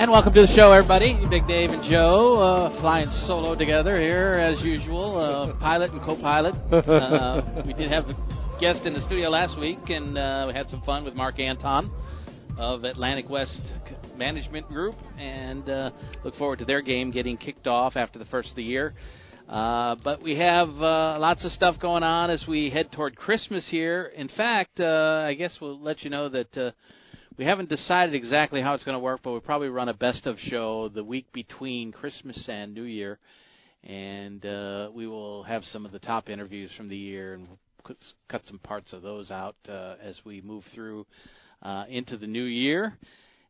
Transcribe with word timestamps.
And 0.00 0.10
welcome 0.10 0.32
to 0.32 0.40
the 0.40 0.52
show, 0.56 0.72
everybody. 0.72 1.12
Big 1.28 1.46
Dave 1.46 1.68
and 1.68 1.82
Joe 1.82 2.38
uh, 2.38 2.80
flying 2.80 3.10
solo 3.26 3.54
together 3.54 4.00
here 4.00 4.32
as 4.32 4.58
usual, 4.64 5.18
uh, 5.18 5.52
pilot 5.60 5.92
and 5.92 6.00
co-pilot. 6.00 6.54
Uh, 6.72 7.62
we 7.66 7.74
did 7.74 7.90
have 7.90 8.06
a 8.06 8.14
guest 8.58 8.86
in 8.86 8.94
the 8.94 9.02
studio 9.02 9.28
last 9.28 9.60
week, 9.60 9.78
and 9.88 10.16
uh, 10.16 10.46
we 10.48 10.54
had 10.54 10.70
some 10.70 10.80
fun 10.86 11.04
with 11.04 11.14
Mark 11.14 11.38
Anton 11.38 11.90
of 12.56 12.84
Atlantic 12.84 13.28
West 13.28 13.60
Management 14.16 14.66
Group, 14.68 14.94
and 15.18 15.68
uh, 15.68 15.90
look 16.24 16.34
forward 16.36 16.60
to 16.60 16.64
their 16.64 16.80
game 16.80 17.10
getting 17.10 17.36
kicked 17.36 17.66
off 17.66 17.94
after 17.94 18.18
the 18.18 18.24
first 18.24 18.48
of 18.48 18.56
the 18.56 18.62
year. 18.62 18.94
Uh, 19.50 19.96
but 20.02 20.22
we 20.22 20.34
have 20.38 20.70
uh, 20.80 21.18
lots 21.20 21.44
of 21.44 21.52
stuff 21.52 21.76
going 21.78 22.04
on 22.04 22.30
as 22.30 22.42
we 22.48 22.70
head 22.70 22.90
toward 22.90 23.16
Christmas 23.16 23.68
here. 23.70 24.10
In 24.16 24.28
fact, 24.28 24.80
uh, 24.80 25.24
I 25.26 25.34
guess 25.34 25.58
we'll 25.60 25.78
let 25.78 26.02
you 26.04 26.08
know 26.08 26.30
that 26.30 26.56
uh, 26.56 26.70
we 27.40 27.46
haven't 27.46 27.70
decided 27.70 28.14
exactly 28.14 28.60
how 28.60 28.74
it's 28.74 28.84
going 28.84 28.94
to 28.94 29.00
work, 29.00 29.20
but 29.24 29.30
we'll 29.30 29.40
probably 29.40 29.70
run 29.70 29.88
a 29.88 29.94
best 29.94 30.26
of 30.26 30.38
show 30.38 30.90
the 30.90 31.02
week 31.02 31.24
between 31.32 31.90
Christmas 31.90 32.46
and 32.50 32.74
New 32.74 32.82
Year, 32.82 33.18
and 33.82 34.44
uh, 34.44 34.90
we 34.94 35.06
will 35.06 35.42
have 35.44 35.64
some 35.64 35.86
of 35.86 35.92
the 35.92 35.98
top 36.00 36.28
interviews 36.28 36.70
from 36.76 36.90
the 36.90 36.96
year 36.98 37.32
and 37.32 37.48
cut 38.28 38.42
some 38.44 38.58
parts 38.58 38.92
of 38.92 39.00
those 39.00 39.30
out 39.30 39.56
uh, 39.70 39.94
as 40.02 40.20
we 40.22 40.42
move 40.42 40.64
through 40.74 41.06
uh, 41.62 41.84
into 41.88 42.18
the 42.18 42.26
new 42.26 42.44
year. 42.44 42.98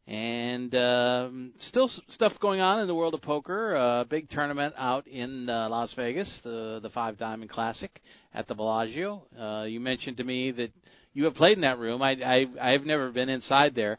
And 0.06 0.72
um, 0.76 1.52
still 1.58 1.90
stuff 2.10 2.32
going 2.40 2.60
on 2.60 2.78
in 2.78 2.86
the 2.86 2.94
world 2.94 3.14
of 3.14 3.22
poker. 3.22 3.74
A 3.74 3.80
uh, 3.80 4.04
big 4.04 4.30
tournament 4.30 4.72
out 4.78 5.08
in 5.08 5.48
uh, 5.48 5.68
Las 5.68 5.92
Vegas, 5.96 6.32
the 6.44 6.78
the 6.80 6.90
Five 6.90 7.18
Diamond 7.18 7.50
Classic 7.50 8.00
at 8.34 8.46
the 8.46 8.54
Bellagio. 8.54 9.24
Uh, 9.36 9.64
you 9.64 9.80
mentioned 9.80 10.16
to 10.18 10.24
me 10.24 10.52
that 10.52 10.70
you 11.14 11.24
have 11.24 11.34
played 11.34 11.56
in 11.58 11.62
that 11.62 11.78
room. 11.78 12.02
I, 12.02 12.12
I 12.12 12.46
I've 12.60 12.84
never 12.84 13.10
been 13.10 13.28
inside 13.28 13.74
there. 13.74 13.98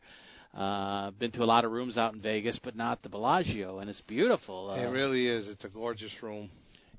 Uh, 0.55 1.11
been 1.11 1.31
to 1.31 1.43
a 1.43 1.45
lot 1.45 1.63
of 1.63 1.71
rooms 1.71 1.97
out 1.97 2.13
in 2.13 2.21
Vegas, 2.21 2.59
but 2.63 2.75
not 2.75 3.01
the 3.03 3.09
Bellagio, 3.09 3.79
and 3.79 3.89
it's 3.89 4.01
beautiful. 4.01 4.71
Uh, 4.71 4.81
It 4.81 4.87
really 4.91 5.27
is. 5.27 5.47
It's 5.47 5.63
a 5.63 5.69
gorgeous 5.69 6.11
room. 6.21 6.49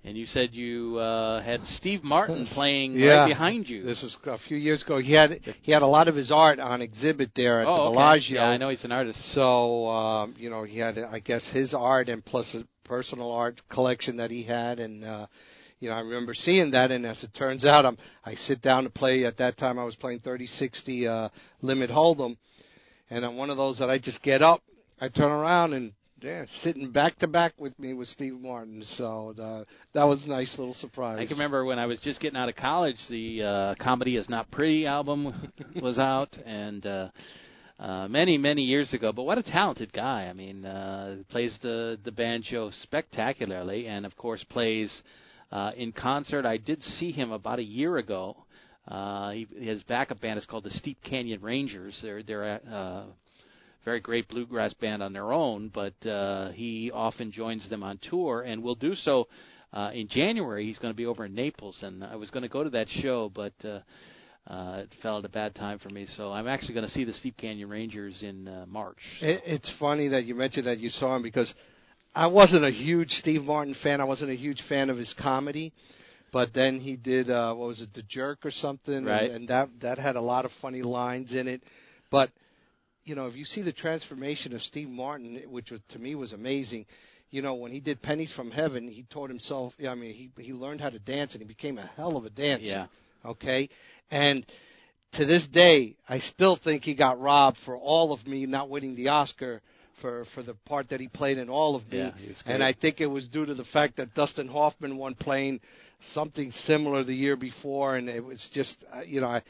and 0.04 0.16
you 0.16 0.24
said 0.26 0.48
you 0.54 0.96
uh, 0.98 1.40
had 1.42 1.60
Steve 1.76 2.02
Martin 2.02 2.46
playing 2.54 2.94
Yeah. 2.94 3.08
right 3.24 3.28
behind 3.28 3.68
you. 3.68 3.84
This 3.84 4.02
is 4.02 4.16
a 4.26 4.38
few 4.48 4.56
years 4.56 4.82
ago. 4.82 4.98
He 5.00 5.12
had 5.12 5.38
he 5.62 5.70
had 5.70 5.82
a 5.82 5.86
lot 5.86 6.08
of 6.08 6.16
his 6.16 6.30
art 6.32 6.58
on 6.58 6.80
exhibit 6.80 7.30
there 7.36 7.60
at 7.60 7.68
oh, 7.68 7.74
the 7.74 7.80
okay. 7.82 7.94
Bellagio. 7.94 8.40
Yeah, 8.40 8.48
I 8.48 8.56
know 8.56 8.70
he's 8.70 8.84
an 8.84 8.92
artist. 8.92 9.18
So 9.34 9.88
um, 9.90 10.34
you 10.38 10.48
know 10.50 10.64
he 10.64 10.78
had 10.78 10.98
I 10.98 11.18
guess 11.18 11.44
his 11.52 11.74
art 11.74 12.08
and 12.08 12.24
plus 12.24 12.52
a 12.54 12.62
personal 12.88 13.30
art 13.30 13.60
collection 13.70 14.16
that 14.16 14.30
he 14.30 14.42
had 14.44 14.80
and. 14.80 15.04
uh 15.04 15.26
you 15.82 15.88
know, 15.88 15.96
I 15.96 16.00
remember 16.00 16.32
seeing 16.32 16.70
that, 16.70 16.92
and 16.92 17.04
as 17.04 17.20
it 17.24 17.34
turns 17.34 17.64
out, 17.66 17.84
I'm 17.84 17.98
I 18.24 18.36
sit 18.36 18.62
down 18.62 18.84
to 18.84 18.90
play. 18.90 19.24
At 19.24 19.38
that 19.38 19.58
time, 19.58 19.80
I 19.80 19.84
was 19.84 19.96
playing 19.96 20.20
30-60 20.20 21.08
uh, 21.08 21.28
limit 21.60 21.90
hold'em, 21.90 22.36
and 23.10 23.24
I'm 23.24 23.36
one 23.36 23.50
of 23.50 23.56
those 23.56 23.80
that 23.80 23.90
I 23.90 23.98
just 23.98 24.22
get 24.22 24.42
up, 24.42 24.62
I 25.00 25.08
turn 25.08 25.32
around, 25.32 25.72
and 25.72 25.92
yeah, 26.20 26.44
sitting 26.62 26.92
back 26.92 27.18
to 27.18 27.26
back 27.26 27.54
with 27.58 27.76
me 27.80 27.94
was 27.94 28.08
Steve 28.10 28.38
Martin. 28.40 28.84
So 28.96 29.34
uh, 29.36 29.64
that 29.92 30.04
was 30.04 30.22
a 30.24 30.28
nice 30.28 30.54
little 30.56 30.74
surprise. 30.74 31.18
I 31.18 31.26
can 31.26 31.36
remember 31.36 31.64
when 31.64 31.80
I 31.80 31.86
was 31.86 31.98
just 31.98 32.20
getting 32.20 32.38
out 32.38 32.48
of 32.48 32.54
college, 32.54 32.96
the 33.10 33.42
uh, 33.42 33.74
"Comedy 33.82 34.16
Is 34.16 34.28
Not 34.28 34.52
Pretty" 34.52 34.86
album 34.86 35.50
was 35.82 35.98
out, 35.98 36.32
and 36.46 36.86
uh, 36.86 37.08
uh, 37.80 38.06
many, 38.06 38.38
many 38.38 38.62
years 38.62 38.94
ago. 38.94 39.12
But 39.12 39.24
what 39.24 39.36
a 39.36 39.42
talented 39.42 39.92
guy! 39.92 40.28
I 40.30 40.32
mean, 40.32 40.64
uh, 40.64 41.16
plays 41.28 41.58
the 41.60 41.98
the 42.04 42.12
banjo 42.12 42.70
spectacularly, 42.84 43.88
and 43.88 44.06
of 44.06 44.16
course 44.16 44.44
plays 44.48 45.02
uh, 45.52 45.70
in 45.76 45.92
concert. 45.92 46.46
I 46.46 46.56
did 46.56 46.82
see 46.82 47.12
him 47.12 47.30
about 47.30 47.58
a 47.58 47.64
year 47.64 47.98
ago. 47.98 48.36
Uh, 48.88 49.30
he, 49.30 49.46
his 49.58 49.82
backup 49.84 50.20
band 50.20 50.38
is 50.38 50.46
called 50.46 50.64
the 50.64 50.70
Steep 50.70 50.98
Canyon 51.04 51.40
Rangers. 51.40 51.96
They're 52.02 52.22
they're 52.22 52.60
uh, 52.68 53.04
very 53.84 54.00
great 54.00 54.28
bluegrass 54.28 54.72
band 54.74 55.02
on 55.02 55.12
their 55.12 55.32
own, 55.32 55.70
but 55.72 55.94
uh, 56.06 56.50
he 56.52 56.90
often 56.92 57.30
joins 57.30 57.68
them 57.68 57.82
on 57.82 57.98
tour 58.10 58.42
and 58.42 58.62
will 58.62 58.74
do 58.74 58.94
so 58.94 59.28
uh, 59.72 59.90
in 59.92 60.08
January. 60.08 60.66
He's 60.66 60.78
going 60.78 60.92
to 60.92 60.96
be 60.96 61.06
over 61.06 61.24
in 61.24 61.34
Naples, 61.34 61.78
and 61.82 62.02
I 62.02 62.16
was 62.16 62.30
going 62.30 62.42
to 62.42 62.48
go 62.48 62.64
to 62.64 62.70
that 62.70 62.88
show, 63.00 63.30
but 63.34 63.52
uh, 63.64 63.80
uh, 64.46 64.82
it 64.82 64.90
fell 65.02 65.18
at 65.18 65.24
a 65.24 65.28
bad 65.28 65.54
time 65.54 65.78
for 65.78 65.88
me. 65.90 66.06
So 66.16 66.32
I'm 66.32 66.48
actually 66.48 66.74
going 66.74 66.86
to 66.86 66.92
see 66.92 67.04
the 67.04 67.12
Steep 67.14 67.36
Canyon 67.36 67.68
Rangers 67.68 68.22
in 68.22 68.48
uh, 68.48 68.66
March. 68.68 68.98
It, 69.20 69.42
it's 69.46 69.72
funny 69.78 70.08
that 70.08 70.24
you 70.24 70.34
mentioned 70.34 70.66
that 70.66 70.78
you 70.78 70.88
saw 70.90 71.16
him 71.16 71.22
because 71.22 71.52
I 72.14 72.26
wasn't 72.26 72.64
a 72.64 72.70
huge 72.70 73.10
Steve 73.10 73.42
Martin 73.42 73.74
fan. 73.82 74.00
I 74.00 74.04
wasn't 74.04 74.30
a 74.30 74.36
huge 74.36 74.62
fan 74.68 74.90
of 74.90 74.98
his 74.98 75.12
comedy, 75.20 75.72
but 76.32 76.50
then 76.54 76.78
he 76.78 76.96
did 76.96 77.30
uh, 77.30 77.54
what 77.54 77.68
was 77.68 77.80
it, 77.80 77.94
The 77.94 78.02
Jerk 78.02 78.44
or 78.44 78.50
something, 78.50 79.04
Right. 79.04 79.24
and, 79.30 79.34
and 79.34 79.48
that 79.48 79.68
that 79.80 79.98
had 79.98 80.16
a 80.16 80.20
lot 80.20 80.44
of 80.44 80.50
funny 80.60 80.82
lines 80.82 81.32
in 81.34 81.48
it. 81.48 81.62
But 82.10 82.30
you 83.04 83.14
know, 83.14 83.26
if 83.26 83.34
you 83.34 83.44
see 83.44 83.62
the 83.62 83.72
transformation 83.72 84.54
of 84.54 84.60
Steve 84.62 84.88
Martin, 84.88 85.40
which 85.48 85.70
was, 85.70 85.80
to 85.90 85.98
me 85.98 86.14
was 86.14 86.32
amazing. 86.32 86.86
You 87.30 87.40
know, 87.40 87.54
when 87.54 87.72
he 87.72 87.80
did 87.80 88.02
Pennies 88.02 88.32
from 88.36 88.50
Heaven, 88.50 88.88
he 88.88 89.04
taught 89.10 89.30
himself. 89.30 89.72
I 89.88 89.94
mean, 89.94 90.12
he 90.14 90.30
he 90.42 90.52
learned 90.52 90.82
how 90.82 90.90
to 90.90 90.98
dance, 90.98 91.32
and 91.32 91.40
he 91.40 91.48
became 91.48 91.78
a 91.78 91.90
hell 91.96 92.16
of 92.16 92.26
a 92.26 92.30
dancer. 92.30 92.66
Yeah. 92.66 92.86
Okay, 93.24 93.68
and 94.10 94.44
to 95.14 95.24
this 95.24 95.46
day, 95.52 95.96
I 96.08 96.18
still 96.18 96.58
think 96.62 96.82
he 96.82 96.94
got 96.94 97.20
robbed 97.20 97.56
for 97.64 97.76
all 97.76 98.12
of 98.12 98.26
me 98.26 98.44
not 98.46 98.68
winning 98.68 98.96
the 98.96 99.08
Oscar 99.08 99.62
for 100.02 100.26
for 100.34 100.42
the 100.42 100.52
part 100.66 100.90
that 100.90 101.00
he 101.00 101.08
played 101.08 101.38
in 101.38 101.48
all 101.48 101.74
of 101.74 101.90
me. 101.90 101.98
Yeah, 101.98 102.10
he 102.18 102.28
was 102.28 102.42
great. 102.42 102.54
and 102.54 102.62
I 102.62 102.74
think 102.74 103.00
it 103.00 103.06
was 103.06 103.26
due 103.28 103.46
to 103.46 103.54
the 103.54 103.64
fact 103.72 103.96
that 103.96 104.14
Dustin 104.14 104.48
Hoffman 104.48 104.98
won 104.98 105.14
playing 105.14 105.60
something 106.12 106.50
similar 106.66 107.04
the 107.04 107.14
year 107.14 107.36
before, 107.36 107.96
and 107.96 108.10
it 108.10 108.22
was 108.22 108.46
just 108.52 108.76
uh, 108.94 109.00
you 109.00 109.22
know 109.22 109.28
I. 109.28 109.42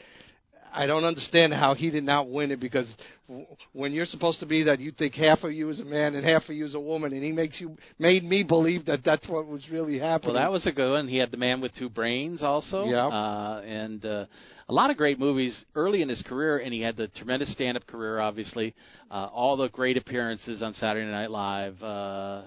I 0.72 0.86
don't 0.86 1.04
understand 1.04 1.52
how 1.52 1.74
he 1.74 1.90
did 1.90 2.04
not 2.04 2.30
win 2.30 2.50
it 2.50 2.60
because 2.60 2.86
w- 3.28 3.46
when 3.72 3.92
you're 3.92 4.06
supposed 4.06 4.40
to 4.40 4.46
be 4.46 4.64
that 4.64 4.80
you 4.80 4.90
think 4.90 5.14
half 5.14 5.42
of 5.44 5.52
you 5.52 5.68
is 5.68 5.80
a 5.80 5.84
man 5.84 6.14
and 6.14 6.24
half 6.24 6.44
of 6.48 6.54
you 6.54 6.64
is 6.64 6.74
a 6.74 6.80
woman, 6.80 7.12
and 7.12 7.22
he 7.22 7.32
makes 7.32 7.60
you 7.60 7.76
made 7.98 8.24
me 8.24 8.42
believe 8.42 8.86
that 8.86 9.00
that's 9.04 9.28
what 9.28 9.46
was 9.46 9.62
really 9.70 9.98
happening. 9.98 10.34
Well, 10.34 10.42
that 10.42 10.50
was 10.50 10.66
a 10.66 10.72
good 10.72 10.92
one. 10.92 11.08
He 11.08 11.18
had 11.18 11.30
The 11.30 11.36
Man 11.36 11.60
with 11.60 11.74
Two 11.74 11.88
Brains 11.88 12.42
also. 12.42 12.86
Yeah. 12.86 13.06
Uh, 13.06 13.62
and 13.66 14.04
uh, 14.04 14.26
a 14.68 14.72
lot 14.72 14.90
of 14.90 14.96
great 14.96 15.18
movies 15.18 15.64
early 15.74 16.02
in 16.02 16.08
his 16.08 16.22
career, 16.22 16.58
and 16.58 16.72
he 16.72 16.80
had 16.80 16.96
the 16.96 17.08
tremendous 17.08 17.52
stand-up 17.52 17.86
career, 17.86 18.20
obviously. 18.20 18.74
Uh, 19.10 19.28
all 19.32 19.56
the 19.56 19.68
great 19.68 19.96
appearances 19.96 20.62
on 20.62 20.72
Saturday 20.74 21.10
Night 21.10 21.30
Live, 21.30 21.82
uh, 21.82 22.42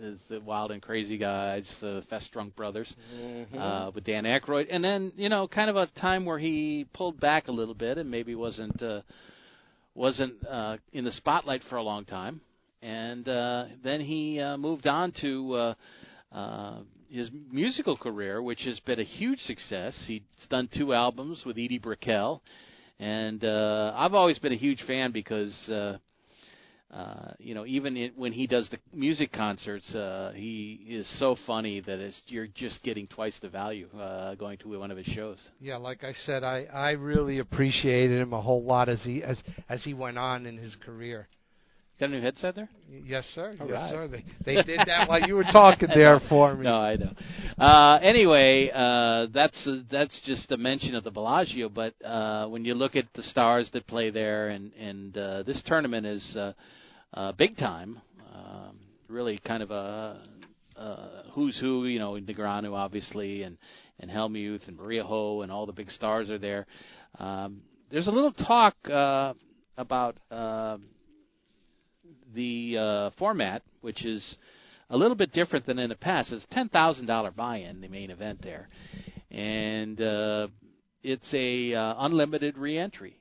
is 0.00 0.18
the 0.28 0.40
Wild 0.40 0.70
and 0.70 0.80
Crazy 0.82 1.18
Guys, 1.18 1.66
the 1.80 2.02
Festrunk 2.10 2.54
Brothers, 2.54 2.92
Mm-hmm. 3.14 3.58
uh, 3.58 3.90
with 3.90 4.04
Dan 4.04 4.24
Aykroyd. 4.24 4.66
And 4.70 4.82
then, 4.84 5.12
you 5.16 5.28
know, 5.28 5.48
kind 5.48 5.70
of 5.70 5.76
a 5.76 5.86
time 6.00 6.24
where 6.24 6.38
he 6.38 6.86
pulled 6.92 7.20
back 7.20 7.48
a 7.48 7.52
little 7.52 7.74
bit 7.74 7.98
and 7.98 8.10
maybe 8.10 8.34
wasn't 8.34 8.80
uh, 8.82 9.00
wasn't 9.94 10.34
uh, 10.46 10.76
in 10.92 11.04
the 11.04 11.12
spotlight 11.12 11.62
for 11.68 11.76
a 11.76 11.82
long 11.82 12.04
time. 12.04 12.40
And 12.82 13.28
uh, 13.28 13.64
then 13.82 14.00
he 14.00 14.38
uh, 14.40 14.56
moved 14.56 14.86
on 14.86 15.12
to 15.20 15.52
uh, 15.54 15.74
uh, 16.32 16.78
his 17.10 17.30
musical 17.50 17.96
career, 17.96 18.40
which 18.42 18.62
has 18.66 18.78
been 18.80 19.00
a 19.00 19.04
huge 19.04 19.40
success. 19.40 20.00
He's 20.06 20.20
done 20.48 20.68
two 20.76 20.92
albums 20.94 21.42
with 21.44 21.56
Edie 21.56 21.78
Brickell, 21.78 22.40
and 23.00 23.44
uh, 23.44 23.92
I've 23.96 24.14
always 24.14 24.38
been 24.38 24.52
a 24.52 24.56
huge 24.56 24.82
fan 24.86 25.12
because. 25.12 25.54
Uh, 25.68 25.98
uh, 26.90 27.32
you 27.38 27.54
know, 27.54 27.66
even 27.66 28.12
when 28.16 28.32
he 28.32 28.46
does 28.46 28.68
the 28.70 28.78
music 28.96 29.30
concerts, 29.30 29.94
uh, 29.94 30.32
he 30.34 30.86
is 30.88 31.06
so 31.18 31.36
funny 31.46 31.80
that 31.80 31.98
it's, 31.98 32.20
you're 32.28 32.46
just 32.46 32.82
getting 32.82 33.06
twice 33.06 33.38
the 33.42 33.48
value 33.48 33.88
uh, 33.98 34.34
going 34.36 34.56
to 34.58 34.78
one 34.78 34.90
of 34.90 34.96
his 34.96 35.06
shows. 35.06 35.36
Yeah, 35.60 35.76
like 35.76 36.02
I 36.02 36.14
said, 36.24 36.42
I 36.42 36.64
I 36.72 36.92
really 36.92 37.40
appreciated 37.40 38.18
him 38.20 38.32
a 38.32 38.40
whole 38.40 38.62
lot 38.62 38.88
as 38.88 39.00
he 39.02 39.22
as 39.22 39.36
as 39.68 39.84
he 39.84 39.92
went 39.92 40.16
on 40.16 40.46
in 40.46 40.56
his 40.56 40.76
career. 40.76 41.28
Got 42.00 42.10
a 42.10 42.12
new 42.12 42.20
headset 42.20 42.54
there? 42.54 42.68
Yes, 42.88 43.24
sir. 43.34 43.52
All 43.60 43.66
yes, 43.66 43.74
right. 43.74 43.90
sir. 43.90 44.08
They 44.08 44.24
they 44.44 44.62
did 44.62 44.78
that 44.86 45.08
while 45.08 45.20
you 45.20 45.34
were 45.34 45.42
talking 45.42 45.88
there 45.92 46.20
for 46.28 46.54
me. 46.54 46.62
No, 46.62 46.76
I 46.76 46.94
know. 46.94 47.12
Uh, 47.58 47.98
anyway, 48.00 48.70
uh, 48.72 49.26
that's 49.34 49.66
uh, 49.66 49.80
that's 49.90 50.16
just 50.24 50.52
a 50.52 50.56
mention 50.56 50.94
of 50.94 51.02
the 51.02 51.10
Bellagio. 51.10 51.68
But 51.68 51.94
uh, 52.04 52.46
when 52.46 52.64
you 52.64 52.74
look 52.74 52.94
at 52.94 53.06
the 53.14 53.22
stars 53.24 53.68
that 53.72 53.88
play 53.88 54.10
there, 54.10 54.50
and 54.50 54.72
and 54.74 55.18
uh, 55.18 55.42
this 55.42 55.60
tournament 55.66 56.06
is 56.06 56.36
uh, 56.36 56.52
uh, 57.14 57.32
big 57.32 57.56
time. 57.56 58.00
Um, 58.32 58.78
really, 59.08 59.40
kind 59.44 59.64
of 59.64 59.72
a 59.72 60.22
uh, 60.76 61.22
who's 61.32 61.58
who. 61.58 61.86
You 61.86 61.98
know, 61.98 62.12
Negreanu 62.12 62.74
obviously, 62.74 63.42
and 63.42 63.58
and 63.98 64.08
Hellmuth 64.08 64.68
and 64.68 64.76
Maria 64.76 65.02
Ho, 65.02 65.42
and 65.42 65.50
all 65.50 65.66
the 65.66 65.72
big 65.72 65.90
stars 65.90 66.30
are 66.30 66.38
there. 66.38 66.64
Um, 67.18 67.62
there's 67.90 68.06
a 68.06 68.12
little 68.12 68.32
talk 68.32 68.76
uh, 68.88 69.34
about. 69.76 70.16
Uh, 70.30 70.78
the 72.34 72.76
uh, 72.78 73.10
format, 73.18 73.62
which 73.80 74.04
is 74.04 74.36
a 74.90 74.96
little 74.96 75.16
bit 75.16 75.32
different 75.32 75.66
than 75.66 75.78
in 75.78 75.90
the 75.90 75.96
past. 75.96 76.32
It's 76.32 76.46
ten 76.52 76.68
thousand 76.68 77.06
dollar 77.06 77.30
buy-in, 77.30 77.80
the 77.80 77.88
main 77.88 78.10
event 78.10 78.40
there, 78.42 78.68
and 79.30 80.00
uh, 80.00 80.48
it's 81.02 81.28
a 81.32 81.74
uh, 81.74 81.94
unlimited 81.98 82.56
reentry 82.56 83.17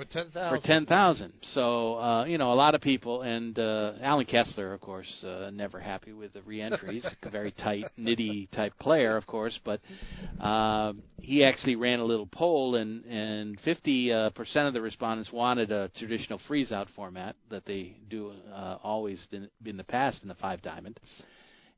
for 0.00 0.12
ten 0.12 0.30
thousand. 0.30 0.60
for 0.60 0.66
ten 0.66 0.86
thousand. 0.86 1.32
So 1.52 1.94
uh, 1.94 2.24
you 2.24 2.38
know, 2.38 2.52
a 2.52 2.54
lot 2.54 2.74
of 2.74 2.80
people, 2.80 3.22
and 3.22 3.58
uh, 3.58 3.92
Allen 4.00 4.24
Kessler, 4.24 4.72
of 4.72 4.80
course, 4.80 5.24
uh, 5.24 5.50
never 5.52 5.78
happy 5.78 6.12
with 6.12 6.32
the 6.32 6.42
reentries. 6.42 7.06
a 7.22 7.30
very 7.30 7.52
tight, 7.52 7.84
nitty 7.98 8.50
type 8.50 8.72
player, 8.78 9.16
of 9.16 9.26
course, 9.26 9.58
but 9.64 9.80
uh, 10.40 10.92
he 11.20 11.44
actually 11.44 11.76
ran 11.76 12.00
a 12.00 12.04
little 12.04 12.26
poll, 12.26 12.76
and 12.76 13.04
and 13.04 13.60
fifty 13.60 14.12
uh, 14.12 14.30
percent 14.30 14.66
of 14.66 14.74
the 14.74 14.80
respondents 14.80 15.30
wanted 15.32 15.70
a 15.70 15.90
traditional 15.96 16.40
freeze 16.48 16.72
out 16.72 16.88
format 16.96 17.36
that 17.50 17.66
they 17.66 17.96
do 18.08 18.32
uh, 18.52 18.78
always 18.82 19.24
in, 19.32 19.48
in 19.66 19.76
the 19.76 19.84
past 19.84 20.22
in 20.22 20.28
the 20.28 20.34
five 20.36 20.62
diamond. 20.62 20.98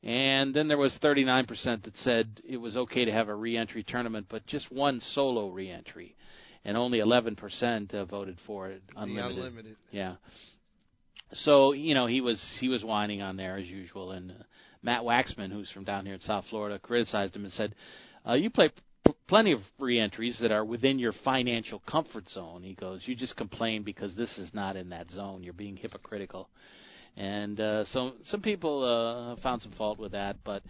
And 0.04 0.52
then 0.52 0.66
there 0.66 0.78
was 0.78 0.98
39% 1.00 1.46
that 1.84 1.96
said 1.98 2.40
it 2.44 2.56
was 2.56 2.76
okay 2.76 3.04
to 3.04 3.12
have 3.12 3.28
a 3.28 3.34
reentry 3.36 3.84
tournament, 3.86 4.26
but 4.28 4.44
just 4.48 4.72
one 4.72 5.00
solo 5.14 5.48
reentry 5.48 6.16
and 6.64 6.76
only 6.76 6.98
11% 6.98 7.94
uh, 7.94 8.04
voted 8.04 8.38
for 8.46 8.68
it 8.68 8.82
unlimited. 8.96 9.36
The 9.36 9.40
unlimited. 9.40 9.76
Yeah. 9.90 10.14
So 11.34 11.72
you 11.72 11.94
know 11.94 12.06
he 12.06 12.20
was 12.20 12.42
he 12.60 12.68
was 12.68 12.84
whining 12.84 13.22
on 13.22 13.36
there 13.36 13.56
as 13.56 13.66
usual, 13.66 14.12
and 14.12 14.32
uh, 14.32 14.34
Matt 14.82 15.02
Waxman, 15.02 15.50
who's 15.50 15.70
from 15.70 15.84
down 15.84 16.04
here 16.04 16.14
in 16.14 16.20
South 16.20 16.44
Florida, 16.50 16.78
criticized 16.78 17.34
him 17.34 17.44
and 17.44 17.52
said, 17.54 17.74
uh, 18.28 18.34
"You 18.34 18.50
play 18.50 18.70
p- 19.06 19.14
plenty 19.28 19.52
of 19.52 19.60
free 19.78 19.96
reentries 19.96 20.38
that 20.42 20.52
are 20.52 20.64
within 20.64 20.98
your 20.98 21.14
financial 21.24 21.80
comfort 21.90 22.28
zone." 22.28 22.62
He 22.62 22.74
goes, 22.74 23.02
"You 23.06 23.14
just 23.14 23.34
complain 23.36 23.82
because 23.82 24.14
this 24.14 24.36
is 24.36 24.52
not 24.52 24.76
in 24.76 24.90
that 24.90 25.10
zone. 25.10 25.42
You're 25.42 25.54
being 25.54 25.76
hypocritical." 25.76 26.50
And 27.16 27.58
uh, 27.60 27.84
so 27.86 28.12
some 28.24 28.42
people 28.42 28.84
uh, 28.84 29.40
found 29.42 29.62
some 29.62 29.72
fault 29.72 29.98
with 29.98 30.12
that, 30.12 30.36
but 30.44 30.62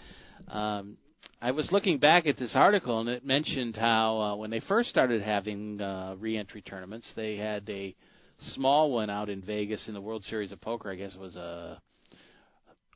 um, 0.48 0.96
I 1.44 1.50
was 1.50 1.72
looking 1.72 1.98
back 1.98 2.28
at 2.28 2.38
this 2.38 2.52
article, 2.54 3.00
and 3.00 3.08
it 3.08 3.26
mentioned 3.26 3.74
how 3.74 4.20
uh, 4.20 4.36
when 4.36 4.50
they 4.50 4.60
first 4.60 4.90
started 4.90 5.22
having 5.22 5.80
uh, 5.80 6.14
reentry 6.20 6.62
tournaments, 6.62 7.12
they 7.16 7.36
had 7.36 7.68
a 7.68 7.96
small 8.52 8.92
one 8.92 9.10
out 9.10 9.28
in 9.28 9.42
Vegas 9.42 9.88
in 9.88 9.94
the 9.94 10.00
World 10.00 10.22
Series 10.22 10.52
of 10.52 10.60
Poker. 10.60 10.88
I 10.88 10.94
guess 10.94 11.14
it 11.16 11.20
was 11.20 11.34
a 11.34 11.82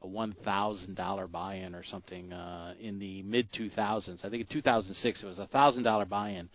a 0.00 0.06
one 0.06 0.36
thousand 0.44 0.94
dollar 0.94 1.26
buy-in 1.26 1.74
or 1.74 1.82
something 1.90 2.32
uh, 2.32 2.74
in 2.80 3.00
the 3.00 3.20
mid 3.22 3.48
two 3.52 3.68
thousands. 3.70 4.20
I 4.22 4.30
think 4.30 4.42
in 4.42 4.46
2006 4.46 5.24
it 5.24 5.26
was 5.26 5.40
a 5.40 5.48
thousand 5.48 5.82
dollar 5.82 6.04
buy-in, 6.04 6.48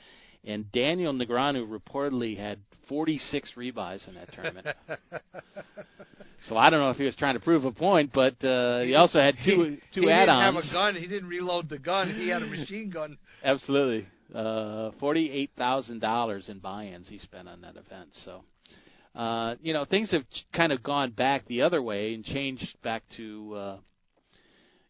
and 0.46 0.72
Daniel 0.72 1.14
Negreanu 1.14 1.68
reportedly 1.68 2.38
had 2.38 2.60
46 2.88 3.54
rebuys 3.56 4.08
in 4.08 4.16
that 4.16 4.34
tournament. 4.34 4.68
so 6.48 6.58
I 6.58 6.70
don't 6.70 6.80
know 6.80 6.90
if 6.90 6.98
he 6.98 7.04
was 7.04 7.16
trying 7.16 7.36
to 7.36 7.40
prove 7.40 7.64
a 7.64 7.72
point, 7.72 8.12
but 8.14 8.44
uh, 8.44 8.82
he 8.82 8.96
also 8.96 9.20
had 9.20 9.36
two 9.46 9.78
two 9.94 10.02
he 10.02 10.12
add-ons. 10.12 10.44
He 10.44 10.52
didn't 10.52 10.56
have 10.56 10.56
a 10.56 10.74
gun. 10.74 11.02
He 11.02 11.08
didn't 11.08 11.30
reload 11.30 11.70
the 11.70 11.78
gun. 11.78 12.14
He 12.14 12.30
had 12.30 12.42
a 12.42 12.48
machine 12.48 12.90
gun. 12.90 13.18
Absolutely. 13.44 14.08
Uh, 14.34 14.92
forty-eight 15.00 15.52
thousand 15.58 16.00
dollars 16.00 16.50
in 16.50 16.60
buy-ins 16.60 17.08
he 17.08 17.18
spent 17.20 17.48
on 17.48 17.62
that 17.62 17.76
event. 17.76 18.10
So, 18.26 18.44
uh, 19.16 19.56
you 19.62 19.74
know, 19.74 19.86
things 19.86 20.12
have 20.12 20.24
ch- 20.24 20.46
kind 20.54 20.72
of 20.72 20.82
gone 20.84 21.12
back 21.12 21.46
the 21.48 21.62
other 21.62 21.82
way 21.82 22.14
and 22.14 22.24
changed 22.24 22.76
back 22.82 23.04
to, 23.18 23.54
uh, 23.56 23.78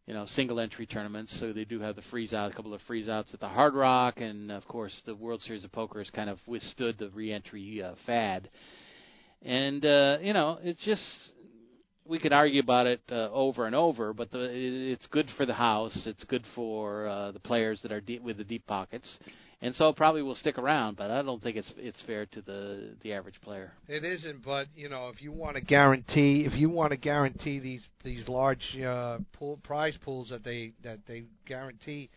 you 0.06 0.14
know, 0.14 0.26
single 0.28 0.60
entry 0.60 0.86
tournaments. 0.86 1.36
So 1.40 1.54
they 1.54 1.66
do 1.66 1.80
have 1.80 1.96
the 1.96 2.02
freeze 2.10 2.34
out, 2.34 2.52
a 2.52 2.56
couple 2.56 2.74
of 2.74 2.82
freeze 2.88 3.10
outs 3.10 3.34
at 3.34 3.40
the 3.40 3.48
Hard 3.48 3.74
Rock, 3.74 4.20
and 4.20 4.52
of 4.52 4.68
course 4.68 4.94
the 5.06 5.16
World 5.16 5.42
Series 5.42 5.64
of 5.64 5.72
Poker 5.72 6.00
has 6.00 6.10
kind 6.10 6.30
of 6.30 6.40
withstood 6.46 6.98
the 6.98 7.10
re-entry 7.10 7.82
uh, 7.84 7.94
fad. 8.06 8.50
And 9.44 9.86
uh, 9.86 10.18
you 10.22 10.34
know, 10.34 10.60
it's 10.62 10.84
just 10.84 11.04
we 12.06 12.20
could 12.20 12.34
argue 12.34 12.60
about 12.60 12.88
it 12.88 13.02
uh, 13.12 13.30
over 13.32 13.66
and 13.66 13.76
over, 13.76 14.14
but 14.14 14.32
the, 14.32 14.44
it, 14.44 14.92
it's 14.92 15.08
good 15.08 15.30
for 15.38 15.46
the 15.46 15.54
house. 15.54 15.98
It's 16.06 16.24
good 16.26 16.44
for 16.56 17.08
uh, 17.08 17.32
the 17.32 17.40
players 17.40 17.82
that 17.84 17.92
are 17.92 18.02
deep, 18.02 18.22
with 18.22 18.38
the 18.38 18.44
deep 18.44 18.66
pockets, 18.68 19.08
and 19.62 19.76
so 19.76 19.94
probably 19.94 20.22
will 20.22 20.36
stick 20.36 20.58
around. 20.58 20.98
But 20.98 21.12
I 21.12 21.22
don't 21.22 21.42
think 21.42 21.58
it's 21.58 21.72
it's 21.78 22.02
fair 22.04 22.26
to 22.28 22.42
the 22.42 22.96
the 23.02 23.14
average 23.14 23.40
player. 23.42 23.72
It 23.88 24.04
isn't, 24.04 24.44
but 24.44 24.68
you 24.76 24.90
know, 24.90 25.10
if 25.14 25.22
you 25.22 25.32
want 25.32 25.56
to 25.56 25.62
guarantee, 25.62 26.46
if 26.46 26.54
you 26.54 26.70
want 26.70 26.92
to 26.92 26.98
guarantee 26.98 27.60
these 27.60 27.88
these 28.04 28.28
large 28.28 28.78
uh, 28.86 29.20
pool, 29.34 29.60
prize 29.64 29.98
pools 30.04 30.30
that 30.30 30.44
they 30.44 30.74
that 30.84 31.00
they 31.08 31.24
guarantee, 31.46 32.10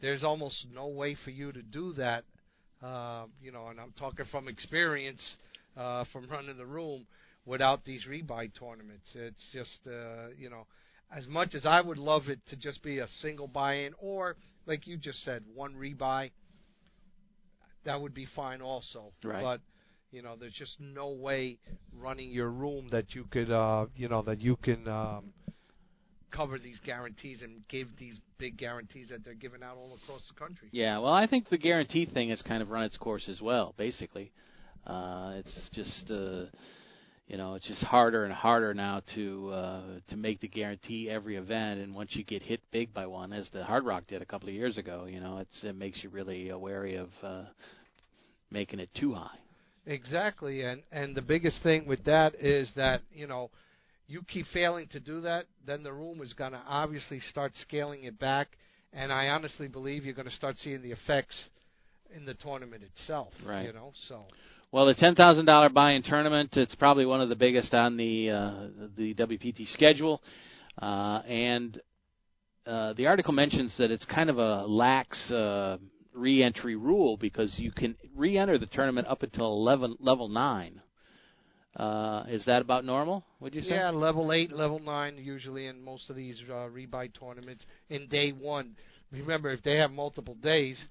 there's 0.00 0.24
almost 0.24 0.66
no 0.72 0.88
way 0.88 1.16
for 1.24 1.30
you 1.30 1.52
to 1.52 1.62
do 1.62 1.92
that. 1.94 2.24
Uh, 2.82 3.24
you 3.42 3.50
know, 3.50 3.68
and 3.68 3.80
I'm 3.80 3.92
talking 3.98 4.26
from 4.30 4.48
experience, 4.48 5.22
uh, 5.76 6.04
from 6.12 6.28
running 6.28 6.58
the 6.58 6.66
room 6.66 7.06
without 7.46 7.84
these 7.84 8.04
rebuy 8.08 8.50
tournaments. 8.58 9.06
It's 9.14 9.42
just, 9.52 9.78
uh, 9.86 10.28
you 10.36 10.50
know, 10.50 10.66
as 11.16 11.26
much 11.26 11.54
as 11.54 11.64
I 11.64 11.80
would 11.80 11.96
love 11.96 12.28
it 12.28 12.40
to 12.50 12.56
just 12.56 12.82
be 12.82 12.98
a 12.98 13.08
single 13.22 13.46
buy-in, 13.46 13.94
or 13.98 14.36
like 14.66 14.86
you 14.86 14.98
just 14.98 15.22
said, 15.24 15.42
one 15.54 15.74
rebuy, 15.74 16.30
that 17.86 18.00
would 18.00 18.14
be 18.14 18.26
fine 18.36 18.60
also. 18.60 19.12
Right. 19.24 19.42
But 19.42 19.60
you 20.12 20.22
know, 20.22 20.36
there's 20.38 20.54
just 20.54 20.78
no 20.80 21.10
way 21.10 21.58
running 21.92 22.30
your 22.30 22.48
room 22.48 22.88
that 22.90 23.14
you 23.14 23.24
could, 23.30 23.50
uh, 23.50 23.86
you 23.96 24.08
know, 24.08 24.22
that 24.22 24.40
you 24.40 24.56
can 24.56 24.86
um, 24.86 25.32
cover 26.30 26.58
these 26.58 26.80
guarantees 26.84 27.42
and 27.42 27.66
give 27.68 27.88
these 27.98 28.20
big 28.38 28.56
guarantees 28.56 29.08
that 29.08 29.24
they're 29.24 29.34
giving 29.34 29.62
out 29.62 29.76
all 29.76 29.98
across 30.02 30.22
the 30.28 30.38
country. 30.38 30.68
Yeah, 30.70 30.98
well, 30.98 31.12
I 31.12 31.26
think 31.26 31.48
the 31.48 31.58
guarantee 31.58 32.06
thing 32.06 32.30
has 32.30 32.40
kind 32.42 32.62
of 32.62 32.70
run 32.70 32.84
its 32.84 32.96
course 32.96 33.28
as 33.28 33.40
well. 33.40 33.74
Basically, 33.76 34.32
uh, 34.86 35.34
it's 35.36 35.70
just. 35.72 36.10
Uh, 36.10 36.46
you 37.28 37.36
know, 37.36 37.54
it's 37.54 37.66
just 37.66 37.82
harder 37.82 38.24
and 38.24 38.32
harder 38.32 38.72
now 38.72 39.02
to 39.16 39.50
uh, 39.50 39.82
to 40.08 40.16
make 40.16 40.40
the 40.40 40.46
guarantee 40.46 41.10
every 41.10 41.34
event. 41.34 41.80
And 41.80 41.92
once 41.92 42.14
you 42.14 42.22
get 42.22 42.40
hit 42.40 42.60
big 42.70 42.94
by 42.94 43.06
one, 43.06 43.32
as 43.32 43.50
the 43.52 43.64
Hard 43.64 43.84
Rock 43.84 44.06
did 44.06 44.22
a 44.22 44.24
couple 44.24 44.48
of 44.48 44.54
years 44.54 44.78
ago, 44.78 45.06
you 45.10 45.18
know, 45.18 45.38
it's, 45.38 45.64
it 45.64 45.74
makes 45.74 46.04
you 46.04 46.10
really 46.10 46.52
uh, 46.52 46.58
wary 46.58 46.94
of 46.94 47.08
uh, 47.24 47.42
making 48.50 48.80
it 48.80 48.90
too 48.94 49.14
high. 49.14 49.38
Exactly, 49.86 50.62
and 50.62 50.82
and 50.90 51.14
the 51.14 51.22
biggest 51.22 51.62
thing 51.62 51.86
with 51.86 52.04
that 52.04 52.34
is 52.40 52.68
that 52.74 53.02
you 53.14 53.26
know, 53.26 53.50
you 54.08 54.22
keep 54.22 54.46
failing 54.52 54.88
to 54.88 55.00
do 55.00 55.20
that, 55.20 55.46
then 55.64 55.82
the 55.82 55.92
room 55.92 56.20
is 56.22 56.32
going 56.32 56.52
to 56.52 56.60
obviously 56.66 57.20
start 57.20 57.52
scaling 57.62 58.04
it 58.04 58.18
back, 58.18 58.48
and 58.92 59.12
I 59.12 59.28
honestly 59.28 59.68
believe 59.68 60.04
you're 60.04 60.14
going 60.14 60.28
to 60.28 60.34
start 60.34 60.56
seeing 60.58 60.82
the 60.82 60.90
effects 60.90 61.50
in 62.14 62.24
the 62.24 62.34
tournament 62.34 62.82
itself. 62.82 63.32
Right. 63.46 63.66
You 63.66 63.72
know, 63.72 63.92
so. 64.08 64.24
Well, 64.72 64.86
the 64.86 64.94
ten 64.94 65.14
thousand 65.14 65.44
dollar 65.46 65.68
buy-in 65.68 66.02
tournament, 66.02 66.50
it's 66.56 66.74
probably 66.74 67.06
one 67.06 67.20
of 67.20 67.28
the 67.28 67.36
biggest 67.36 67.72
on 67.72 67.96
the 67.96 68.30
uh, 68.30 68.66
the 68.96 69.14
WPT 69.14 69.72
schedule, 69.72 70.20
uh, 70.82 71.22
and 71.28 71.80
uh, 72.66 72.92
the 72.94 73.06
article 73.06 73.32
mentions 73.32 73.72
that 73.78 73.92
it's 73.92 74.04
kind 74.06 74.28
of 74.28 74.38
a 74.38 74.66
lax 74.66 75.30
uh, 75.30 75.78
re-entry 76.16 76.76
rule 76.76 77.16
because 77.16 77.54
you 77.58 77.70
can 77.70 77.96
re-enter 78.14 78.58
the 78.58 78.66
tournament 78.66 79.06
up 79.08 79.22
until 79.22 79.46
11, 79.52 79.96
level 80.00 80.28
nine. 80.28 80.80
Uh, 81.76 82.24
is 82.28 82.44
that 82.46 82.62
about 82.62 82.84
normal? 82.84 83.22
Would 83.40 83.54
you 83.54 83.60
say? 83.60 83.74
Yeah, 83.74 83.90
level 83.90 84.32
eight, 84.32 84.50
level 84.50 84.78
nine, 84.78 85.18
usually 85.18 85.66
in 85.66 85.82
most 85.82 86.08
of 86.08 86.16
these 86.16 86.40
uh, 86.48 86.68
rebuy 86.72 87.10
tournaments. 87.18 87.66
In 87.90 88.08
day 88.08 88.32
one, 88.32 88.74
remember 89.12 89.50
if 89.50 89.62
they 89.62 89.76
have 89.76 89.90
multiple 89.90 90.34
days, 90.36 90.82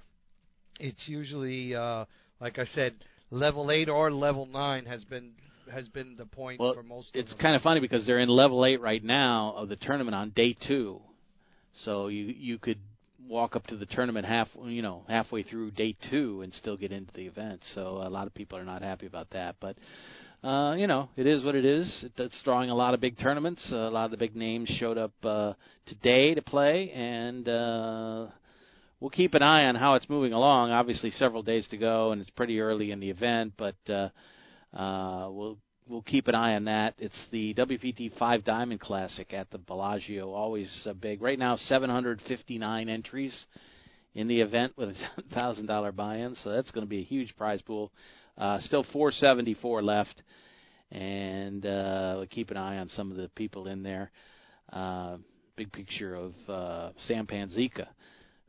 it's 0.80 1.02
usually 1.08 1.74
uh, 1.74 2.06
like 2.40 2.60
I 2.60 2.66
said, 2.66 2.94
level 3.32 3.72
eight 3.72 3.90
or 3.90 4.12
level 4.12 4.46
nine 4.46 4.86
has 4.86 5.04
been 5.06 5.32
has 5.74 5.88
been 5.88 6.16
the 6.16 6.26
point 6.28 6.60
Well, 6.60 6.76
for 6.76 6.84
most. 6.84 7.10
it's 7.16 7.32
them. 7.32 7.40
kind 7.40 7.56
of 7.56 7.64
funny 7.64 7.80
because 7.80 8.06
they're 8.06 8.20
in 8.20 8.30
level 8.30 8.64
eight 8.66 8.80
right 8.80 9.04
now 9.04 9.56
of 9.58 9.70
the 9.70 9.76
tournament 9.78 10.14
on 10.14 10.30
day 10.32 10.56
two, 10.68 11.02
so 11.84 12.08
you 12.08 12.26
you 12.26 12.60
could 12.60 12.78
walk 13.28 13.56
up 13.56 13.66
to 13.68 13.76
the 13.76 13.86
tournament 13.86 14.26
half 14.26 14.48
you 14.66 14.82
know 14.82 15.04
halfway 15.08 15.44
through 15.44 15.72
day 15.72 15.96
two 16.10 16.42
and 16.42 16.54
still 16.54 16.78
get 16.78 16.92
into 16.92 17.12
the 17.14 17.26
event. 17.26 17.62
So 17.74 18.02
a 18.04 18.10
lot 18.10 18.28
of 18.28 18.34
people 18.34 18.58
are 18.58 18.66
not 18.66 18.82
happy 18.82 19.06
about 19.06 19.30
that, 19.32 19.56
but. 19.60 19.78
Uh, 20.44 20.76
you 20.76 20.86
know, 20.86 21.10
it 21.18 21.26
is 21.26 21.44
what 21.44 21.56
it 21.56 21.66
is. 21.66 22.06
It's 22.18 22.40
drawing 22.44 22.70
a 22.70 22.76
lot 22.76 22.94
of 22.94 23.02
big 23.02 23.18
tournaments. 23.18 23.68
Uh, 23.72 23.78
a 23.78 23.90
lot 23.90 24.06
of 24.06 24.12
the 24.12 24.18
big 24.18 24.36
names 24.36 24.70
showed 24.80 24.96
up 24.96 25.12
uh, 25.24 25.54
today 25.88 26.36
to 26.36 26.42
play, 26.44 26.92
and 26.92 27.50
uh, 27.50 28.28
we'll 29.00 29.10
keep 29.10 29.34
an 29.34 29.42
eye 29.42 29.66
on 29.66 29.74
how 29.74 29.96
it's 29.96 30.08
moving 30.08 30.34
along. 30.34 30.70
Obviously, 30.70 31.10
several 31.12 31.42
days 31.42 31.68
to 31.70 31.78
go, 31.78 32.12
and 32.12 32.22
it's 32.22 32.30
pretty 32.30 32.60
early 32.60 32.92
in 32.92 33.00
the 33.00 33.10
event, 33.10 33.54
but 33.58 33.76
uh, 33.90 34.10
uh, 34.78 35.30
we'll 35.32 35.58
we'll 35.88 36.02
keep 36.02 36.28
an 36.28 36.36
eye 36.36 36.56
on 36.56 36.66
that. 36.66 36.96
It's 36.98 37.20
the 37.32 37.54
WPT 37.54 38.18
Five 38.18 38.44
Diamond 38.44 38.80
Classic 38.80 39.32
at 39.34 39.50
the 39.52 39.58
Bellagio, 39.58 40.32
always 40.32 40.88
big. 41.00 41.22
Right 41.22 41.38
now, 41.38 41.58
759 41.58 42.90
entries 42.90 43.36
in 44.14 44.28
the 44.28 44.42
event 44.42 44.74
with 44.78 44.90
a 44.90 45.22
thousand 45.34 45.68
dollar 45.68 45.92
buy-in, 45.92 46.36
so 46.44 46.50
that's 46.52 46.72
going 46.72 46.86
to 46.86 46.90
be 46.90 47.00
a 47.00 47.04
huge 47.04 47.36
prize 47.38 47.62
pool. 47.62 47.92
Uh, 48.38 48.60
still 48.62 48.86
474 48.92 49.82
left, 49.82 50.24
and 50.92 51.66
uh, 51.66 52.14
we'll 52.18 52.28
keep 52.28 52.52
an 52.52 52.58
eye 52.58 52.78
on 52.78 52.90
some 52.90 53.12
of 53.12 53.18
the 53.18 53.30
people 53.36 53.68
in 53.68 53.84
there. 53.84 54.12
Uh, 54.74 55.18
big 55.56 55.72
picture 55.72 56.16
of 56.16 56.34
uh, 56.50 56.90
Sam 57.08 57.28
Panzica, 57.28 57.88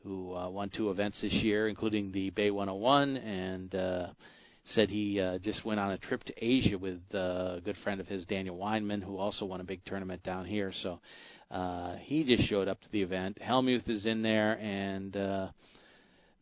who 0.02 0.34
uh, 0.34 0.48
won 0.48 0.70
two 0.74 0.90
events 0.90 1.20
this 1.20 1.32
year, 1.32 1.68
including 1.68 2.10
the 2.10 2.30
Bay 2.30 2.50
101, 2.50 3.16
and 3.16 3.74
uh, 3.74 4.06
said 4.74 4.90
he 4.90 5.20
uh, 5.20 5.38
just 5.38 5.64
went 5.64 5.80
on 5.80 5.92
a 5.92 5.98
trip 5.98 6.22
to 6.24 6.34
Asia 6.36 6.76
with 6.76 7.00
uh, 7.14 7.56
a 7.56 7.60
good 7.64 7.76
friend 7.84 8.00
of 8.00 8.08
his, 8.08 8.24
Daniel 8.26 8.56
Weinman, 8.56 9.02
who 9.02 9.16
also 9.18 9.44
won 9.44 9.60
a 9.60 9.64
big 9.64 9.84
tournament 9.84 10.22
down 10.22 10.44
here. 10.44 10.72
So 10.82 11.00
uh, 11.50 11.96
he 12.00 12.24
just 12.24 12.48
showed 12.48 12.68
up 12.68 12.80
to 12.80 12.88
the 12.90 13.02
event. 13.02 13.38
Hellmuth 13.40 13.88
is 13.88 14.06
in 14.06 14.22
there, 14.22 14.58
and 14.58 15.16
uh, 15.16 15.48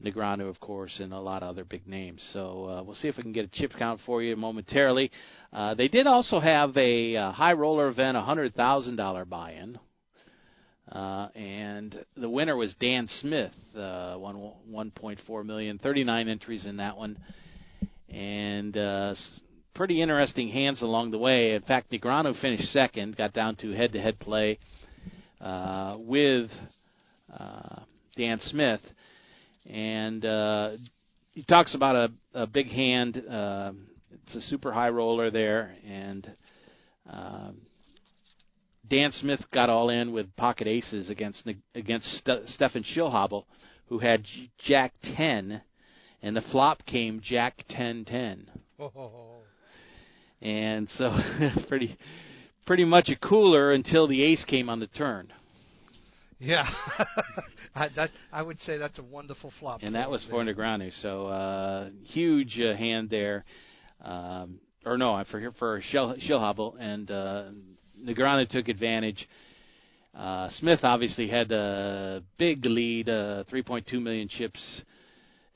Negreanu, 0.03 0.49
of 0.49 0.59
course, 0.61 0.99
and 1.01 1.13
a 1.13 1.21
lot 1.21 1.43
of 1.43 1.51
other 1.51 1.65
big 1.65 1.87
names. 1.87 2.23
So 2.33 2.69
uh, 2.69 2.83
we'll 2.83 2.95
see 2.97 3.09
if 3.09 3.17
we 3.17 3.23
can 3.23 3.33
get 3.33 3.45
a 3.45 3.49
chip 3.49 3.73
count 3.79 4.01
for 4.07 4.23
you 4.23 4.37
momentarily. 4.37 5.11
Uh, 5.53 5.75
they 5.75 5.89
did 5.89 6.07
also 6.07 6.41
have 6.41 6.77
a 6.77 7.17
uh, 7.17 7.33
high 7.33 7.53
roller 7.53 7.89
event, 7.89 8.17
a 8.17 8.23
hundred 8.23 8.55
thousand 8.55 8.97
dollar 8.97 9.25
buy-in, 9.25 9.79
uh, 10.91 11.29
and 11.35 12.05
the 12.17 12.29
winner 12.29 12.57
was 12.57 12.75
Dan 12.81 13.09
Smith, 13.21 13.53
uh, 13.77 14.17
won 14.19 14.53
1.4 14.71 15.47
million, 15.47 15.79
39 15.79 16.29
entries 16.29 16.67
in 16.67 16.79
that 16.79 16.97
one, 16.97 17.19
and 18.15 18.77
uh, 18.77 19.15
pretty 19.75 20.01
interesting 20.01 20.49
hands 20.49 20.83
along 20.83 21.11
the 21.11 21.19
way. 21.19 21.55
In 21.55 21.63
fact, 21.63 21.91
Negreanu 21.91 22.41
finished 22.41 22.73
second, 22.73 23.17
got 23.17 23.33
down 23.33 23.57
to 23.57 23.73
head-to-head 23.73 24.21
play 24.21 24.59
uh, 25.41 25.97
with 25.99 26.49
uh, 27.37 27.81
Dan 28.17 28.39
Smith, 28.43 28.81
and 29.69 30.25
uh, 30.25 30.71
he 31.33 31.43
talks 31.43 31.75
about 31.75 31.97
a, 31.97 32.43
a 32.43 32.47
big 32.47 32.69
hand. 32.69 33.17
Uh, 33.29 33.73
it's 34.23 34.37
a 34.37 34.41
super 34.43 34.73
high 34.73 34.91
roller 34.91 35.31
there, 35.31 35.75
and 35.85 36.31
uh, 37.11 37.51
Dan 38.89 39.11
Smith 39.13 39.41
got 39.53 39.69
all 39.69 39.91
in 39.91 40.13
with 40.13 40.35
pocket 40.37 40.69
aces 40.69 41.11
against 41.11 41.49
against 41.75 42.07
St- 42.19 42.49
Stefan 42.49 42.85
Schillhabel, 42.85 43.45
who 43.89 43.99
had 43.99 44.25
Jack 44.67 44.95
ten, 45.17 45.63
and 46.25 46.35
the 46.35 46.41
flop 46.51 46.85
came 46.87 47.21
Jack 47.23 47.65
ten 47.69 48.05
ten. 48.05 48.51
Oh. 48.81 49.21
And 50.43 50.91
so 50.99 51.11
pretty 51.69 51.97
pretty 52.67 52.85
much 52.85 53.09
a 53.09 53.17
cooler 53.17 53.73
until 53.73 54.07
the 54.07 54.23
ace 54.23 54.45
came 54.47 54.69
on 54.69 54.79
the 54.79 54.89
turn. 54.89 55.33
Yeah, 56.39 56.69
I, 57.75 57.89
that 57.97 58.11
I 58.31 58.43
would 58.43 58.61
say 58.61 58.77
that's 58.77 58.99
a 58.99 59.03
wonderful 59.03 59.55
flop. 59.59 59.81
And 59.83 59.95
that 59.95 60.11
was 60.11 60.23
for 60.29 60.45
Negreanu. 60.45 60.93
So 61.01 61.29
uh, 61.29 61.89
huge 62.03 62.61
uh, 62.61 62.77
hand 62.77 63.09
there, 63.09 63.47
um, 64.05 64.61
or 64.85 64.99
no, 64.99 65.15
I 65.15 65.25
forget 65.25 65.53
for 65.59 65.81
Shell 65.91 66.17
Schillhabel, 66.29 66.75
and 66.79 67.11
uh, 67.11 67.45
Negreanu 67.99 68.47
took 68.47 68.69
advantage. 68.69 69.27
Uh, 70.15 70.51
Smith 70.59 70.81
obviously 70.83 71.27
had 71.27 71.51
a 71.53 72.23
big 72.37 72.67
lead, 72.67 73.09
uh, 73.09 73.45
3.2 73.51 74.03
million 74.03 74.29
chips 74.29 74.61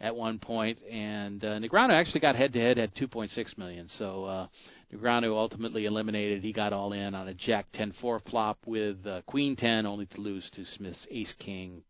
at 0.01 0.15
one 0.15 0.39
point, 0.39 0.79
and 0.91 1.45
uh, 1.45 1.59
actually 1.91 2.21
got 2.21 2.37
head-to-head 2.37 2.79
at 2.79 2.95
2.6 2.95 3.59
million. 3.59 3.89
So 3.99 4.25
uh, 4.25 4.47
ultimately 5.37 5.87
eliminated. 5.87 6.43
He 6.43 6.53
got 6.53 6.73
all 6.73 6.93
in 6.93 7.15
on 7.15 7.29
a 7.29 7.35
Jack 7.35 7.67
10-4 7.75 8.21
flop 8.31 8.59
with 8.67 9.05
uh, 9.07 9.23
Queen 9.27 9.57
10, 9.57 9.87
only 9.87 10.07
to 10.07 10.21
lose 10.21 10.49
to 10.55 10.65
Smith's 10.65 11.07
Ace 11.11 11.35
King. 11.39 11.83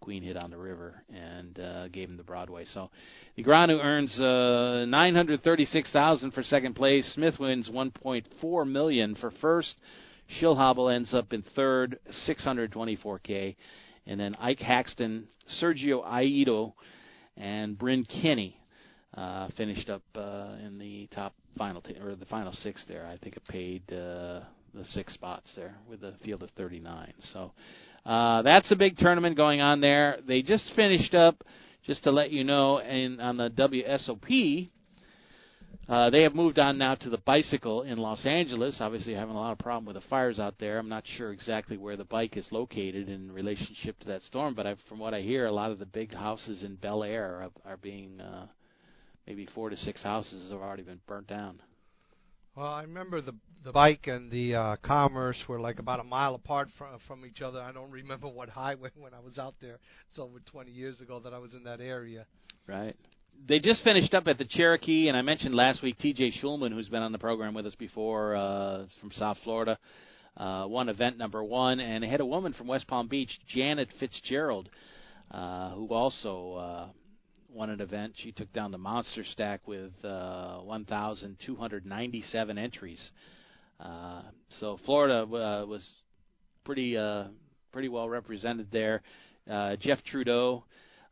Queen 0.00 0.22
hit 0.22 0.36
on 0.36 0.50
the 0.50 0.56
river 0.56 1.02
and 1.12 1.58
uh, 1.58 1.88
gave 1.88 2.08
him 2.08 2.16
the 2.16 2.22
Broadway. 2.22 2.64
So 2.66 2.88
Negreanu 3.36 3.82
earns 3.82 4.18
uh, 4.20 4.86
936,000 4.86 6.30
for 6.30 6.42
second 6.44 6.74
place. 6.74 7.10
Smith 7.14 7.38
wins 7.40 7.68
1.4 7.68 8.70
million 8.70 9.16
for 9.16 9.32
first. 9.40 9.74
Schillhabel 10.40 10.94
ends 10.94 11.12
up 11.14 11.32
in 11.32 11.42
third, 11.56 11.98
624k, 12.28 13.56
and 14.06 14.20
then 14.20 14.36
Ike 14.38 14.60
Haxton, 14.60 15.26
Sergio 15.60 16.04
Aido, 16.06 16.74
and 17.38 17.78
Bryn 17.78 18.04
Kenny 18.04 18.58
uh, 19.14 19.48
finished 19.56 19.88
up 19.88 20.02
uh, 20.14 20.56
in 20.64 20.78
the 20.78 21.08
top 21.14 21.34
final 21.56 21.80
t- 21.80 21.96
or 22.02 22.14
the 22.14 22.26
final 22.26 22.52
six 22.52 22.84
there. 22.88 23.06
I 23.06 23.16
think 23.18 23.36
it 23.36 23.42
paid 23.48 23.82
uh, 23.90 24.40
the 24.74 24.84
six 24.90 25.14
spots 25.14 25.52
there 25.56 25.74
with 25.88 26.02
a 26.04 26.14
field 26.24 26.42
of 26.42 26.50
39. 26.56 27.12
So 27.32 27.52
uh, 28.04 28.42
that's 28.42 28.70
a 28.70 28.76
big 28.76 28.96
tournament 28.98 29.36
going 29.36 29.60
on 29.60 29.80
there. 29.80 30.18
They 30.26 30.42
just 30.42 30.70
finished 30.76 31.14
up, 31.14 31.42
just 31.86 32.04
to 32.04 32.10
let 32.10 32.30
you 32.30 32.44
know, 32.44 32.78
and 32.78 33.20
on 33.20 33.36
the 33.36 33.50
WSOP. 33.50 34.70
Uh, 35.88 36.10
they 36.10 36.22
have 36.22 36.34
moved 36.34 36.58
on 36.58 36.76
now 36.76 36.94
to 36.94 37.08
the 37.08 37.18
bicycle 37.18 37.82
in 37.82 37.96
Los 37.96 38.26
Angeles. 38.26 38.76
Obviously, 38.78 39.14
having 39.14 39.34
a 39.34 39.38
lot 39.38 39.52
of 39.52 39.58
problem 39.58 39.86
with 39.86 39.94
the 39.94 40.08
fires 40.10 40.38
out 40.38 40.54
there. 40.60 40.78
I'm 40.78 40.88
not 40.88 41.04
sure 41.16 41.32
exactly 41.32 41.78
where 41.78 41.96
the 41.96 42.04
bike 42.04 42.36
is 42.36 42.46
located 42.50 43.08
in 43.08 43.32
relationship 43.32 43.98
to 44.00 44.06
that 44.08 44.20
storm, 44.22 44.54
but 44.54 44.66
I, 44.66 44.76
from 44.86 44.98
what 44.98 45.14
I 45.14 45.22
hear, 45.22 45.46
a 45.46 45.52
lot 45.52 45.70
of 45.70 45.78
the 45.78 45.86
big 45.86 46.12
houses 46.12 46.62
in 46.62 46.74
Bel 46.74 47.02
Air 47.02 47.50
are, 47.64 47.72
are 47.72 47.76
being 47.78 48.20
uh, 48.20 48.48
maybe 49.26 49.48
four 49.54 49.70
to 49.70 49.78
six 49.78 50.02
houses 50.02 50.50
have 50.50 50.60
already 50.60 50.82
been 50.82 51.00
burnt 51.06 51.26
down. 51.26 51.62
Well, 52.54 52.66
I 52.66 52.82
remember 52.82 53.22
the 53.22 53.34
the 53.64 53.72
bike 53.72 54.06
and 54.06 54.30
the 54.30 54.54
uh, 54.54 54.76
Commerce 54.82 55.36
were 55.48 55.60
like 55.60 55.78
about 55.78 56.00
a 56.00 56.04
mile 56.04 56.34
apart 56.34 56.68
from 56.76 56.98
from 57.06 57.24
each 57.24 57.40
other. 57.40 57.60
I 57.60 57.72
don't 57.72 57.90
remember 57.90 58.28
what 58.28 58.50
highway 58.50 58.90
when 58.94 59.14
I 59.14 59.20
was 59.20 59.38
out 59.38 59.54
there. 59.62 59.78
It's 60.10 60.18
over 60.18 60.38
20 60.50 60.70
years 60.70 61.00
ago 61.00 61.18
that 61.20 61.32
I 61.32 61.38
was 61.38 61.54
in 61.54 61.64
that 61.64 61.80
area. 61.80 62.26
Right. 62.66 62.96
They 63.46 63.60
just 63.60 63.84
finished 63.84 64.14
up 64.14 64.26
at 64.26 64.36
the 64.36 64.44
Cherokee, 64.44 65.08
and 65.08 65.16
I 65.16 65.22
mentioned 65.22 65.54
last 65.54 65.82
week 65.82 65.96
T.J. 65.98 66.32
Schulman, 66.42 66.72
who's 66.72 66.88
been 66.88 67.02
on 67.02 67.12
the 67.12 67.18
program 67.18 67.54
with 67.54 67.66
us 67.66 67.74
before 67.76 68.34
uh, 68.34 68.86
from 69.00 69.12
South 69.12 69.38
Florida, 69.44 69.78
uh, 70.36 70.66
won 70.68 70.88
event 70.88 71.18
number 71.18 71.42
one, 71.44 71.78
and 71.78 72.02
they 72.02 72.08
had 72.08 72.20
a 72.20 72.26
woman 72.26 72.52
from 72.52 72.66
West 72.66 72.88
Palm 72.88 73.06
Beach, 73.06 73.30
Janet 73.48 73.88
Fitzgerald, 74.00 74.68
uh, 75.30 75.70
who 75.70 75.86
also 75.88 76.54
uh, 76.54 76.88
won 77.48 77.70
an 77.70 77.80
event. 77.80 78.14
She 78.16 78.32
took 78.32 78.52
down 78.52 78.72
the 78.72 78.78
monster 78.78 79.22
stack 79.24 79.68
with 79.68 79.92
uh, 80.04 80.58
1,297 80.58 82.58
entries. 82.58 83.10
Uh, 83.78 84.22
so 84.58 84.80
Florida 84.84 85.22
uh, 85.22 85.64
was 85.64 85.88
pretty 86.64 86.96
uh, 86.96 87.24
pretty 87.72 87.88
well 87.88 88.08
represented 88.08 88.66
there. 88.72 89.00
Uh, 89.48 89.76
Jeff 89.76 90.02
Trudeau 90.04 90.64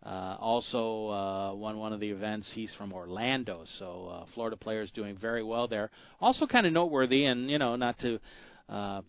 also 0.03 1.09
uh, 1.09 1.55
won 1.55 1.79
one 1.79 1.93
of 1.93 2.01
the 2.01 2.11
events. 2.11 2.51
He's 2.55 2.73
from 2.79 2.93
Orlando, 2.93 3.65
so 3.79 4.09
uh, 4.13 4.27
Florida 4.35 4.57
players 4.57 4.91
doing 4.93 5.17
very 5.17 5.43
well 5.43 5.69
there. 5.69 5.91
Also, 6.21 6.47
kind 6.47 6.67
of 6.67 6.73
noteworthy, 6.73 7.25
and 7.25 7.51
you 7.51 7.59
know, 7.59 7.77
not 7.77 7.99
to, 8.01 8.21
uh, 8.69 9.01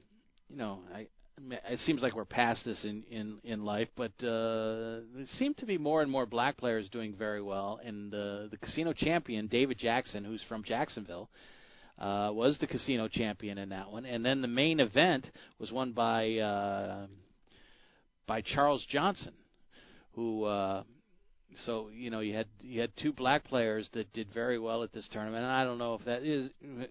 you 0.50 0.58
know, 0.58 0.80
I, 0.94 1.08
it 1.70 1.80
seems 1.80 2.02
like 2.02 2.16
we're 2.16 2.26
past 2.26 2.66
this 2.66 2.84
in 2.84 3.04
in 3.12 3.38
in 3.44 3.64
life, 3.64 3.90
but 3.96 4.12
uh, 4.24 5.02
there 5.14 5.26
seem 5.38 5.54
to 5.56 5.66
be 5.66 5.78
more 5.78 6.02
and 6.02 6.10
more 6.10 6.26
black 6.26 6.58
players 6.58 6.90
doing 6.90 7.14
very 7.18 7.42
well. 7.42 7.80
And 7.84 8.12
the 8.12 8.48
the 8.50 8.58
casino 8.58 8.94
champion 8.94 9.48
David 9.48 9.78
Jackson, 9.78 10.24
who's 10.24 10.44
from 10.50 10.64
Jacksonville, 10.64 11.30
uh, 12.00 12.32
was 12.34 12.58
the 12.60 12.68
casino 12.68 13.08
champion 13.08 13.58
in 13.58 13.70
that 13.70 13.92
one. 13.92 14.06
And 14.06 14.26
then 14.26 14.42
the 14.42 14.48
main 14.48 14.80
event 14.80 15.28
was 15.60 15.72
won 15.72 15.92
by 15.92 16.38
uh, 16.38 17.06
by 18.28 18.42
Charles 18.42 18.86
Johnson, 18.90 19.34
who. 20.18 20.44
Uh, 20.44 20.84
so 21.66 21.90
you 21.94 22.10
know 22.10 22.20
you 22.20 22.36
had 22.36 22.48
you 22.62 22.82
had 22.82 22.92
two 22.98 23.14
black 23.14 23.46
players 23.46 23.90
that 23.94 24.12
did 24.14 24.28
very 24.34 24.60
well 24.60 24.84
at 24.84 24.92
this 24.92 25.08
tournament, 25.12 25.44
and 25.44 25.52
I 25.52 25.64
don't 25.64 25.78
know 25.78 25.94
if 25.94 26.04
that 26.06 26.24
is. 26.24 26.50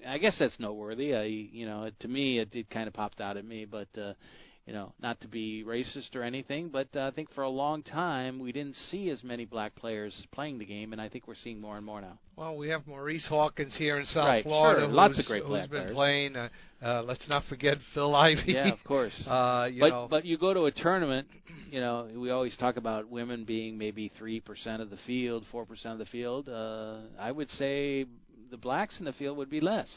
I 0.08 0.16
guess 0.18 0.36
that's 0.38 0.58
noteworthy. 0.58 1.14
I 1.14 1.24
you 1.24 1.66
know 1.66 1.90
to 2.00 2.08
me 2.08 2.38
it, 2.38 2.48
it 2.54 2.70
kind 2.70 2.88
of 2.88 2.94
popped 2.94 3.20
out 3.20 3.36
at 3.36 3.44
me, 3.44 3.66
but 3.66 3.88
uh, 4.00 4.14
you 4.66 4.72
know 4.72 4.92
not 5.00 5.20
to 5.20 5.28
be 5.28 5.64
racist 5.66 6.14
or 6.14 6.22
anything, 6.22 6.68
but 6.68 6.88
uh, 6.94 7.06
I 7.06 7.10
think 7.12 7.32
for 7.34 7.42
a 7.42 7.48
long 7.48 7.82
time 7.82 8.38
we 8.38 8.52
didn't 8.52 8.76
see 8.90 9.10
as 9.10 9.22
many 9.22 9.44
black 9.44 9.74
players 9.76 10.26
playing 10.32 10.58
the 10.58 10.64
game, 10.64 10.92
and 10.92 11.00
I 11.00 11.08
think 11.08 11.28
we're 11.28 11.34
seeing 11.36 11.60
more 11.60 11.76
and 11.76 11.86
more 11.86 12.00
now. 12.00 12.18
Well, 12.36 12.56
we 12.56 12.68
have 12.68 12.86
Maurice 12.86 13.26
Hawkins 13.28 13.74
here 13.76 13.98
in 13.98 14.04
South 14.06 14.26
right, 14.26 14.42
Florida. 14.42 14.82
Sure. 14.82 14.92
Lots 14.92 15.18
of 15.18 15.24
great 15.24 15.44
who's 15.44 15.60
been 15.62 15.68
players. 15.68 15.94
playing. 15.94 16.36
Uh, 16.36 16.48
uh, 16.84 17.02
let's 17.06 17.26
not 17.28 17.44
forget 17.48 17.78
Phil 17.94 18.14
Ivey. 18.14 18.52
Yeah, 18.52 18.72
of 18.72 18.84
course. 18.84 19.14
uh, 19.26 19.68
you 19.70 19.80
but 19.80 19.88
know, 19.88 20.06
but 20.10 20.24
you 20.24 20.36
go 20.36 20.52
to 20.52 20.64
a 20.64 20.72
tournament, 20.72 21.28
you 21.70 21.80
know, 21.80 22.08
we 22.14 22.30
always 22.30 22.56
talk 22.56 22.76
about 22.76 23.08
women 23.08 23.44
being 23.44 23.78
maybe 23.78 24.10
three 24.18 24.40
percent 24.40 24.82
of 24.82 24.90
the 24.90 24.98
field, 25.06 25.44
four 25.50 25.64
percent 25.64 25.92
of 25.92 25.98
the 25.98 26.06
field. 26.06 26.48
Uh, 26.48 26.98
I 27.18 27.30
would 27.30 27.50
say 27.50 28.04
the 28.50 28.56
blacks 28.56 28.98
in 28.98 29.04
the 29.04 29.12
field 29.12 29.38
would 29.38 29.50
be 29.50 29.60
less. 29.60 29.88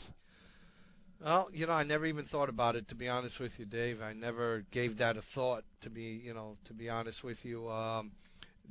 Well, 1.23 1.49
you 1.51 1.67
know, 1.67 1.73
I 1.73 1.83
never 1.83 2.05
even 2.05 2.25
thought 2.25 2.49
about 2.49 2.75
it. 2.75 2.88
To 2.89 2.95
be 2.95 3.07
honest 3.07 3.39
with 3.39 3.51
you, 3.57 3.65
Dave, 3.65 4.01
I 4.01 4.13
never 4.13 4.63
gave 4.71 4.97
that 4.99 5.17
a 5.17 5.21
thought. 5.35 5.63
To 5.83 5.89
be, 5.89 6.21
you 6.23 6.33
know, 6.33 6.57
to 6.65 6.73
be 6.73 6.89
honest 6.89 7.23
with 7.23 7.38
you, 7.43 7.69
um, 7.69 8.11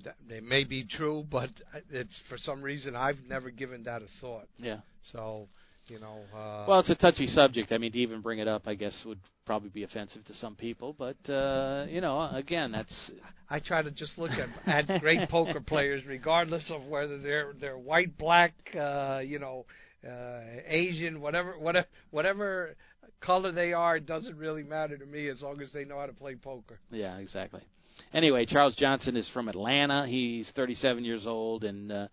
that 0.04 0.16
they 0.28 0.40
may 0.40 0.64
be 0.64 0.84
true, 0.84 1.24
but 1.30 1.50
it's 1.90 2.20
for 2.28 2.38
some 2.38 2.62
reason 2.62 2.96
I've 2.96 3.18
never 3.28 3.50
given 3.50 3.82
that 3.84 4.02
a 4.02 4.06
thought. 4.20 4.48
Yeah. 4.56 4.78
So, 5.12 5.48
you 5.88 5.98
know. 6.00 6.20
Uh, 6.34 6.64
Well, 6.68 6.80
it's 6.80 6.90
a 6.90 6.94
touchy 6.94 7.26
subject. 7.26 7.72
I 7.72 7.78
mean, 7.78 7.92
to 7.92 7.98
even 7.98 8.20
bring 8.20 8.38
it 8.38 8.48
up, 8.48 8.62
I 8.66 8.74
guess 8.74 9.02
would 9.04 9.20
probably 9.44 9.70
be 9.70 9.82
offensive 9.82 10.24
to 10.26 10.34
some 10.34 10.54
people. 10.54 10.94
But 10.98 11.16
uh, 11.30 11.86
you 11.88 12.00
know, 12.00 12.28
again, 12.32 12.72
that's 12.72 13.10
I 13.50 13.60
try 13.60 13.82
to 13.82 13.90
just 13.90 14.18
look 14.18 14.30
at 14.30 14.88
at 14.88 15.00
great 15.00 15.28
poker 15.28 15.60
players, 15.60 16.04
regardless 16.06 16.70
of 16.70 16.84
whether 16.86 17.18
they're 17.18 17.52
they're 17.60 17.78
white, 17.78 18.16
black, 18.18 18.52
uh, 18.78 19.20
you 19.24 19.38
know, 19.38 19.64
uh, 19.66 19.72
Asian, 20.66 21.20
whatever, 21.20 21.58
whatever, 21.58 21.86
whatever 22.10 22.76
color 23.20 23.52
they 23.52 23.72
are, 23.72 23.98
doesn't 23.98 24.36
really 24.36 24.62
matter 24.62 24.96
to 24.96 25.06
me 25.06 25.28
as 25.28 25.42
long 25.42 25.60
as 25.60 25.72
they 25.72 25.84
know 25.84 25.98
how 25.98 26.06
to 26.06 26.12
play 26.12 26.34
poker. 26.34 26.78
yeah, 26.90 27.16
exactly. 27.18 27.62
Anyway, 28.12 28.46
Charles 28.46 28.76
Johnson 28.76 29.16
is 29.16 29.28
from 29.34 29.48
Atlanta. 29.48 30.06
He's 30.06 30.50
37 30.54 31.04
years 31.04 31.26
old 31.26 31.64
and 31.64 31.90
uh, 31.90 32.08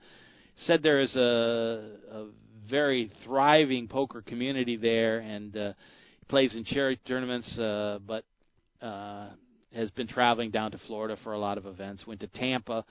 said 0.57 0.81
there 0.81 1.01
is 1.01 1.15
a, 1.15 1.97
a 2.11 2.25
very 2.69 3.11
thriving 3.23 3.87
poker 3.87 4.21
community 4.21 4.75
there, 4.75 5.19
and 5.19 5.55
uh, 5.55 5.73
plays 6.27 6.55
in 6.55 6.63
charity 6.63 7.01
tournaments, 7.07 7.57
uh, 7.59 7.99
but 8.05 8.23
uh, 8.81 9.29
has 9.73 9.91
been 9.91 10.07
traveling 10.07 10.51
down 10.51 10.71
to 10.71 10.79
Florida 10.87 11.17
for 11.23 11.33
a 11.33 11.39
lot 11.39 11.57
of 11.57 11.65
events. 11.65 12.07
Went 12.07 12.21
to 12.21 12.27
Tampa. 12.27 12.85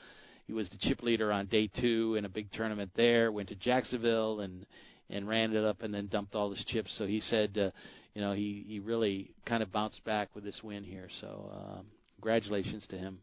He 0.47 0.53
was 0.53 0.69
the 0.69 0.77
chip 0.79 1.03
leader 1.03 1.33
on 1.33 1.47
day 1.47 1.71
two 1.81 2.17
in 2.17 2.25
a 2.25 2.29
big 2.29 2.53
tournament 2.53 2.91
there. 2.95 3.33
Went 3.33 3.49
to 3.49 3.55
Jacksonville 3.55 4.41
and 4.41 4.67
and 5.11 5.29
ran 5.29 5.55
it 5.55 5.65
up 5.65 5.83
and 5.83 5.93
then 5.93 6.09
dumped 6.09 6.35
all 6.35 6.51
his 6.51 6.65
chips. 6.67 6.95
So 6.99 7.07
he 7.07 7.21
said, 7.21 7.57
uh, 7.59 7.71
you 8.15 8.21
know, 8.21 8.33
he 8.33 8.65
he 8.67 8.81
really 8.81 9.31
kind 9.47 9.63
of 9.63 9.73
bounced 9.73 10.05
back 10.05 10.35
with 10.35 10.45
this 10.45 10.61
win 10.63 10.85
here. 10.85 11.09
So 11.21 11.51
um, 11.55 11.87
congratulations 12.17 12.87
to 12.91 12.99
him. 12.99 13.19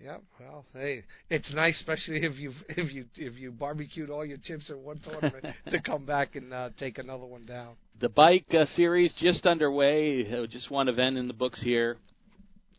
Yeah, 0.00 0.16
well, 0.40 0.66
hey, 0.74 1.04
it's 1.30 1.52
nice, 1.54 1.76
especially 1.76 2.24
if 2.24 2.36
you 2.36 2.52
if 2.68 2.92
you 2.92 3.04
if 3.16 3.36
you 3.38 3.50
barbecued 3.52 4.10
all 4.10 4.24
your 4.24 4.38
chips 4.38 4.68
in 4.70 4.82
one 4.82 4.98
tournament 4.98 5.46
to 5.70 5.80
come 5.80 6.04
back 6.04 6.36
and 6.36 6.52
uh, 6.52 6.70
take 6.78 6.98
another 6.98 7.24
one 7.24 7.46
down. 7.46 7.74
The 8.00 8.08
bike 8.08 8.46
uh, 8.52 8.66
series 8.74 9.14
just 9.18 9.46
underway. 9.46 10.30
Uh, 10.30 10.46
just 10.46 10.70
one 10.70 10.88
event 10.88 11.16
in 11.16 11.28
the 11.28 11.34
books 11.34 11.62
here, 11.62 11.96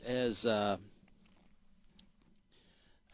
as 0.05 0.44
uh, 0.46 0.77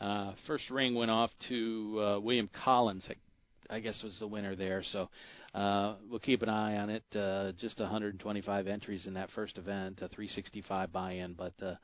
uh, 0.01 0.34
first 0.48 0.70
ring 0.70 0.96
went 0.96 1.12
off 1.12 1.31
to 1.50 2.00
uh, 2.01 2.20
William 2.20 2.50
Collins. 2.65 3.08
I, 3.10 3.75
I 3.75 3.79
guess 3.79 4.01
was 4.03 4.17
the 4.20 4.27
winner 4.27 4.55
there. 4.55 4.84
So 4.91 5.10
uh, 5.53 5.96
we'll 6.10 6.20
keep 6.20 6.41
an 6.41 6.50
eye 6.50 6.77
on 6.77 6.89
it. 6.89 7.03
Uh, 7.15 7.53
just 7.60 7.79
125 7.79 8.67
entries 8.67 9.08
in 9.08 9.13
that 9.13 9.29
first 9.34 9.58
event, 9.58 10.00
a 10.01 10.10
365 10.10 10.91
buy-in, 10.91 11.34
but. 11.34 11.53
Uh, 11.62 11.75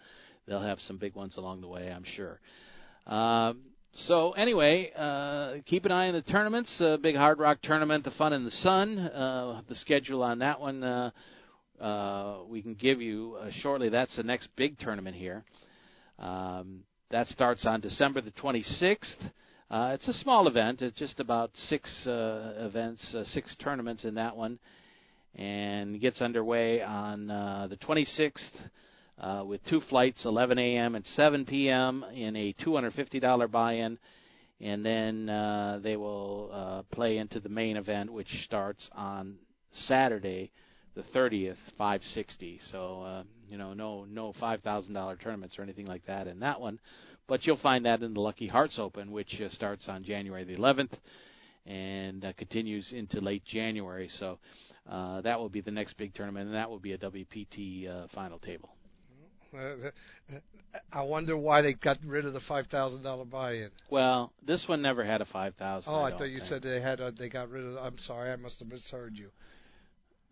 they'll 0.48 0.62
have 0.62 0.80
some 0.82 0.98
big 0.98 1.16
ones 1.16 1.36
along 1.38 1.62
the 1.62 1.68
way, 1.68 1.92
I'm 1.92 2.06
sure. 2.16 2.40
Um, 3.06 3.62
so 3.94 4.32
anyway, 4.32 4.92
uh, 4.96 5.56
keep 5.66 5.86
an 5.86 5.92
eye 5.92 6.08
on 6.08 6.14
the 6.14 6.22
tournaments. 6.22 6.74
Uh, 6.80 6.98
big 6.98 7.16
Hard 7.16 7.40
Rock 7.40 7.60
tournament, 7.64 8.04
the 8.04 8.12
Fun 8.12 8.34
in 8.34 8.44
the 8.44 8.52
Sun. 8.52 9.00
Uh, 9.00 9.62
the 9.68 9.76
schedule 9.76 10.24
on 10.24 10.40
that 10.40 10.60
one 10.60 10.84
uh, 10.84 11.12
uh, 11.82 12.38
we 12.48 12.62
can 12.62 12.74
give 12.74 13.02
you 13.02 13.38
uh, 13.42 13.50
shortly. 13.62 13.90
That's 13.90 14.16
the 14.16 14.24
next 14.24 14.50
big 14.56 14.80
tournament 14.80 15.16
here. 15.16 15.44
Um, 16.20 16.84
that 17.10 17.28
starts 17.28 17.66
on 17.66 17.80
December 17.80 18.20
the 18.22 18.32
26th. 18.32 19.32
Uh, 19.70 19.92
it's 19.94 20.08
a 20.08 20.14
small 20.14 20.48
event. 20.48 20.82
It's 20.82 20.98
just 20.98 21.20
about 21.20 21.52
six 21.68 21.90
uh, 22.06 22.54
events, 22.58 23.14
uh, 23.16 23.24
six 23.26 23.56
tournaments 23.64 24.04
in 24.04 24.16
that 24.16 24.36
one, 24.36 24.60
and 25.36 26.02
gets 26.02 26.22
underway 26.22 26.82
on 26.82 27.32
uh, 27.32 27.68
the 27.70 27.78
26th 27.78 28.32
uh, 29.20 29.44
with 29.46 29.62
two 29.70 29.80
flights, 29.90 30.26
11 30.26 30.60
a.m. 30.60 30.96
and 30.96 31.06
7 31.06 31.46
p.m. 31.46 32.04
in 32.14 32.36
a 32.36 32.54
$250 32.66 33.52
buy-in, 33.52 33.98
and 34.60 34.86
then 34.86 35.30
uh, 35.30 35.80
they 35.82 35.96
will 35.96 36.50
uh, 36.52 36.82
play 36.94 37.18
into 37.18 37.40
the 37.40 37.50
main 37.50 37.78
event, 37.78 38.12
which 38.12 38.28
starts 38.44 38.90
on 38.94 39.36
Saturday, 39.72 40.52
the 40.98 41.18
30th, 41.18 41.58
560. 41.78 42.60
So 42.72 43.02
uh, 43.02 43.24
you 43.50 43.58
know, 43.58 43.74
no 43.74 44.06
no 44.06 44.34
$5,000 44.42 45.22
tournaments 45.22 45.58
or 45.58 45.62
anything 45.64 45.86
like 45.86 46.06
that 46.08 46.28
in 46.28 46.40
that 46.42 46.60
one, 46.60 46.80
but 47.28 47.46
you'll 47.46 47.58
find 47.58 47.86
that 47.86 48.02
in 48.02 48.14
the 48.14 48.20
Lucky 48.20 48.48
Hearts 48.48 48.78
Open, 48.78 49.12
which 49.12 49.40
uh, 49.44 49.50
starts 49.50 49.88
on 49.88 50.04
January 50.04 50.44
the 50.44 50.58
11th 50.58 50.94
and 51.66 52.26
uh, 52.26 52.34
continues 52.34 52.92
into 52.92 53.22
late 53.22 53.46
January. 53.46 54.10
So. 54.20 54.40
Uh, 54.90 55.20
that 55.20 55.38
will 55.38 55.50
be 55.50 55.60
the 55.60 55.70
next 55.70 55.98
big 55.98 56.14
tournament, 56.14 56.46
and 56.46 56.56
that 56.56 56.70
will 56.70 56.80
be 56.80 56.94
a 56.94 56.98
WPT 56.98 57.90
uh, 57.90 58.08
final 58.16 58.40
table. 58.40 58.70
I 60.92 61.02
wonder 61.02 61.38
why 61.38 61.62
they 61.62 61.74
got 61.74 61.98
rid 62.06 62.26
of 62.26 62.34
the 62.34 62.40
five 62.42 62.68
thousand 62.68 63.04
dollar 63.04 63.26
buy-in. 63.26 63.70
Well, 63.90 64.32
this 64.46 64.66
one 64.68 64.82
never 64.82 65.04
had 65.04 65.22
a 65.22 65.26
five 65.26 65.56
thousand. 65.56 65.94
Oh, 65.94 66.02
I, 66.02 66.14
I 66.14 66.18
thought 66.18 66.30
you 66.30 66.40
think. 66.40 66.50
said 66.50 66.64
they 66.64 66.82
had. 66.82 67.00
A, 67.00 67.12
they 67.12 67.30
got 67.30 67.50
rid 67.50 67.66
of. 67.66 67.78
I'm 67.78 67.98
sorry, 68.00 68.32
I 68.32 68.36
must 68.36 68.60
have 68.60 68.68
misheard 68.68 69.16
you. 69.16 69.30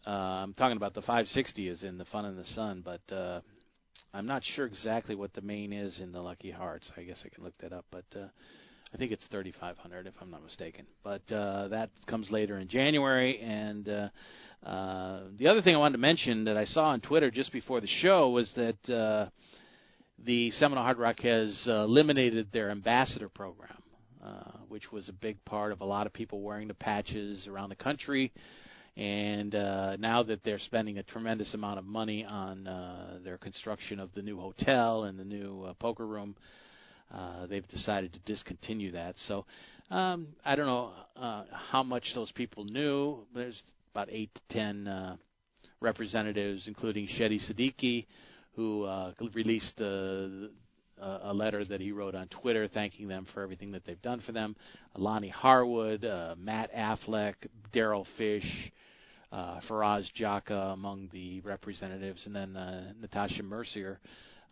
Uh, 0.05 0.09
I'm 0.43 0.53
talking 0.53 0.77
about 0.77 0.93
the 0.93 1.01
560 1.01 1.67
is 1.67 1.83
in 1.83 1.97
the 1.97 2.05
Fun 2.05 2.25
in 2.25 2.35
the 2.35 2.45
Sun, 2.53 2.83
but 2.85 3.15
uh, 3.15 3.41
I'm 4.13 4.27
not 4.27 4.43
sure 4.55 4.65
exactly 4.65 5.15
what 5.15 5.33
the 5.33 5.41
main 5.41 5.73
is 5.73 5.99
in 5.99 6.11
the 6.11 6.21
Lucky 6.21 6.51
Hearts. 6.51 6.91
I 6.95 7.01
guess 7.01 7.23
I 7.25 7.29
can 7.29 7.43
look 7.43 7.57
that 7.59 7.73
up, 7.73 7.85
but 7.89 8.05
uh, 8.15 8.27
I 8.93 8.97
think 8.97 9.11
it's 9.11 9.25
3,500 9.31 10.05
if 10.05 10.13
I'm 10.21 10.29
not 10.29 10.43
mistaken. 10.43 10.85
But 11.03 11.23
uh, 11.31 11.69
that 11.69 11.89
comes 12.05 12.29
later 12.29 12.59
in 12.59 12.67
January, 12.67 13.39
and 13.39 13.89
uh, 13.89 14.09
uh, 14.63 15.21
the 15.39 15.47
other 15.47 15.63
thing 15.63 15.73
I 15.73 15.79
wanted 15.79 15.93
to 15.93 16.01
mention 16.01 16.43
that 16.43 16.55
I 16.55 16.65
saw 16.65 16.89
on 16.89 17.01
Twitter 17.01 17.31
just 17.31 17.51
before 17.51 17.81
the 17.81 17.89
show 18.01 18.29
was 18.29 18.51
that 18.55 18.93
uh, 18.93 19.29
the 20.23 20.51
Seminole 20.51 20.83
Hard 20.83 20.99
Rock 20.99 21.19
has 21.21 21.63
uh, 21.67 21.83
eliminated 21.83 22.49
their 22.53 22.69
ambassador 22.69 23.27
program, 23.27 23.81
uh, 24.23 24.59
which 24.69 24.91
was 24.91 25.09
a 25.09 25.13
big 25.13 25.43
part 25.45 25.71
of 25.71 25.81
a 25.81 25.85
lot 25.85 26.05
of 26.05 26.13
people 26.13 26.41
wearing 26.41 26.67
the 26.67 26.75
patches 26.75 27.47
around 27.47 27.69
the 27.69 27.75
country. 27.75 28.31
And 28.97 29.53
uh, 29.53 29.97
now 29.97 30.23
that 30.23 30.43
they're 30.43 30.59
spending 30.59 30.99
a 30.99 31.03
tremendous 31.03 31.53
amount 31.53 31.79
of 31.79 31.85
money 31.85 32.23
on 32.23 32.65
uh, 32.65 33.19
their 33.23 33.37
construction 33.37 33.99
of 33.99 34.13
the 34.13 34.21
new 34.21 34.39
hotel 34.39 35.03
and 35.03 35.19
the 35.19 35.25
new 35.25 35.63
uh, 35.63 35.73
poker 35.73 36.07
room, 36.07 36.35
uh, 37.13 37.45
they've 37.47 37.67
decided 37.67 38.13
to 38.13 38.19
discontinue 38.19 38.91
that. 38.93 39.15
So 39.27 39.45
um, 39.91 40.29
I 40.45 40.55
don't 40.55 40.65
know 40.65 40.93
uh, 41.17 41.43
how 41.51 41.83
much 41.83 42.05
those 42.15 42.31
people 42.31 42.63
knew. 42.63 43.25
There's 43.33 43.61
about 43.93 44.07
eight 44.11 44.33
to 44.33 44.41
ten 44.53 44.87
uh, 44.87 45.17
representatives, 45.81 46.63
including 46.67 47.07
Shetty 47.19 47.39
Siddiqui, 47.51 48.05
who 48.55 48.83
uh, 48.83 49.11
released 49.33 49.77
uh, 51.01 51.19
a 51.23 51.33
letter 51.33 51.63
that 51.65 51.81
he 51.81 51.91
wrote 51.91 52.15
on 52.15 52.27
Twitter 52.27 52.67
thanking 52.67 53.07
them 53.07 53.25
for 53.33 53.41
everything 53.41 53.71
that 53.71 53.85
they've 53.85 54.01
done 54.01 54.21
for 54.25 54.31
them. 54.31 54.55
Lonnie 54.95 55.29
Harwood, 55.29 56.05
uh, 56.05 56.35
Matt 56.37 56.73
Affleck, 56.73 57.35
Daryl 57.73 58.05
Fish, 58.17 58.71
uh, 59.31 59.59
Faraz 59.69 60.05
Jaka 60.19 60.73
among 60.73 61.09
the 61.11 61.41
representatives, 61.41 62.25
and 62.25 62.35
then 62.35 62.55
uh, 62.55 62.93
Natasha 63.01 63.43
Mercier. 63.43 63.99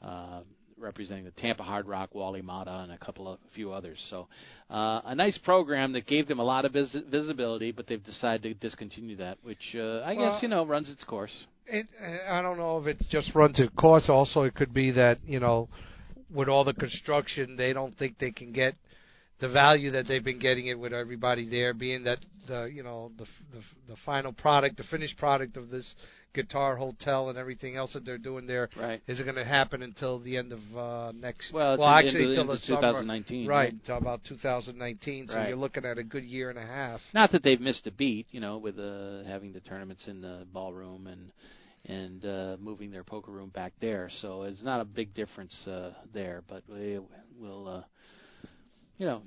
Uh, 0.02 0.42
representing 0.78 1.24
the 1.24 1.32
Tampa 1.32 1.64
Hard 1.64 1.88
Rock, 1.88 2.14
Wally 2.14 2.42
Mata, 2.42 2.82
and 2.84 2.92
a 2.92 2.98
couple 2.98 3.28
of 3.28 3.40
a 3.40 3.56
few 3.56 3.72
others. 3.72 3.98
So, 4.10 4.28
uh, 4.70 5.02
a 5.06 5.16
nice 5.16 5.38
program 5.38 5.94
that 5.94 6.06
gave 6.06 6.28
them 6.28 6.40
a 6.40 6.44
lot 6.44 6.66
of 6.66 6.74
vis- 6.74 6.96
visibility, 7.10 7.72
but 7.72 7.88
they've 7.88 8.04
decided 8.04 8.44
to 8.44 8.54
discontinue 8.68 9.16
that, 9.18 9.38
which 9.44 9.76
uh, 9.76 10.00
I 10.00 10.14
Well, 10.16 10.34
guess 10.34 10.44
you 10.44 10.50
know 10.50 10.66
runs 10.66 10.90
its 10.90 11.04
course. 11.04 11.46
It, 11.66 11.88
I 12.30 12.42
don't 12.42 12.58
know 12.58 12.78
if 12.80 12.88
it 12.88 13.02
just 13.10 13.34
runs 13.34 13.60
its 13.60 13.74
course. 13.76 14.10
Also, 14.10 14.44
it 14.44 14.56
could 14.56 14.74
be 14.74 14.92
that 14.92 15.20
you 15.26 15.40
know, 15.40 15.70
with 16.34 16.50
all 16.50 16.64
the 16.64 16.74
construction, 16.74 17.56
they 17.56 17.74
don't 17.74 17.96
think 17.98 18.18
they 18.20 18.32
can 18.32 18.52
get 18.52 18.76
the 19.40 19.50
value 19.50 19.92
that 19.92 20.08
they've 20.08 20.24
been 20.24 20.40
getting 20.40 20.68
it 20.68 20.80
with 20.80 20.94
everybody 20.94 21.50
there, 21.50 21.74
being 21.74 22.04
that 22.04 22.20
the 22.48 22.66
you 22.74 22.84
know 22.84 23.12
the 23.18 23.26
the, 23.54 23.62
the 23.90 23.96
final 24.06 24.32
product, 24.32 24.78
the 24.78 24.84
finished 24.84 25.18
product 25.18 25.58
of 25.58 25.70
this 25.70 25.96
guitar 26.34 26.76
hotel 26.76 27.30
and 27.30 27.38
everything 27.38 27.76
else 27.76 27.94
that 27.94 28.04
they're 28.06 28.18
doing 28.18 28.48
there 28.48 28.70
Right. 28.76 29.02
isn't 29.08 29.24
going 29.24 29.36
to 29.36 29.46
happen 29.46 29.84
until 29.84 30.20
the 30.20 30.36
end 30.36 30.52
of 30.52 30.60
uh, 30.76 31.12
next. 31.12 31.54
Well, 31.54 31.78
well, 31.78 31.90
actually, 31.90 32.30
until 32.36 32.48
the 32.48 32.58
summer, 32.58 32.82
2019, 32.82 33.48
right? 33.48 33.74
right. 33.88 33.98
About 33.98 34.22
2019. 34.28 35.28
So 35.28 35.36
Right. 35.36 35.50
you're 35.50 35.58
looking 35.58 35.86
at 35.86 35.98
a 35.98 36.04
good 36.04 36.24
year 36.24 36.50
and 36.50 36.58
a 36.58 36.66
half. 36.66 37.02
Not 37.14 37.32
that 37.32 37.44
they've 37.44 37.62
missed 37.62 37.86
a 37.88 37.92
beat, 37.92 38.28
you 38.32 38.40
know, 38.40 38.58
with 38.58 38.80
uh, 38.80 39.24
having 39.28 39.54
the 39.54 39.60
tournaments 39.60 40.08
in 40.08 40.22
the 40.22 40.48
ballroom 40.52 41.08
and 41.08 41.32
and 41.86 42.26
uh, 42.26 42.58
moving 42.60 42.92
their 42.92 43.04
poker 43.04 43.32
room 43.32 43.50
back 43.50 43.74
there. 43.82 44.10
So 44.22 44.44
it's 44.44 44.64
not 44.64 44.82
a 44.82 44.86
big 44.86 45.14
difference 45.14 45.56
uh, 45.68 45.92
there, 46.14 46.44
but 46.48 46.64
we 46.70 47.00
will, 47.40 47.68
uh, 47.68 47.84
you 48.98 49.06
know, 49.06 49.22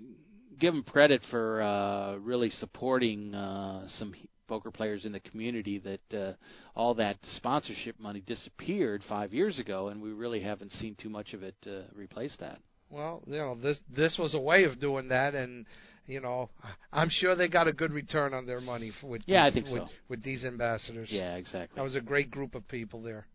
give 0.58 0.72
them 0.72 0.82
credit 0.82 1.22
for 1.30 1.62
uh, 1.62 2.16
really 2.16 2.50
supporting 2.50 3.34
uh, 3.34 3.86
some 3.98 4.14
poker 4.48 4.70
players 4.70 5.04
in 5.04 5.12
the 5.12 5.20
community. 5.20 5.78
That 5.78 6.18
uh, 6.18 6.32
all 6.74 6.94
that 6.94 7.18
sponsorship 7.36 7.98
money 8.00 8.22
disappeared 8.26 9.02
five 9.08 9.34
years 9.34 9.58
ago, 9.58 9.88
and 9.88 10.00
we 10.00 10.12
really 10.12 10.40
haven't 10.40 10.72
seen 10.72 10.96
too 11.00 11.10
much 11.10 11.34
of 11.34 11.42
it 11.42 11.56
uh, 11.66 11.82
replace 11.94 12.36
that. 12.40 12.58
Well, 12.88 13.22
you 13.26 13.36
know, 13.36 13.56
this 13.60 13.78
this 13.94 14.16
was 14.18 14.34
a 14.34 14.40
way 14.40 14.64
of 14.64 14.80
doing 14.80 15.08
that, 15.08 15.34
and 15.34 15.66
you 16.06 16.20
know, 16.20 16.50
I'm 16.92 17.08
sure 17.10 17.34
they 17.34 17.48
got 17.48 17.68
a 17.68 17.72
good 17.72 17.92
return 17.92 18.34
on 18.34 18.46
their 18.46 18.60
money 18.60 18.92
for, 19.00 19.08
with 19.08 19.22
Yeah, 19.26 19.44
I 19.44 19.50
these, 19.50 19.64
think 19.64 19.74
with, 19.74 19.82
so. 19.82 19.88
with 20.08 20.22
these 20.22 20.44
ambassadors. 20.44 21.08
Yeah, 21.10 21.34
exactly. 21.36 21.76
that 21.76 21.82
was 21.82 21.94
a 21.96 22.00
great 22.00 22.30
group 22.30 22.54
of 22.54 22.66
people 22.68 23.02
there. 23.02 23.26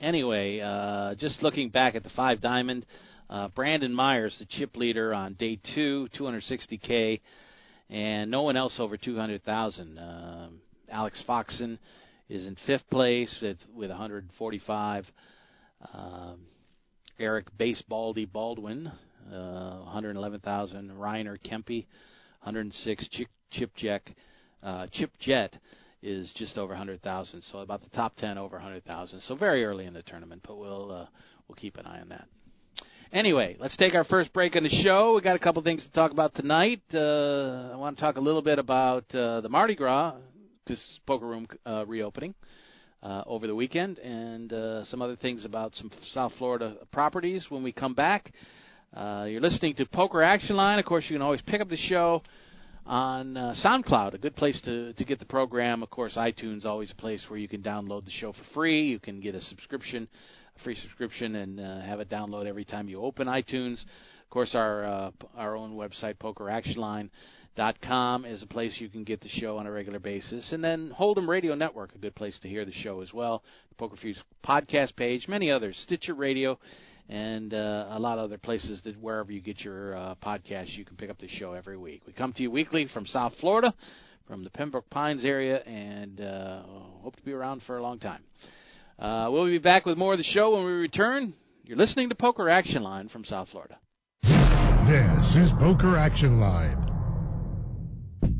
anyway, 0.00 0.60
uh, 0.60 1.14
just 1.16 1.42
looking 1.42 1.68
back 1.70 1.94
at 1.94 2.02
the 2.02 2.10
five 2.10 2.40
diamond, 2.40 2.86
uh, 3.30 3.48
Brandon 3.48 3.92
Myers, 3.92 4.36
the 4.38 4.46
chip 4.46 4.76
leader 4.76 5.12
on 5.14 5.34
day 5.34 5.58
two, 5.74 6.08
260k, 6.18 7.20
and 7.90 8.30
no 8.30 8.42
one 8.42 8.56
else 8.56 8.76
over 8.78 8.96
200,000. 8.96 9.98
Um, 9.98 10.60
Alex 10.90 11.22
Foxen 11.26 11.78
is 12.28 12.46
in 12.46 12.56
fifth 12.66 12.88
place 12.90 13.36
with, 13.42 13.58
with 13.74 13.90
145. 13.90 15.06
Um, 15.92 16.40
Eric 17.18 17.46
Basebaldy 17.58 18.30
Baldwin, 18.30 18.90
uh, 19.32 19.84
111,000. 19.84 20.98
Rainer 20.98 21.38
Kempe, 21.38 21.86
106. 22.42 23.08
Chip, 23.08 23.28
Chip 23.50 23.70
Jett, 23.76 24.08
uh, 24.62 24.86
Chip 24.92 25.10
Jett 25.20 25.56
is 26.02 26.32
just 26.36 26.58
over 26.58 26.70
100,000. 26.70 27.42
So 27.50 27.58
about 27.58 27.82
the 27.82 27.90
top 27.90 28.16
10 28.16 28.38
over 28.38 28.56
100,000. 28.56 29.20
So 29.22 29.34
very 29.34 29.64
early 29.64 29.86
in 29.86 29.94
the 29.94 30.02
tournament, 30.02 30.42
but 30.46 30.56
we'll 30.56 30.92
uh, 30.92 31.06
we'll 31.48 31.56
keep 31.56 31.76
an 31.76 31.86
eye 31.86 32.00
on 32.00 32.08
that. 32.10 32.28
Anyway, 33.12 33.56
let's 33.60 33.76
take 33.76 33.94
our 33.94 34.04
first 34.04 34.32
break 34.32 34.56
on 34.56 34.64
the 34.64 34.82
show. 34.82 35.14
We 35.14 35.20
got 35.20 35.36
a 35.36 35.38
couple 35.38 35.62
things 35.62 35.84
to 35.84 35.92
talk 35.92 36.10
about 36.10 36.34
tonight. 36.34 36.82
Uh, 36.92 37.70
I 37.72 37.76
want 37.76 37.96
to 37.96 38.00
talk 38.00 38.16
a 38.16 38.20
little 38.20 38.42
bit 38.42 38.58
about 38.58 39.04
uh, 39.14 39.40
the 39.40 39.48
Mardi 39.48 39.76
Gras 39.76 40.16
this 40.66 40.98
poker 41.06 41.26
room 41.26 41.46
uh, 41.64 41.84
reopening 41.86 42.34
uh, 43.02 43.22
over 43.26 43.46
the 43.46 43.54
weekend, 43.54 43.98
and 44.00 44.52
uh, 44.52 44.84
some 44.86 45.00
other 45.00 45.16
things 45.16 45.44
about 45.44 45.74
some 45.76 45.90
South 46.12 46.32
Florida 46.38 46.74
properties 46.92 47.46
when 47.48 47.62
we 47.62 47.72
come 47.72 47.94
back. 47.94 48.32
Uh, 48.96 49.26
you're 49.28 49.42
listening 49.42 49.74
to 49.74 49.84
Poker 49.84 50.22
Action 50.22 50.56
Line. 50.56 50.78
Of 50.78 50.86
course, 50.86 51.04
you 51.06 51.16
can 51.16 51.20
always 51.20 51.42
pick 51.42 51.60
up 51.60 51.68
the 51.68 51.76
show 51.76 52.22
on 52.86 53.36
uh, 53.36 53.54
SoundCloud, 53.62 54.14
a 54.14 54.18
good 54.18 54.34
place 54.34 54.58
to, 54.64 54.94
to 54.94 55.04
get 55.04 55.18
the 55.18 55.26
program. 55.26 55.82
Of 55.82 55.90
course, 55.90 56.16
iTunes 56.16 56.64
always 56.64 56.92
a 56.92 56.94
place 56.94 57.22
where 57.28 57.38
you 57.38 57.46
can 57.46 57.62
download 57.62 58.06
the 58.06 58.10
show 58.10 58.32
for 58.32 58.40
free. 58.54 58.84
You 58.84 58.98
can 58.98 59.20
get 59.20 59.34
a 59.34 59.42
subscription, 59.42 60.08
a 60.58 60.62
free 60.64 60.76
subscription, 60.76 61.36
and 61.36 61.60
uh, 61.60 61.82
have 61.82 62.00
it 62.00 62.08
download 62.08 62.46
every 62.46 62.64
time 62.64 62.88
you 62.88 63.02
open 63.02 63.26
iTunes. 63.26 63.82
Of 63.82 64.30
course, 64.30 64.54
our 64.54 64.86
uh, 64.86 65.10
our 65.36 65.56
own 65.56 65.76
website, 65.76 66.14
PokerActionLine.com, 66.14 68.24
is 68.24 68.42
a 68.42 68.46
place 68.46 68.76
you 68.78 68.88
can 68.88 69.04
get 69.04 69.20
the 69.20 69.28
show 69.28 69.58
on 69.58 69.66
a 69.66 69.70
regular 69.70 69.98
basis. 69.98 70.52
And 70.52 70.64
then 70.64 70.90
Hold'em 70.98 71.28
Radio 71.28 71.54
Network, 71.54 71.94
a 71.94 71.98
good 71.98 72.14
place 72.14 72.38
to 72.40 72.48
hear 72.48 72.64
the 72.64 72.72
show 72.72 73.02
as 73.02 73.12
well. 73.12 73.42
The 73.68 73.74
Poker 73.74 73.96
Fuse 74.00 74.22
podcast 74.42 74.96
page, 74.96 75.28
many 75.28 75.50
others, 75.50 75.76
Stitcher 75.82 76.14
Radio 76.14 76.58
and 77.08 77.54
uh, 77.54 77.86
a 77.90 77.98
lot 77.98 78.18
of 78.18 78.24
other 78.24 78.38
places 78.38 78.80
that 78.84 79.00
wherever 79.00 79.30
you 79.32 79.40
get 79.40 79.60
your 79.60 79.96
uh, 79.96 80.14
you 80.66 80.84
can 80.84 80.96
pick 80.96 81.10
up 81.10 81.18
the 81.18 81.28
show 81.28 81.52
every 81.52 81.76
week. 81.76 82.02
We 82.06 82.12
come 82.12 82.32
to 82.32 82.42
you 82.42 82.50
weekly 82.50 82.88
from 82.92 83.06
South 83.06 83.32
Florida, 83.40 83.72
from 84.26 84.44
the 84.44 84.50
Pembroke 84.50 84.88
Pines 84.90 85.24
area, 85.24 85.58
and 85.60 86.20
uh, 86.20 86.62
hope 87.00 87.16
to 87.16 87.22
be 87.22 87.32
around 87.32 87.62
for 87.66 87.78
a 87.78 87.82
long 87.82 87.98
time. 87.98 88.22
Uh, 88.98 89.28
we'll 89.30 89.46
be 89.46 89.58
back 89.58 89.86
with 89.86 89.98
more 89.98 90.12
of 90.12 90.18
the 90.18 90.24
show 90.24 90.56
when 90.56 90.64
we 90.64 90.72
return. 90.72 91.34
You're 91.64 91.78
listening 91.78 92.08
to 92.08 92.14
Poker 92.14 92.48
Action 92.48 92.82
Line 92.82 93.08
from 93.08 93.24
South 93.24 93.48
Florida. 93.50 93.78
This 94.22 95.36
is 95.36 95.50
Poker 95.58 95.96
Action 95.96 96.40
Line. 96.40 96.85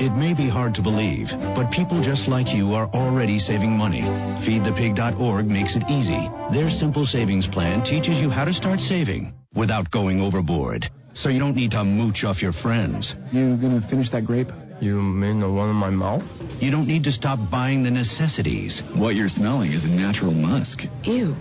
It 0.00 0.16
may 0.16 0.34
be 0.34 0.48
hard 0.48 0.74
to 0.74 0.82
believe, 0.82 1.28
but 1.54 1.70
people 1.72 2.02
just 2.02 2.28
like 2.28 2.48
you 2.48 2.74
are 2.74 2.88
already 2.94 3.38
saving 3.38 3.76
money. 3.76 4.02
FeedThePig.org 4.46 5.46
makes 5.46 5.76
it 5.76 5.84
easy. 5.90 6.28
Their 6.52 6.70
simple 6.70 7.06
savings 7.06 7.46
plan 7.52 7.84
teaches 7.84 8.16
you 8.16 8.30
how 8.30 8.44
to 8.44 8.52
start 8.52 8.80
saving 8.80 9.34
without 9.54 9.90
going 9.90 10.20
overboard. 10.20 10.90
So 11.14 11.28
you 11.28 11.38
don't 11.38 11.56
need 11.56 11.72
to 11.72 11.84
mooch 11.84 12.24
off 12.24 12.40
your 12.40 12.52
friends. 12.62 13.12
You 13.32 13.56
gonna 13.56 13.86
finish 13.90 14.10
that 14.12 14.24
grape? 14.24 14.48
You 14.80 15.02
mean 15.02 15.40
the 15.40 15.50
one 15.50 15.68
in 15.68 15.76
my 15.76 15.90
mouth? 15.90 16.22
You 16.60 16.70
don't 16.70 16.86
need 16.86 17.04
to 17.04 17.12
stop 17.12 17.38
buying 17.50 17.82
the 17.82 17.90
necessities. 17.90 18.80
What 18.96 19.14
you're 19.14 19.28
smelling 19.28 19.72
is 19.72 19.84
a 19.84 19.88
natural 19.88 20.32
musk. 20.32 20.80
Ew. 21.04 21.34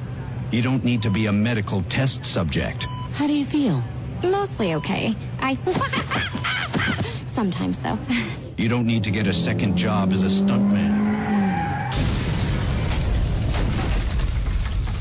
You 0.52 0.62
don't 0.62 0.84
need 0.84 1.02
to 1.04 1.12
be 1.12 1.28
a 1.28 1.32
medical 1.32 1.84
test 1.89 2.19
subject. 2.34 2.84
How 3.13 3.28
do 3.28 3.34
you 3.34 3.45
feel? 3.49 3.82
Mostly 4.23 4.73
okay. 4.73 5.13
I. 5.39 5.56
Sometimes, 7.39 7.78
though. 7.84 7.95
You 8.58 8.67
don't 8.67 8.86
need 8.86 9.02
to 9.04 9.12
get 9.12 9.25
a 9.25 9.32
second 9.32 9.78
job 9.78 10.10
as 10.12 10.19
a 10.19 10.28
stuntman. 10.43 10.91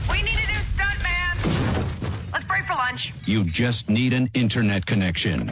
We 0.08 0.22
need 0.22 0.38
a 0.38 0.46
new 0.46 0.62
stuntman. 0.78 2.30
Let's 2.32 2.46
break 2.46 2.62
for 2.70 2.74
lunch. 2.74 3.10
You 3.26 3.42
just 3.52 3.88
need 3.88 4.12
an 4.12 4.30
internet 4.34 4.86
connection. 4.86 5.50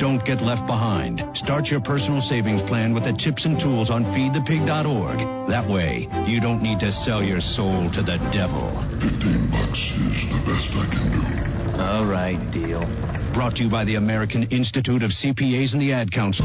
Don't 0.00 0.24
get 0.24 0.40
left 0.40 0.66
behind. 0.66 1.20
Start 1.34 1.66
your 1.66 1.82
personal 1.82 2.22
savings 2.30 2.62
plan 2.66 2.94
with 2.94 3.04
the 3.04 3.12
tips 3.22 3.44
and 3.44 3.60
tools 3.60 3.90
on 3.90 4.04
feedthepig.org. 4.16 5.50
That 5.50 5.68
way, 5.68 6.08
you 6.26 6.40
don't 6.40 6.62
need 6.62 6.80
to 6.80 6.90
sell 7.04 7.22
your 7.22 7.42
soul 7.42 7.92
to 7.92 8.00
the 8.00 8.16
devil. 8.32 8.72
15 9.04 9.52
bucks 9.52 9.82
is 10.00 10.16
the 10.32 10.40
best 10.48 10.72
I 10.80 10.86
can 10.96 11.12
do. 11.12 11.76
All 11.76 12.06
right, 12.06 12.40
deal. 12.56 12.88
Brought 13.34 13.54
to 13.56 13.62
you 13.62 13.70
by 13.70 13.84
the 13.84 13.94
American 13.94 14.42
Institute 14.50 15.04
of 15.04 15.10
CPAs 15.12 15.72
and 15.72 15.80
the 15.80 15.92
Ad 15.92 16.10
Council. 16.10 16.44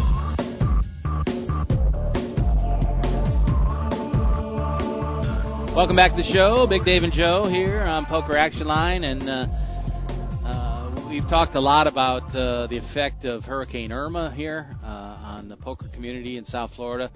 Welcome 5.76 5.95
back 5.95 6.12
to 6.12 6.17
the 6.17 6.30
show. 6.32 6.67
Big 6.69 6.86
Dave 6.86 7.02
and 7.02 7.12
Joe 7.12 7.50
here 7.50 7.82
on 7.82 8.06
Poker 8.06 8.38
Action 8.38 8.67
Line, 8.67 9.04
and 9.04 9.28
uh, 9.28 9.48
uh, 10.48 11.08
we've 11.10 11.28
talked 11.28 11.56
a 11.56 11.60
lot 11.60 11.88
about 11.88 12.24
uh, 12.36 12.67
the 12.67 12.78
effect 12.78 13.26
of 13.26 13.43
Hurricane 13.43 13.91
Irma 13.91 14.32
here 14.36 14.78
uh, 14.84 14.86
on 14.86 15.50
the 15.50 15.58
poker 15.58 15.88
community 15.88 16.38
in 16.38 16.45
South 16.45 16.69
Florida. 16.76 17.10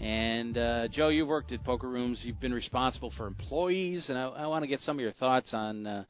And 0.00 0.56
uh, 0.56 0.88
Joe, 0.88 1.10
you've 1.10 1.28
worked 1.28 1.52
at 1.52 1.62
poker 1.62 1.88
rooms. 1.88 2.20
You've 2.22 2.40
been 2.40 2.54
responsible 2.54 3.12
for 3.16 3.26
employees, 3.26 4.06
and 4.08 4.16
I, 4.16 4.24
I 4.28 4.46
want 4.46 4.62
to 4.62 4.68
get 4.68 4.80
some 4.80 4.96
of 4.96 5.00
your 5.00 5.12
thoughts 5.12 5.50
on 5.52 5.86
uh, 5.86 6.04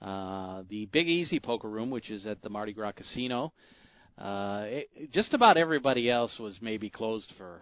the 0.00 0.88
Big 0.92 1.08
Easy 1.08 1.40
Poker 1.40 1.68
Room, 1.68 1.90
which 1.90 2.10
is 2.10 2.26
at 2.26 2.42
the 2.42 2.48
Mardi 2.48 2.72
Gras 2.72 2.92
Casino. 2.92 3.52
It, 4.18 5.12
just 5.12 5.34
about 5.34 5.56
everybody 5.56 6.10
else 6.10 6.36
was 6.38 6.58
maybe 6.60 6.90
closed 6.90 7.32
for 7.36 7.60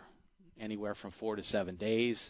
anywhere 0.61 0.95
from 0.95 1.13
four 1.19 1.37
to 1.37 1.43
seven 1.45 1.77
days. 1.77 2.21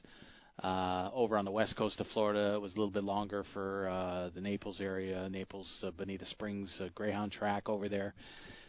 Uh, 0.62 1.10
over 1.12 1.36
on 1.36 1.44
the 1.44 1.50
west 1.50 1.74
coast 1.76 1.98
of 2.00 2.06
Florida, 2.08 2.54
it 2.54 2.60
was 2.60 2.72
a 2.74 2.76
little 2.76 2.92
bit 2.92 3.02
longer 3.02 3.44
for 3.52 3.88
uh, 3.88 4.30
the 4.36 4.40
Naples 4.40 4.80
area, 4.80 5.28
Naples 5.28 5.68
uh, 5.84 5.90
Bonita 5.90 6.24
Springs 6.26 6.72
uh, 6.80 6.86
Greyhound 6.94 7.32
track 7.32 7.68
over 7.68 7.88
there. 7.88 8.14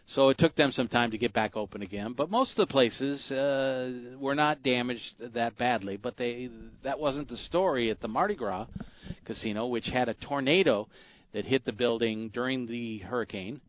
So 0.08 0.30
it 0.30 0.40
took 0.40 0.56
them 0.56 0.72
some 0.72 0.88
time 0.88 1.12
to 1.12 1.18
get 1.18 1.32
back 1.32 1.56
open 1.56 1.84
again. 1.84 2.14
But 2.18 2.32
most 2.32 2.52
of 2.52 2.68
the 2.68 2.72
places 2.72 3.30
uh, 3.32 4.18
were 4.20 4.34
not 4.34 4.64
damaged 4.64 5.34
that 5.36 5.58
badly. 5.58 5.98
But 5.98 6.18
they 6.18 6.50
that 6.84 7.00
wasn't 7.00 7.30
the 7.30 7.38
story 7.38 7.92
at 7.92 8.02
the 8.02 8.08
Mardi 8.08 8.36
Gras 8.36 8.66
Casino, 9.26 9.68
which 9.68 9.86
had 9.86 10.10
a 10.10 10.16
tornado 10.16 10.88
that 11.36 11.44
hit 11.44 11.66
the 11.66 11.74
building 11.74 12.30
during 12.30 12.66
the 12.66 13.00
hurricane. 13.00 13.60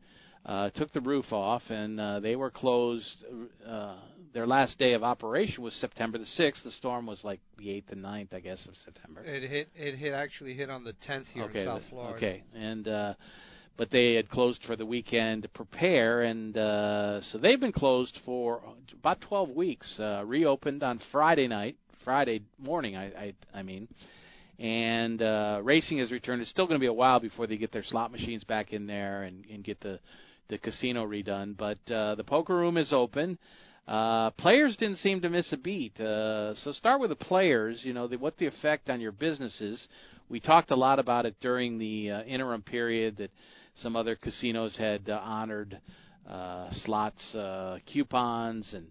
Uh, 0.46 0.70
took 0.70 0.92
the 0.92 1.00
roof 1.00 1.32
off, 1.32 1.62
and 1.68 1.98
uh, 1.98 2.20
they 2.20 2.36
were 2.36 2.50
closed. 2.50 3.24
Uh, 3.68 3.96
their 4.32 4.46
last 4.46 4.78
day 4.78 4.92
of 4.92 5.02
operation 5.02 5.64
was 5.64 5.74
September 5.74 6.16
the 6.18 6.26
sixth. 6.26 6.62
The 6.62 6.70
storm 6.70 7.04
was 7.06 7.24
like 7.24 7.40
the 7.58 7.68
eighth 7.72 7.90
and 7.90 8.04
9th, 8.04 8.32
I 8.32 8.38
guess, 8.38 8.64
of 8.68 8.74
September. 8.84 9.22
It 9.24 9.50
hit. 9.50 9.68
It 9.74 9.96
hit 9.96 10.14
actually 10.14 10.54
hit 10.54 10.70
on 10.70 10.84
the 10.84 10.92
tenth 11.04 11.26
here 11.34 11.42
okay, 11.44 11.62
in 11.62 11.66
South 11.66 11.82
Florida. 11.90 12.16
Okay, 12.16 12.44
and 12.54 12.86
uh, 12.86 13.14
but 13.76 13.90
they 13.90 14.14
had 14.14 14.30
closed 14.30 14.62
for 14.64 14.76
the 14.76 14.86
weekend 14.86 15.42
to 15.42 15.48
prepare, 15.48 16.22
and 16.22 16.56
uh, 16.56 17.20
so 17.32 17.38
they've 17.38 17.58
been 17.58 17.72
closed 17.72 18.16
for 18.24 18.62
about 19.00 19.20
12 19.22 19.50
weeks. 19.50 19.98
Uh, 19.98 20.22
reopened 20.24 20.84
on 20.84 21.00
Friday 21.10 21.48
night, 21.48 21.76
Friday 22.04 22.42
morning. 22.60 22.96
I 22.96 23.06
I, 23.06 23.34
I 23.52 23.62
mean. 23.64 23.88
And 24.58 25.20
uh, 25.20 25.60
racing 25.62 25.98
has 25.98 26.10
returned. 26.10 26.40
It's 26.40 26.50
still 26.50 26.66
going 26.66 26.78
to 26.78 26.82
be 26.82 26.86
a 26.86 26.92
while 26.92 27.20
before 27.20 27.46
they 27.46 27.56
get 27.58 27.72
their 27.72 27.84
slot 27.84 28.10
machines 28.10 28.42
back 28.44 28.72
in 28.72 28.86
there 28.86 29.24
and, 29.24 29.44
and 29.46 29.62
get 29.62 29.80
the 29.80 30.00
the 30.48 30.58
casino 30.58 31.06
redone. 31.06 31.56
But 31.56 31.78
uh, 31.92 32.14
the 32.14 32.24
poker 32.24 32.56
room 32.56 32.76
is 32.76 32.92
open. 32.92 33.38
Uh, 33.86 34.30
players 34.30 34.76
didn't 34.76 34.96
seem 34.98 35.20
to 35.20 35.28
miss 35.28 35.52
a 35.52 35.56
beat. 35.56 35.98
Uh, 36.00 36.54
so 36.56 36.72
start 36.72 37.00
with 37.00 37.10
the 37.10 37.16
players. 37.16 37.80
You 37.82 37.92
know 37.92 38.08
the, 38.08 38.16
what 38.16 38.36
the 38.38 38.46
effect 38.46 38.90
on 38.90 39.00
your 39.00 39.12
business 39.12 39.60
is. 39.60 39.86
We 40.28 40.40
talked 40.40 40.72
a 40.72 40.76
lot 40.76 40.98
about 40.98 41.24
it 41.24 41.36
during 41.40 41.78
the 41.78 42.10
uh, 42.10 42.22
interim 42.24 42.62
period 42.62 43.18
that 43.18 43.30
some 43.82 43.94
other 43.94 44.16
casinos 44.16 44.76
had 44.76 45.08
uh, 45.08 45.20
honored 45.22 45.78
uh, 46.28 46.68
slots 46.84 47.34
uh, 47.34 47.78
coupons 47.92 48.68
and 48.74 48.88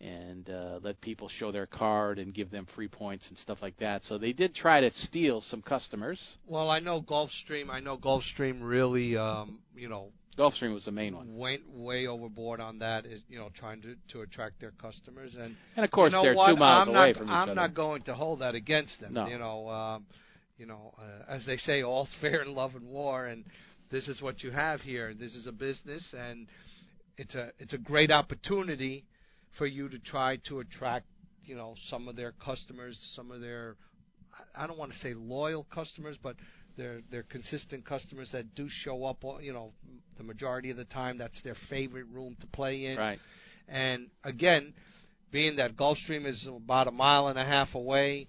and 0.00 0.50
uh, 0.50 0.78
let 0.82 1.00
people 1.00 1.28
show 1.38 1.50
their 1.50 1.66
card 1.66 2.18
and 2.18 2.34
give 2.34 2.50
them 2.50 2.66
free 2.74 2.88
points 2.88 3.28
and 3.28 3.38
stuff 3.38 3.58
like 3.62 3.76
that. 3.78 4.04
So 4.04 4.18
they 4.18 4.32
did 4.32 4.54
try 4.54 4.80
to 4.80 4.90
steal 4.92 5.40
some 5.40 5.62
customers. 5.62 6.20
Well, 6.46 6.70
I 6.70 6.80
know 6.80 7.00
Gulfstream. 7.00 7.70
I 7.70 7.80
know 7.80 7.96
Gulfstream 7.96 8.58
really, 8.60 9.16
um, 9.16 9.60
you 9.74 9.88
know, 9.88 10.10
Gulfstream 10.38 10.74
was 10.74 10.84
the 10.84 10.92
main 10.92 11.16
one. 11.16 11.36
Went 11.36 11.62
way 11.70 12.06
overboard 12.06 12.60
on 12.60 12.78
that, 12.80 13.06
is 13.06 13.22
you 13.28 13.38
know, 13.38 13.48
trying 13.58 13.80
to 13.82 13.94
to 14.12 14.20
attract 14.20 14.60
their 14.60 14.72
customers, 14.72 15.34
and 15.34 15.56
and 15.76 15.84
of 15.84 15.90
course 15.90 16.12
you 16.12 16.18
know 16.18 16.22
they're 16.22 16.34
what? 16.34 16.48
two 16.48 16.56
miles 16.56 16.88
I'm 16.88 16.94
away 16.94 17.12
not, 17.12 17.16
from 17.16 17.26
each 17.26 17.30
I'm 17.30 17.42
other. 17.44 17.54
not 17.54 17.74
going 17.74 18.02
to 18.02 18.14
hold 18.14 18.40
that 18.40 18.54
against 18.54 19.00
them. 19.00 19.14
No. 19.14 19.26
You 19.28 19.38
know, 19.38 19.68
um, 19.70 20.06
you 20.58 20.66
know, 20.66 20.92
uh, 20.98 21.32
as 21.32 21.46
they 21.46 21.56
say, 21.56 21.82
all's 21.82 22.14
fair 22.20 22.42
in 22.42 22.54
love 22.54 22.74
and 22.74 22.86
war, 22.86 23.26
and 23.26 23.44
this 23.90 24.08
is 24.08 24.20
what 24.20 24.42
you 24.42 24.50
have 24.50 24.82
here. 24.82 25.14
This 25.14 25.34
is 25.34 25.46
a 25.46 25.52
business, 25.52 26.04
and 26.12 26.48
it's 27.16 27.34
a 27.34 27.52
it's 27.58 27.72
a 27.72 27.78
great 27.78 28.10
opportunity 28.10 29.06
for 29.58 29.66
you 29.66 29.88
to 29.88 29.98
try 29.98 30.36
to 30.48 30.60
attract, 30.60 31.06
you 31.44 31.56
know, 31.56 31.74
some 31.88 32.08
of 32.08 32.16
their 32.16 32.32
customers, 32.32 32.98
some 33.14 33.30
of 33.30 33.40
their 33.40 33.76
I 34.56 34.66
don't 34.66 34.78
want 34.78 34.92
to 34.92 34.98
say 34.98 35.14
loyal 35.14 35.66
customers, 35.72 36.16
but 36.22 36.36
they're 36.76 37.00
they're 37.10 37.24
consistent 37.24 37.86
customers 37.86 38.30
that 38.32 38.54
do 38.54 38.68
show 38.68 39.04
up. 39.04 39.24
Uh, 39.24 39.38
you 39.38 39.52
know, 39.52 39.72
the 40.16 40.24
majority 40.24 40.70
of 40.70 40.76
the 40.76 40.84
time, 40.84 41.18
that's 41.18 41.40
their 41.42 41.56
favorite 41.68 42.06
room 42.12 42.36
to 42.40 42.46
play 42.48 42.86
in. 42.86 42.96
Right. 42.96 43.18
And 43.68 44.08
again, 44.24 44.74
being 45.32 45.56
that 45.56 45.76
Gulfstream 45.76 46.26
is 46.26 46.48
about 46.48 46.86
a 46.86 46.92
mile 46.92 47.28
and 47.28 47.38
a 47.38 47.44
half 47.44 47.74
away, 47.74 48.28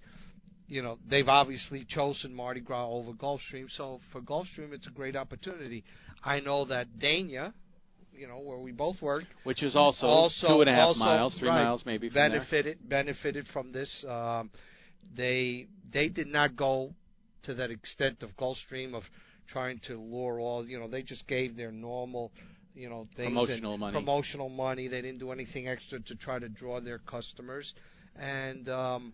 you 0.67 0.81
know 0.81 0.97
they've 1.09 1.27
obviously 1.27 1.85
chosen 1.87 2.33
Mardi 2.33 2.61
Gras 2.61 2.89
over 2.89 3.11
Gulfstream. 3.11 3.67
So 3.69 3.99
for 4.11 4.21
Gulfstream, 4.21 4.73
it's 4.73 4.87
a 4.87 4.91
great 4.91 5.15
opportunity. 5.15 5.83
I 6.23 6.39
know 6.39 6.65
that 6.65 6.99
Dania, 6.99 7.53
you 8.17 8.27
know, 8.27 8.39
where 8.39 8.57
we 8.57 8.71
both 8.71 9.01
worked, 9.01 9.27
which 9.43 9.63
is 9.63 9.75
also, 9.75 10.07
also 10.07 10.47
two 10.47 10.61
and 10.61 10.69
a 10.69 10.73
half 10.73 10.87
also, 10.87 10.99
miles, 10.99 11.37
three 11.39 11.49
right, 11.49 11.63
miles 11.63 11.83
maybe. 11.85 12.09
From 12.09 12.15
benefited 12.15 12.77
there. 12.79 13.03
benefited 13.03 13.47
from 13.53 13.71
this. 13.71 14.05
Um, 14.07 14.49
they 15.15 15.67
they 15.91 16.09
did 16.09 16.27
not 16.27 16.55
go 16.55 16.93
to 17.43 17.53
that 17.53 17.71
extent 17.71 18.23
of 18.23 18.31
Gulfstream 18.37 18.93
of 18.93 19.03
trying 19.47 19.79
to 19.87 19.99
lure 19.99 20.39
all. 20.39 20.65
You 20.65 20.79
know, 20.79 20.87
they 20.87 21.03
just 21.03 21.27
gave 21.27 21.55
their 21.55 21.71
normal. 21.71 22.31
You 22.73 22.89
know, 22.89 23.07
things 23.15 23.29
promotional 23.29 23.77
money. 23.77 23.93
Promotional 23.93 24.49
money. 24.49 24.87
They 24.87 25.01
didn't 25.01 25.19
do 25.19 25.31
anything 25.31 25.67
extra 25.67 25.99
to 25.99 26.15
try 26.15 26.39
to 26.39 26.49
draw 26.49 26.79
their 26.79 26.99
customers, 26.99 27.73
and 28.15 28.69
um, 28.69 29.13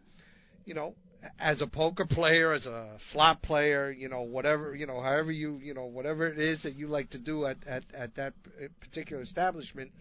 you 0.66 0.74
know, 0.74 0.96
as 1.40 1.62
a 1.62 1.68
poker 1.68 2.06
player, 2.06 2.54
as 2.54 2.66
a 2.66 2.98
slot 3.12 3.42
player, 3.42 3.92
you 3.92 4.10
know, 4.10 4.22
whatever, 4.22 4.76
you 4.76 4.86
know, 4.86 5.02
however 5.02 5.32
you, 5.32 5.60
you 5.62 5.74
know, 5.74 5.86
whatever 5.86 6.28
it 6.28 6.40
is 6.40 6.62
that 6.64 6.76
you 6.76 6.88
like 6.88 7.10
to 7.12 7.18
do 7.18 7.46
at 7.46 7.58
at 7.68 7.84
at 7.94 8.16
that 8.16 8.34
particular 8.82 9.22
establishment, 9.22 9.92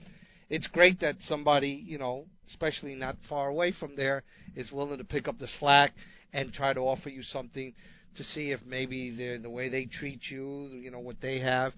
it's 0.51 0.67
great 0.69 1.01
that 1.01 1.17
somebody, 1.21 1.83
you 1.87 1.99
know, 1.99 2.27
especially 2.49 2.95
not 2.95 3.17
far 3.29 3.49
away 3.49 3.73
from 3.79 3.97
there, 3.97 4.23
is 4.57 4.73
willing 4.73 4.99
to 4.99 5.05
pick 5.05 5.29
up 5.29 5.39
the 5.39 5.49
slack 5.59 5.93
and 6.33 6.53
try 6.53 6.73
to 6.73 6.81
offer 6.81 7.09
you 7.09 7.23
something 7.23 7.73
to 8.17 8.23
see 8.23 8.51
if 8.51 8.61
maybe 8.67 9.15
the 9.15 9.39
the 9.39 9.51
way 9.51 9.69
they 9.69 9.87
treat 9.87 10.21
you, 10.31 10.69
you 10.73 10.91
know, 10.91 11.01
what 11.01 11.21
they 11.21 11.39
have, 11.41 11.73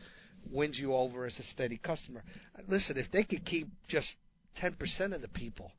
wins 0.50 0.78
you 0.78 0.94
over 0.94 1.26
as 1.26 1.38
a 1.38 1.42
steady 1.44 1.78
customer. 1.78 2.22
Listen, 2.68 2.96
if 2.96 3.11
they 3.11 3.24
could 3.24 3.44
keep 3.44 3.68
just 3.88 4.14
10% 4.62 5.14
of 5.14 5.20
the 5.20 5.28
people 5.28 5.72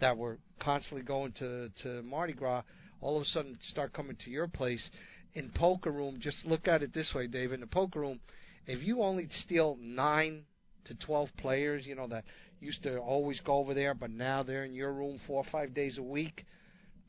that 0.00 0.16
were 0.16 0.38
constantly 0.60 1.02
going 1.02 1.32
to 1.32 1.70
to 1.82 2.02
Mardi 2.02 2.32
Gras 2.32 2.62
all 3.00 3.16
of 3.16 3.22
a 3.22 3.26
sudden 3.26 3.56
start 3.60 3.92
coming 3.92 4.16
to 4.24 4.30
your 4.30 4.48
place 4.48 4.90
in 5.34 5.50
poker 5.54 5.90
room. 5.90 6.18
Just 6.20 6.44
look 6.44 6.68
at 6.68 6.82
it 6.82 6.92
this 6.94 7.12
way 7.14 7.26
dave. 7.26 7.52
In 7.52 7.60
the 7.60 7.66
poker 7.66 8.00
room 8.00 8.20
if 8.66 8.86
you 8.86 9.02
only 9.02 9.26
steal 9.30 9.76
nine 9.80 10.44
to 10.84 10.94
twelve 10.94 11.28
players 11.38 11.86
you 11.86 11.94
know 11.94 12.06
that 12.06 12.24
used 12.60 12.82
to 12.82 12.98
always 12.98 13.40
go 13.40 13.54
over 13.54 13.74
there 13.74 13.94
but 13.94 14.10
now 14.10 14.42
they're 14.42 14.64
in 14.64 14.74
your 14.74 14.92
room 14.92 15.18
four 15.26 15.42
or 15.42 15.50
five 15.50 15.74
days 15.74 15.98
a 15.98 16.02
week 16.02 16.44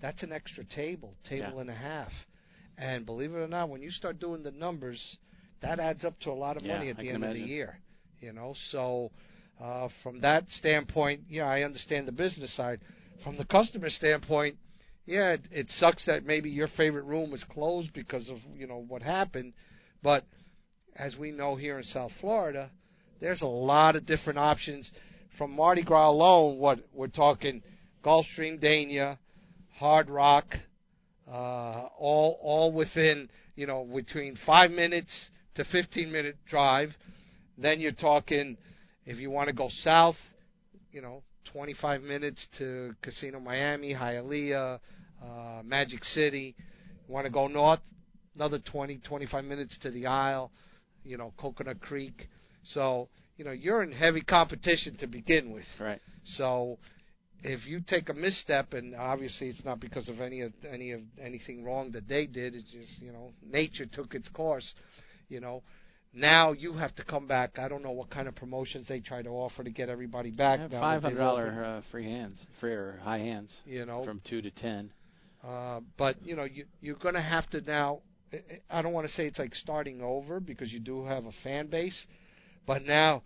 that's 0.02 0.23
an 0.23 0.32
extra 0.32 0.63
table 0.63 1.13
table 1.28 1.54
yeah. 1.56 1.62
and 1.62 1.69
a 1.69 1.75
half. 1.75 2.12
And 2.78 3.06
believe 3.06 3.34
it 3.34 3.38
or 3.38 3.47
not 3.47 3.69
when 3.69 3.82
you 3.82 3.91
start 3.91 4.19
doing 4.19 4.41
the 4.41 4.52
numbers 4.52 5.17
that 5.62 5.80
adds 5.80 6.06
up 6.06 6.17
to 6.21 6.32
a 6.32 6.34
lot 6.34 6.56
of 6.56 6.63
yeah, 6.63 6.78
money 6.78 6.89
at 6.89 6.97
I 6.97 7.02
the 7.02 7.10
end 7.10 7.17
imagine. 7.17 7.41
of 7.41 7.47
the 7.47 7.54
year 7.54 7.80
you 8.21 8.34
know? 8.34 8.54
So 8.71 9.12
uh, 9.62 9.89
from 10.04 10.21
that 10.21 10.43
standpoint 10.49 11.21
yeah 11.30 11.45
i 11.45 11.63
understand 11.63 12.08
the 12.08 12.13
business 12.13 12.56
side. 12.56 12.80
From 13.23 13.38
the 13.38 13.45
customer 13.45 13.89
standpoint 13.89 14.56
yeah, 15.09 15.31
it, 15.31 15.47
it 15.51 15.71
sucks 15.77 16.05
that 16.05 16.23
maybe 16.23 16.51
your 16.51 16.67
favorite 16.77 17.05
room 17.05 17.31
was 17.31 17.43
closed 17.51 17.91
because 17.93 18.29
of 18.29 18.37
you 18.55 18.67
know 18.67 18.85
what 18.87 19.01
happened, 19.01 19.53
but 20.03 20.23
as 20.95 21.15
we 21.15 21.31
know 21.31 21.55
here 21.55 21.79
in 21.79 21.83
South 21.83 22.11
Florida, 22.21 22.69
there's 23.19 23.41
a 23.41 23.47
lot 23.47 23.95
of 23.95 24.05
different 24.05 24.37
options. 24.37 24.89
From 25.35 25.55
Mardi 25.55 25.83
Gras 25.83 26.11
alone, 26.11 26.59
what 26.59 26.79
we're 26.93 27.07
talking, 27.07 27.63
Gulfstream, 28.05 28.61
Dania, 28.61 29.17
Hard 29.73 30.11
Rock, 30.11 30.45
uh, 31.27 31.87
all 31.97 32.37
all 32.43 32.71
within 32.71 33.29
you 33.55 33.65
know 33.65 33.87
between 33.91 34.37
five 34.45 34.69
minutes 34.69 35.09
to 35.55 35.63
15 35.71 36.11
minute 36.11 36.37
drive. 36.47 36.89
Then 37.57 37.79
you're 37.79 37.93
talking, 37.93 38.57
if 39.07 39.17
you 39.17 39.31
want 39.31 39.47
to 39.47 39.53
go 39.53 39.69
south, 39.81 40.15
you 40.91 41.01
know, 41.01 41.23
25 41.51 42.03
minutes 42.03 42.45
to 42.59 42.93
Casino 43.01 43.39
Miami, 43.39 43.93
Hialeah, 43.93 44.79
uh, 45.21 45.62
Magic 45.63 46.03
City. 46.03 46.55
You 47.08 47.13
want 47.13 47.25
to 47.25 47.32
go 47.32 47.47
north, 47.47 47.79
another 48.36 48.60
20, 48.60 48.97
25 48.97 49.43
minutes 49.43 49.77
to 49.82 49.91
the 49.91 50.05
Isle, 50.05 50.51
you 51.03 51.17
know, 51.17 51.34
Coconut 51.38 51.82
Creek. 51.82 52.27
So, 52.63 53.10
you 53.38 53.45
know, 53.45 53.51
you're 53.51 53.84
in 53.84 53.91
heavy 53.91 54.21
competition 54.21 54.97
to 54.97 55.08
begin 55.08 55.51
with. 55.51 55.65
Right. 55.79 56.01
So, 56.23 56.77
if 57.43 57.65
you 57.65 57.82
take 57.88 58.10
a 58.10 58.13
misstep, 58.13 58.73
and 58.73 58.95
obviously 58.95 59.47
it's 59.47 59.63
not 59.63 59.79
because 59.79 60.10
of 60.10 60.19
any 60.19 60.41
of 60.41 60.51
any 60.69 60.91
of 60.91 61.01
anything 61.21 61.63
wrong 61.63 61.91
that 61.91 62.08
they 62.08 62.25
did, 62.25 62.53
it's 62.53 62.71
just 62.71 63.01
you 63.01 63.12
know 63.12 63.32
nature 63.49 63.86
took 63.86 64.13
its 64.13 64.27
course. 64.29 64.73
You 65.29 65.39
know, 65.39 65.63
now 66.13 66.51
you 66.51 66.73
have 66.73 66.95
to 66.95 67.03
come 67.03 67.27
back. 67.27 67.58
I 67.60 67.67
don't 67.67 67.84
know 67.84 67.91
what 67.91 68.10
kind 68.10 68.27
of 68.27 68.36
promotions 68.36 68.88
they 68.88 68.99
try 68.99 69.21
to 69.21 69.29
offer 69.29 69.63
to 69.63 69.69
get 69.69 69.89
everybody 69.89 70.32
back. 70.32 70.60
Five 70.71 71.03
hundred 71.03 71.17
dollar 71.17 71.63
uh, 71.63 71.82
free 71.91 72.05
hands, 72.05 72.45
free 72.60 72.73
or 72.73 72.99
high 73.03 73.19
hands. 73.19 73.55
You 73.65 73.86
know, 73.86 74.03
from 74.03 74.21
two 74.27 74.41
to 74.41 74.51
ten. 74.51 74.91
Uh, 75.45 75.80
but 75.97 76.15
you 76.23 76.36
know, 76.36 76.43
you 76.43 76.65
you're 76.82 76.97
going 76.97 77.15
to 77.15 77.21
have 77.21 77.49
to 77.52 77.62
now. 77.62 77.99
I 78.69 78.84
don't 78.84 78.93
want 78.93 79.08
to 79.08 79.13
say 79.13 79.25
it's 79.25 79.39
like 79.39 79.56
starting 79.56 80.02
over 80.02 80.39
because 80.39 80.71
you 80.71 80.80
do 80.80 81.04
have 81.06 81.25
a 81.25 81.32
fan 81.43 81.67
base, 81.67 82.06
but 82.67 82.84
now 82.84 83.23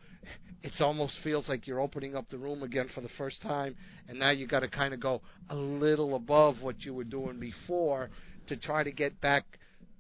it 0.64 0.72
almost 0.80 1.18
feels 1.24 1.50
like 1.50 1.68
you're 1.68 1.82
opening 1.82 2.16
up 2.16 2.30
the 2.30 2.38
room 2.38 2.64
again 2.64 2.88
for 2.96 3.02
the 3.02 3.10
first 3.18 3.42
time, 3.42 3.76
and 4.08 4.18
now 4.18 4.32
you 4.32 4.48
got 4.48 4.62
to 4.62 4.70
kind 4.70 4.94
of 4.94 5.02
go 5.02 5.22
a 5.50 5.56
little 5.56 6.16
above 6.16 6.62
what 6.62 6.82
you 6.82 6.94
were 6.94 7.04
doing 7.04 7.38
before 7.40 8.10
to 8.48 8.56
try 8.56 8.84
to 8.84 8.92
get 8.92 9.20
back 9.20 9.44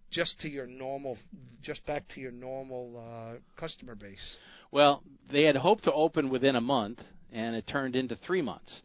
just 0.10 0.40
to 0.40 0.50
your 0.50 0.68
normal, 0.68 1.18
just 1.62 1.86
back 1.86 2.08
to 2.10 2.22
your 2.22 2.32
normal 2.32 3.04
uh, 3.04 3.38
customer 3.60 3.96
base. 3.96 4.38
Well, 4.72 5.04
they 5.32 5.44
had 5.44 5.58
hoped 5.58 5.84
to 5.86 5.92
open 5.92 6.30
within 6.30 6.56
a 6.56 6.62
month, 6.62 7.00
and 7.32 7.56
it 7.56 7.68
turned 7.68 7.96
into 7.96 8.16
three 8.16 8.42
months. 8.42 8.82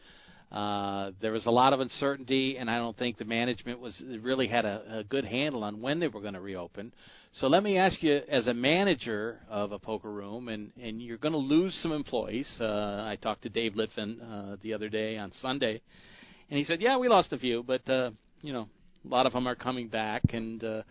Uh, 0.51 1.11
there 1.21 1.33
was 1.33 1.45
a 1.45 1.51
lot 1.51 1.73
of 1.75 1.81
uncertainty, 1.81 2.57
and 2.57 2.71
I 2.71 2.79
don't 2.79 2.97
think 2.97 3.19
the 3.19 3.27
management 3.27 3.81
was 3.81 4.03
really 4.23 4.49
had 4.49 4.65
a, 4.65 5.01
a 5.01 5.05
good 5.05 5.25
handle 5.25 5.63
on 5.63 5.81
when 5.83 6.01
they 6.01 6.09
were 6.09 6.23
going 6.23 6.35
to 6.35 6.41
reopen. 6.41 6.93
So 7.35 7.49
let 7.49 7.63
me 7.63 7.77
ask 7.77 8.03
you, 8.03 8.21
as 8.29 8.47
a 8.47 8.55
manager 8.55 9.41
of 9.51 9.73
a 9.73 9.79
poker 9.79 10.11
room, 10.11 10.49
and 10.49 10.73
and 10.83 11.03
you're 11.03 11.19
going 11.19 11.33
to 11.33 11.39
lose 11.39 11.79
some 11.83 11.93
employees. 11.93 12.49
Uh, 12.59 13.05
I 13.07 13.19
talked 13.21 13.43
to 13.43 13.51
Dave 13.51 13.75
Litvin 13.75 14.21
uh, 14.23 14.57
the 14.63 14.73
other 14.73 14.89
day 14.89 15.19
on 15.19 15.33
Sunday, 15.33 15.83
and 16.49 16.59
he 16.59 16.65
said, 16.65 16.81
"Yeah, 16.81 16.97
we 16.97 17.09
lost 17.09 17.33
a 17.35 17.39
few, 17.39 17.63
but 17.63 17.87
uh, 17.89 18.11
you 18.41 18.55
know, 18.55 18.69
a 19.05 19.09
lot 19.09 19.27
of 19.27 19.35
them 19.35 19.47
are 19.47 19.55
coming 19.55 19.89
back." 19.89 20.23
And 20.33 20.65
uh, 20.65 20.83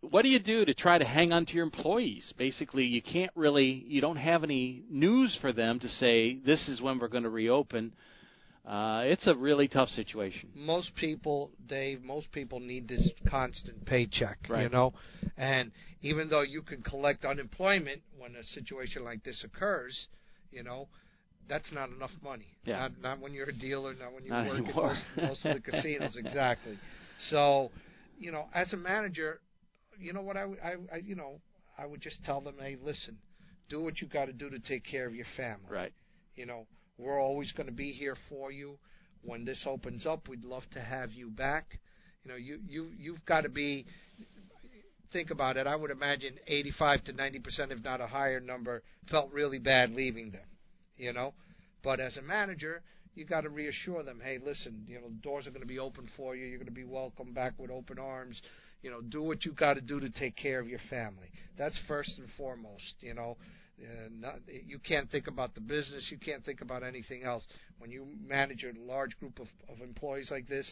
what 0.00 0.22
do 0.22 0.28
you 0.28 0.40
do 0.40 0.64
to 0.64 0.74
try 0.74 0.98
to 0.98 1.04
hang 1.04 1.32
on 1.32 1.46
to 1.46 1.52
your 1.52 1.64
employees? 1.64 2.32
Basically, 2.36 2.84
you 2.84 3.02
can't 3.02 3.30
really, 3.34 3.84
you 3.86 4.00
don't 4.00 4.16
have 4.16 4.44
any 4.44 4.82
news 4.90 5.36
for 5.40 5.52
them 5.52 5.80
to 5.80 5.88
say 5.88 6.38
this 6.44 6.68
is 6.68 6.80
when 6.80 6.98
we're 6.98 7.08
going 7.08 7.24
to 7.24 7.30
reopen. 7.30 7.92
Uh, 8.66 9.02
it's 9.04 9.26
a 9.28 9.34
really 9.34 9.68
tough 9.68 9.88
situation. 9.90 10.50
Most 10.54 10.90
people, 10.96 11.52
Dave, 11.68 12.02
most 12.02 12.32
people 12.32 12.58
need 12.58 12.88
this 12.88 13.10
constant 13.28 13.86
paycheck, 13.86 14.38
right. 14.48 14.62
you 14.64 14.68
know. 14.68 14.92
And 15.36 15.70
even 16.02 16.28
though 16.28 16.42
you 16.42 16.62
can 16.62 16.82
collect 16.82 17.24
unemployment 17.24 18.02
when 18.18 18.34
a 18.34 18.42
situation 18.42 19.04
like 19.04 19.22
this 19.22 19.44
occurs, 19.44 20.08
you 20.50 20.64
know, 20.64 20.88
that's 21.48 21.70
not 21.72 21.90
enough 21.90 22.10
money. 22.24 22.56
Yeah. 22.64 22.80
Not, 22.80 22.92
not 23.00 23.20
when 23.20 23.34
you're 23.34 23.50
a 23.50 23.56
dealer, 23.56 23.94
not 23.94 24.12
when 24.12 24.24
you 24.24 24.30
not 24.30 24.46
work 24.46 24.58
anymore. 24.58 24.90
at 24.90 25.16
most, 25.16 25.44
most 25.44 25.46
of 25.46 25.54
the 25.54 25.60
casinos, 25.70 26.16
exactly. 26.16 26.76
So, 27.30 27.70
you 28.18 28.32
know, 28.32 28.46
as 28.52 28.72
a 28.72 28.76
manager, 28.76 29.40
you 29.98 30.12
know 30.12 30.22
what 30.22 30.36
I, 30.36 30.42
I, 30.42 30.74
I 30.92 30.96
you 31.04 31.14
know 31.14 31.40
I 31.78 31.86
would 31.86 32.00
just 32.00 32.22
tell 32.24 32.40
them, 32.40 32.56
hey, 32.58 32.76
listen, 32.82 33.16
do 33.68 33.82
what 33.82 34.00
you 34.00 34.08
got 34.08 34.26
to 34.26 34.32
do 34.32 34.50
to 34.50 34.58
take 34.58 34.84
care 34.84 35.06
of 35.06 35.14
your 35.14 35.26
family. 35.36 35.70
Right. 35.70 35.92
You 36.34 36.46
know, 36.46 36.66
we're 36.98 37.20
always 37.20 37.52
going 37.52 37.66
to 37.66 37.74
be 37.74 37.92
here 37.92 38.16
for 38.28 38.50
you. 38.50 38.78
When 39.22 39.44
this 39.44 39.64
opens 39.66 40.06
up, 40.06 40.28
we'd 40.28 40.44
love 40.44 40.62
to 40.72 40.80
have 40.80 41.12
you 41.12 41.30
back. 41.30 41.80
You 42.24 42.30
know, 42.30 42.36
you 42.36 42.60
you 42.66 42.90
you've 42.98 43.24
got 43.24 43.42
to 43.42 43.48
be. 43.48 43.86
Think 45.12 45.30
about 45.30 45.56
it. 45.56 45.66
I 45.66 45.76
would 45.76 45.90
imagine 45.90 46.34
85 46.46 47.04
to 47.04 47.12
90 47.12 47.38
percent, 47.38 47.72
if 47.72 47.82
not 47.82 48.00
a 48.00 48.06
higher 48.06 48.40
number, 48.40 48.82
felt 49.10 49.32
really 49.32 49.58
bad 49.58 49.92
leaving 49.92 50.30
them. 50.30 50.44
You 50.96 51.12
know, 51.12 51.34
but 51.82 52.00
as 52.00 52.16
a 52.16 52.22
manager, 52.22 52.82
you 53.16 53.24
got 53.24 53.42
to 53.42 53.48
reassure 53.48 54.02
them, 54.02 54.20
hey, 54.22 54.38
listen, 54.44 54.84
you 54.86 54.96
know, 54.96 55.08
doors 55.22 55.46
are 55.46 55.50
going 55.50 55.62
to 55.62 55.66
be 55.66 55.78
open 55.78 56.08
for 56.16 56.36
you. 56.36 56.44
You're 56.44 56.58
going 56.58 56.66
to 56.66 56.72
be 56.72 56.84
welcomed 56.84 57.34
back 57.34 57.54
with 57.58 57.70
open 57.70 57.98
arms. 57.98 58.40
You 58.82 58.90
know, 58.90 59.00
do 59.00 59.22
what 59.22 59.44
you 59.44 59.52
got 59.52 59.74
to 59.74 59.80
do 59.80 59.98
to 60.00 60.10
take 60.10 60.36
care 60.36 60.60
of 60.60 60.68
your 60.68 60.80
family. 60.90 61.30
That's 61.56 61.78
first 61.88 62.18
and 62.18 62.28
foremost. 62.36 62.96
You 63.00 63.14
know, 63.14 63.36
uh, 63.78 64.08
not, 64.10 64.36
you 64.66 64.78
can't 64.78 65.10
think 65.10 65.26
about 65.26 65.54
the 65.54 65.60
business. 65.60 66.08
You 66.10 66.18
can't 66.18 66.44
think 66.44 66.60
about 66.62 66.82
anything 66.82 67.24
else. 67.24 67.46
When 67.78 67.90
you 67.90 68.06
manage 68.26 68.64
a 68.64 68.72
large 68.80 69.18
group 69.18 69.38
of, 69.38 69.48
of 69.68 69.82
employees 69.82 70.28
like 70.30 70.48
this, 70.48 70.70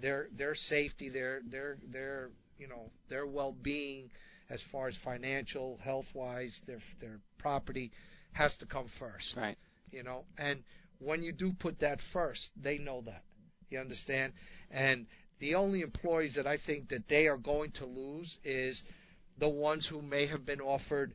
their 0.00 0.28
their 0.36 0.54
safety, 0.54 1.08
their 1.10 1.42
their 1.50 1.76
their 1.92 2.30
you 2.58 2.68
know 2.68 2.90
their 3.08 3.26
well-being, 3.26 4.10
as 4.48 4.60
far 4.72 4.88
as 4.88 4.96
financial, 5.04 5.78
health-wise, 5.84 6.58
their 6.66 6.78
their 7.00 7.18
property, 7.38 7.90
has 8.32 8.56
to 8.60 8.66
come 8.66 8.86
first. 8.98 9.34
Right. 9.36 9.58
You 9.90 10.02
know, 10.02 10.24
and 10.38 10.62
when 10.98 11.22
you 11.22 11.32
do 11.32 11.52
put 11.58 11.80
that 11.80 11.98
first, 12.12 12.40
they 12.62 12.78
know 12.78 13.02
that. 13.06 13.22
You 13.68 13.80
understand? 13.80 14.32
And 14.70 15.06
The 15.40 15.54
only 15.54 15.80
employees 15.80 16.34
that 16.36 16.46
I 16.46 16.58
think 16.66 16.90
that 16.90 17.08
they 17.08 17.26
are 17.26 17.38
going 17.38 17.72
to 17.72 17.86
lose 17.86 18.36
is 18.44 18.80
the 19.38 19.48
ones 19.48 19.86
who 19.90 20.02
may 20.02 20.26
have 20.26 20.44
been 20.44 20.60
offered 20.60 21.14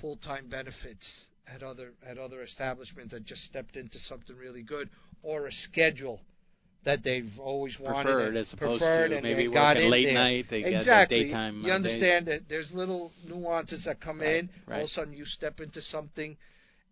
full-time 0.00 0.48
benefits 0.48 1.06
at 1.52 1.62
other 1.62 1.92
at 2.08 2.18
other 2.18 2.42
establishments 2.42 3.12
that 3.12 3.24
just 3.24 3.44
stepped 3.44 3.76
into 3.76 3.98
something 4.08 4.36
really 4.36 4.62
good 4.62 4.88
or 5.22 5.46
a 5.46 5.52
schedule 5.70 6.20
that 6.84 7.02
they've 7.02 7.32
always 7.40 7.76
wanted 7.80 8.04
preferred 8.04 8.36
as 8.36 8.52
opposed 8.52 8.80
preferred 8.80 9.08
to 9.08 9.16
and 9.16 9.22
maybe 9.24 9.48
working 9.48 9.90
late 9.90 10.04
there. 10.04 10.14
night. 10.14 10.46
They 10.48 10.64
exactly. 10.64 11.18
get 11.18 11.24
daytime. 11.26 11.62
You 11.64 11.72
uh, 11.72 11.74
understand 11.74 12.26
that 12.26 12.42
there's 12.48 12.70
little 12.72 13.10
nuances 13.26 13.82
that 13.86 14.00
come 14.00 14.20
Right, 14.20 14.36
in. 14.36 14.50
All 14.68 14.74
right. 14.74 14.80
of 14.82 14.84
a 14.86 14.88
sudden, 14.88 15.12
you 15.12 15.24
step 15.24 15.58
into 15.60 15.80
something, 15.82 16.36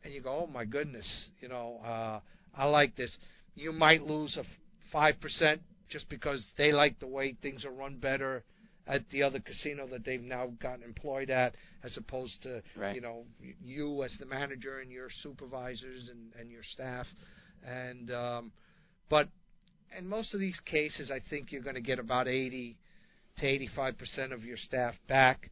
and 0.02 0.12
you 0.12 0.20
go, 0.20 0.44
"Oh 0.44 0.46
my 0.52 0.64
goodness!" 0.64 1.08
You 1.40 1.48
know, 1.48 1.80
uh, 1.84 2.20
I 2.56 2.64
like 2.66 2.96
this. 2.96 3.16
You 3.54 3.72
might 3.72 4.02
lose 4.02 4.36
a 4.36 4.42
five 4.90 5.20
percent 5.20 5.60
just 5.88 6.08
because 6.08 6.44
they 6.58 6.72
like 6.72 6.98
the 6.98 7.06
way 7.06 7.36
things 7.40 7.64
are 7.64 7.70
run 7.70 7.98
better 7.98 8.42
at 8.86 9.08
the 9.10 9.22
other 9.22 9.40
casino 9.40 9.86
that 9.88 10.04
they've 10.04 10.22
now 10.22 10.48
gotten 10.60 10.82
employed 10.82 11.30
at, 11.30 11.54
as 11.82 11.96
opposed 11.96 12.42
to 12.42 12.62
Right. 12.76 12.94
you 12.94 13.00
know 13.00 13.24
you 13.64 14.02
as 14.04 14.14
the 14.18 14.26
manager 14.26 14.80
and 14.80 14.90
your 14.90 15.08
supervisors 15.22 16.10
and, 16.10 16.32
and 16.38 16.50
your 16.50 16.62
staff. 16.62 17.06
And 17.66 18.10
um, 18.10 18.52
but 19.08 19.28
in 19.96 20.06
most 20.06 20.34
of 20.34 20.40
these 20.40 20.58
cases, 20.66 21.10
I 21.10 21.20
think 21.30 21.52
you're 21.52 21.62
going 21.62 21.76
to 21.76 21.80
get 21.80 21.98
about 21.98 22.28
80 22.28 22.76
to 23.38 23.46
85 23.46 23.98
percent 23.98 24.32
of 24.32 24.44
your 24.44 24.56
staff 24.56 24.94
back. 25.08 25.50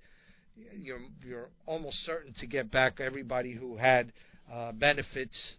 You're 0.77 1.01
you're 1.25 1.49
almost 1.67 1.97
certain 2.05 2.35
to 2.41 2.47
get 2.47 2.71
back 2.71 3.01
everybody 3.01 3.53
who 3.53 3.77
had 3.77 4.13
uh, 4.53 4.73
benefits, 4.73 5.55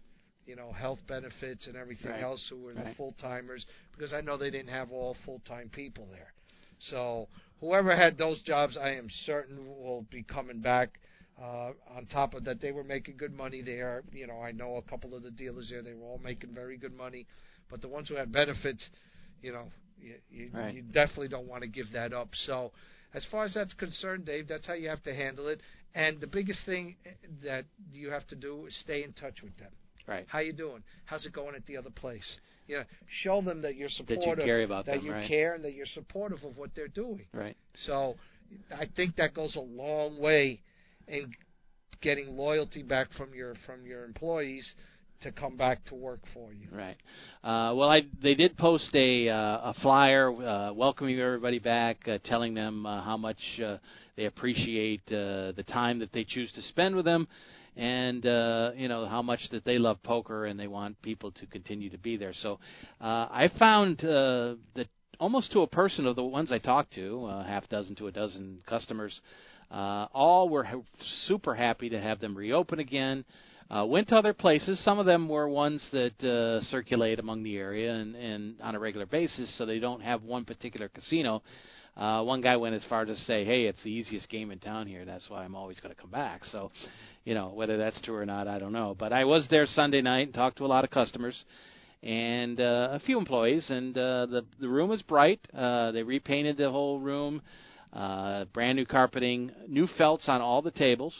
you 0.46 0.54
know, 0.54 0.70
health 0.72 1.00
benefits 1.08 1.66
and 1.66 1.76
everything 1.76 2.12
Right. 2.12 2.22
else 2.22 2.46
who 2.48 2.56
were 2.58 2.74
the 2.74 2.94
full 2.96 3.14
timers 3.20 3.66
because 3.96 4.12
I 4.12 4.20
know 4.20 4.36
they 4.36 4.50
didn't 4.50 4.70
have 4.70 4.92
all 4.92 5.16
full 5.24 5.40
time 5.46 5.68
people 5.74 6.06
there. 6.12 6.32
So 6.78 7.28
whoever 7.60 7.94
had 7.96 8.18
those 8.18 8.40
jobs, 8.42 8.76
I 8.76 8.90
am 8.90 9.08
certain 9.24 9.66
will 9.66 10.06
be 10.10 10.22
coming 10.22 10.60
back. 10.60 10.98
Uh, 11.40 11.72
on 11.96 12.06
top 12.12 12.34
of 12.34 12.44
that, 12.44 12.60
they 12.60 12.70
were 12.70 12.84
making 12.84 13.16
good 13.16 13.34
money 13.34 13.60
there. 13.60 14.04
You 14.12 14.26
know, 14.28 14.40
I 14.40 14.52
know 14.52 14.76
a 14.76 14.82
couple 14.82 15.14
of 15.14 15.22
the 15.22 15.32
dealers 15.32 15.68
there; 15.70 15.82
they 15.82 15.94
were 15.94 16.04
all 16.06 16.20
making 16.22 16.54
very 16.54 16.76
good 16.76 16.96
money. 16.96 17.26
But 17.70 17.80
the 17.80 17.88
ones 17.88 18.08
who 18.08 18.14
had 18.14 18.30
benefits, 18.30 18.88
you 19.42 19.52
know, 19.52 19.64
you, 20.00 20.14
you, 20.30 20.50
Right. 20.52 20.74
you 20.74 20.82
definitely 20.82 21.28
don't 21.28 21.48
want 21.48 21.62
to 21.62 21.68
give 21.68 21.90
that 21.92 22.12
up. 22.12 22.28
So, 22.46 22.72
as 23.14 23.24
far 23.30 23.44
as 23.44 23.54
that's 23.54 23.74
concerned, 23.74 24.26
Dave, 24.26 24.46
that's 24.46 24.66
how 24.66 24.74
you 24.74 24.88
have 24.88 25.02
to 25.04 25.14
handle 25.14 25.48
it. 25.48 25.60
And 25.94 26.20
the 26.20 26.26
biggest 26.26 26.64
thing 26.66 26.96
that 27.42 27.64
you 27.92 28.10
have 28.10 28.26
to 28.28 28.36
do 28.36 28.66
is 28.66 28.76
stay 28.80 29.02
in 29.04 29.12
touch 29.12 29.42
with 29.42 29.56
them. 29.58 29.70
Right. 30.06 30.24
How 30.28 30.40
you 30.40 30.52
doing? 30.52 30.82
How's 31.06 31.24
it 31.24 31.32
going 31.32 31.54
at 31.54 31.66
the 31.66 31.76
other 31.76 31.90
place? 31.90 32.38
You 32.66 32.78
know, 32.78 32.84
show 33.22 33.42
them 33.42 33.62
that 33.62 33.76
you're 33.76 33.88
That 33.88 34.08
you 34.08 34.16
supportive, 34.16 34.44
care 34.44 34.62
about 34.62 34.86
that 34.86 34.96
them, 34.96 35.06
you 35.06 35.12
right. 35.12 35.28
care, 35.28 35.54
and 35.54 35.64
that 35.64 35.74
you're 35.74 35.86
supportive 35.86 36.42
of 36.44 36.56
what 36.56 36.70
they're 36.74 36.88
doing. 36.88 37.26
Right. 37.32 37.56
So, 37.86 38.16
I 38.70 38.86
think 38.96 39.16
that 39.16 39.34
goes 39.34 39.56
a 39.56 39.60
long 39.60 40.18
way 40.18 40.60
in 41.08 41.32
getting 42.00 42.36
loyalty 42.36 42.82
back 42.82 43.12
from 43.12 43.34
your 43.34 43.54
from 43.66 43.86
your 43.86 44.04
employees 44.04 44.74
to 45.22 45.32
come 45.32 45.56
back 45.56 45.84
to 45.86 45.94
work 45.94 46.20
for 46.32 46.52
you. 46.52 46.68
Right. 46.70 46.96
Uh, 47.42 47.74
well, 47.74 47.88
I 47.88 48.02
they 48.22 48.34
did 48.34 48.56
post 48.56 48.94
a 48.94 49.28
uh, 49.28 49.34
a 49.34 49.74
flyer 49.82 50.30
uh, 50.30 50.72
welcoming 50.72 51.18
everybody 51.18 51.58
back, 51.58 52.06
uh, 52.06 52.18
telling 52.24 52.54
them 52.54 52.86
uh, 52.86 53.02
how 53.02 53.16
much 53.16 53.38
uh, 53.64 53.78
they 54.16 54.26
appreciate 54.26 55.02
uh, 55.08 55.52
the 55.52 55.64
time 55.68 55.98
that 56.00 56.12
they 56.12 56.24
choose 56.24 56.52
to 56.52 56.62
spend 56.62 56.94
with 56.94 57.04
them, 57.04 57.26
and 57.76 58.24
uh, 58.24 58.72
you 58.76 58.88
know 58.88 59.06
how 59.06 59.22
much 59.22 59.40
that 59.50 59.64
they 59.64 59.78
love 59.78 60.02
poker 60.02 60.46
and 60.46 60.58
they 60.58 60.66
want 60.66 61.00
people 61.02 61.32
to 61.32 61.46
continue 61.46 61.90
to 61.90 61.98
be 61.98 62.16
there. 62.16 62.32
So 62.32 62.58
uh, 63.00 63.26
I 63.30 63.50
found 63.58 64.04
uh, 64.04 64.54
that 64.74 64.88
almost 65.18 65.52
to 65.52 65.60
a 65.60 65.66
person 65.66 66.06
of 66.06 66.16
the 66.16 66.24
ones 66.24 66.52
I 66.52 66.58
talked 66.58 66.94
to, 66.94 67.26
uh, 67.26 67.44
half 67.44 67.68
dozen 67.68 67.94
to 67.96 68.06
a 68.06 68.12
dozen 68.12 68.58
customers, 68.66 69.20
uh, 69.70 70.06
all 70.12 70.48
were 70.48 70.64
ha- 70.64 70.82
super 71.26 71.54
happy 71.54 71.88
to 71.90 72.00
have 72.00 72.20
them 72.20 72.36
reopen 72.36 72.78
again. 72.78 73.24
Uh, 73.70 73.84
went 73.84 74.08
to 74.08 74.14
other 74.14 74.34
places. 74.34 74.82
Some 74.84 74.98
of 74.98 75.06
them 75.06 75.26
were 75.28 75.48
ones 75.48 75.86
that 75.90 76.22
uh, 76.22 76.60
circulate 76.66 77.18
among 77.18 77.42
the 77.42 77.56
area 77.56 77.94
and, 77.94 78.14
and 78.14 78.60
on 78.60 78.74
a 78.74 78.78
regular 78.78 79.06
basis, 79.06 79.56
so 79.56 79.64
they 79.64 79.78
don't 79.78 80.02
have 80.02 80.22
one 80.22 80.44
particular 80.44 80.88
casino. 80.88 81.42
Uh, 81.96 82.22
one 82.22 82.40
guy 82.40 82.56
went 82.56 82.74
as 82.74 82.84
far 82.88 83.04
to 83.04 83.14
say, 83.16 83.44
"Hey, 83.44 83.64
it's 83.64 83.82
the 83.84 83.90
easiest 83.90 84.28
game 84.28 84.50
in 84.50 84.58
town 84.58 84.86
here. 84.86 85.04
That's 85.04 85.28
why 85.30 85.44
I'm 85.44 85.54
always 85.54 85.78
going 85.80 85.94
to 85.94 86.00
come 86.00 86.10
back." 86.10 86.44
So, 86.46 86.70
you 87.24 87.34
know, 87.34 87.48
whether 87.54 87.76
that's 87.76 88.00
true 88.02 88.16
or 88.16 88.26
not, 88.26 88.48
I 88.48 88.58
don't 88.58 88.72
know. 88.72 88.96
But 88.98 89.12
I 89.12 89.24
was 89.24 89.46
there 89.50 89.66
Sunday 89.66 90.02
night 90.02 90.26
and 90.26 90.34
talked 90.34 90.58
to 90.58 90.64
a 90.64 90.66
lot 90.66 90.84
of 90.84 90.90
customers 90.90 91.44
and 92.02 92.60
uh, 92.60 92.90
a 92.92 93.00
few 93.00 93.16
employees, 93.16 93.70
and 93.70 93.96
uh, 93.96 94.26
the 94.26 94.44
the 94.60 94.68
room 94.68 94.90
is 94.92 95.02
bright. 95.02 95.40
Uh, 95.56 95.92
they 95.92 96.02
repainted 96.02 96.56
the 96.56 96.70
whole 96.70 96.98
room, 96.98 97.40
uh, 97.92 98.44
brand 98.52 98.76
new 98.76 98.84
carpeting, 98.84 99.52
new 99.68 99.86
felts 99.96 100.28
on 100.28 100.40
all 100.40 100.62
the 100.62 100.72
tables. 100.72 101.14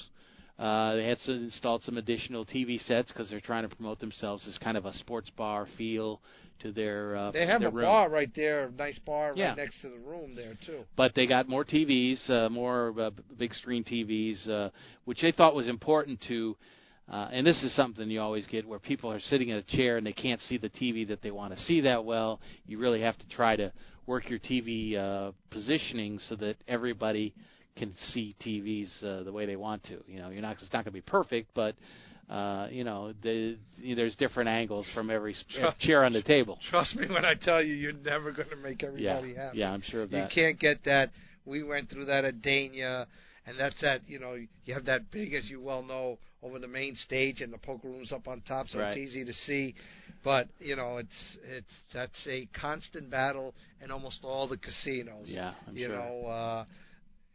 Uh, 0.58 0.94
they 0.94 1.06
had 1.06 1.18
some, 1.18 1.34
installed 1.34 1.82
some 1.82 1.98
additional 1.98 2.44
TV 2.44 2.84
sets 2.86 3.10
because 3.10 3.28
they're 3.28 3.40
trying 3.40 3.68
to 3.68 3.74
promote 3.74 3.98
themselves 3.98 4.46
as 4.48 4.56
kind 4.58 4.76
of 4.76 4.84
a 4.84 4.92
sports 4.92 5.30
bar 5.36 5.66
feel 5.76 6.20
to 6.60 6.72
their. 6.72 7.16
Uh, 7.16 7.30
They 7.30 7.46
have 7.46 7.60
their 7.60 7.70
a 7.70 7.72
room. 7.72 7.84
bar 7.84 8.08
right 8.08 8.30
there, 8.34 8.66
a 8.66 8.70
nice 8.72 8.98
bar 9.00 9.32
Yeah. 9.36 9.48
right 9.48 9.56
next 9.56 9.80
to 9.82 9.88
the 9.90 9.98
room 9.98 10.34
there 10.34 10.54
too. 10.64 10.84
But 10.96 11.14
they 11.14 11.26
got 11.26 11.48
more 11.48 11.64
TVs, 11.64 12.28
uh, 12.30 12.48
more 12.48 12.94
uh, 12.98 13.10
big 13.38 13.54
screen 13.54 13.84
TVs, 13.84 14.48
uh, 14.48 14.70
which 15.04 15.20
they 15.20 15.32
thought 15.32 15.54
was 15.54 15.68
important 15.68 16.20
to. 16.28 16.56
Uh, 17.06 17.28
and 17.32 17.46
this 17.46 17.62
is 17.62 17.74
something 17.76 18.10
you 18.10 18.20
always 18.20 18.46
get 18.46 18.66
where 18.66 18.78
people 18.78 19.12
are 19.12 19.20
sitting 19.20 19.50
in 19.50 19.58
a 19.58 19.62
chair 19.62 19.98
and 19.98 20.06
they 20.06 20.12
can't 20.12 20.40
see 20.40 20.56
the 20.56 20.70
TV 20.70 21.06
that 21.06 21.20
they 21.20 21.30
want 21.30 21.54
to 21.54 21.60
see 21.64 21.82
that 21.82 22.02
well. 22.02 22.40
You 22.66 22.78
really 22.78 23.02
have 23.02 23.18
to 23.18 23.28
try 23.28 23.56
to 23.56 23.70
work 24.06 24.30
your 24.30 24.38
TV 24.38 24.96
uh, 24.96 25.32
positioning 25.50 26.18
so 26.28 26.36
that 26.36 26.56
everybody 26.66 27.34
can 27.76 27.92
see 28.12 28.34
TVs 28.40 29.02
uh, 29.04 29.22
the 29.24 29.32
way 29.32 29.44
they 29.44 29.56
want 29.56 29.82
to. 29.84 30.02
You 30.06 30.20
know, 30.20 30.30
you're 30.30 30.40
not 30.40 30.52
it's 30.52 30.62
not 30.72 30.84
going 30.84 30.84
to 30.86 30.90
be 30.92 31.00
perfect, 31.02 31.50
but 31.54 31.74
uh, 32.30 32.68
you 32.70 32.84
know, 32.84 33.12
the, 33.22 33.56
there's 33.94 34.16
different 34.16 34.48
angles 34.48 34.86
from 34.94 35.10
every 35.10 35.34
Trust- 35.58 35.78
chair 35.80 36.04
on 36.04 36.12
the 36.12 36.22
table. 36.22 36.58
Trust 36.70 36.96
me 36.96 37.06
when 37.08 37.24
I 37.24 37.34
tell 37.34 37.62
you, 37.62 37.74
you're 37.74 37.92
never 37.92 38.32
going 38.32 38.48
to 38.50 38.56
make 38.56 38.82
everybody 38.82 39.30
Yeah, 39.32 39.42
happy. 39.46 39.58
yeah, 39.58 39.72
I'm 39.72 39.82
sure 39.82 40.02
of 40.02 40.10
that. 40.10 40.30
You 40.30 40.34
can't 40.34 40.58
get 40.58 40.84
that. 40.84 41.10
We 41.44 41.62
went 41.62 41.90
through 41.90 42.06
that 42.06 42.24
at 42.24 42.40
Dania, 42.40 43.06
and 43.46 43.58
that's 43.58 43.78
that. 43.82 44.00
You 44.08 44.18
know, 44.18 44.34
you 44.64 44.74
have 44.74 44.86
that 44.86 45.10
big, 45.10 45.34
as 45.34 45.48
you 45.50 45.60
well 45.60 45.82
know, 45.82 46.18
over 46.42 46.58
the 46.58 46.68
main 46.68 46.96
stage, 46.96 47.40
and 47.42 47.52
the 47.52 47.58
poker 47.58 47.88
room's 47.88 48.12
up 48.12 48.26
on 48.28 48.40
top, 48.42 48.68
so 48.68 48.78
Right. 48.78 48.88
it's 48.96 48.98
easy 48.98 49.24
to 49.26 49.32
see. 49.32 49.74
But 50.22 50.48
you 50.58 50.74
know, 50.76 50.96
it's 50.96 51.36
it's 51.46 51.74
that's 51.92 52.26
a 52.26 52.48
constant 52.58 53.10
battle 53.10 53.54
in 53.82 53.90
almost 53.90 54.24
all 54.24 54.48
the 54.48 54.56
casinos. 54.56 55.26
Yeah, 55.26 55.52
I'm 55.68 55.76
you 55.76 55.88
sure. 55.88 55.96
know, 55.96 56.26
uh, 56.26 56.64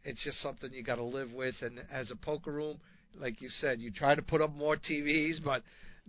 it's 0.02 0.24
just 0.24 0.40
something 0.42 0.72
you 0.72 0.82
got 0.82 0.96
to 0.96 1.04
live 1.04 1.32
with. 1.32 1.54
And 1.62 1.80
as 1.92 2.10
a 2.10 2.16
poker 2.16 2.50
room, 2.50 2.78
like 3.18 3.40
you 3.40 3.48
said, 3.48 3.80
you 3.80 3.90
try 3.90 4.14
to 4.14 4.22
put 4.22 4.40
up 4.40 4.54
more 4.54 4.76
TVs, 4.76 5.42
but 5.42 5.62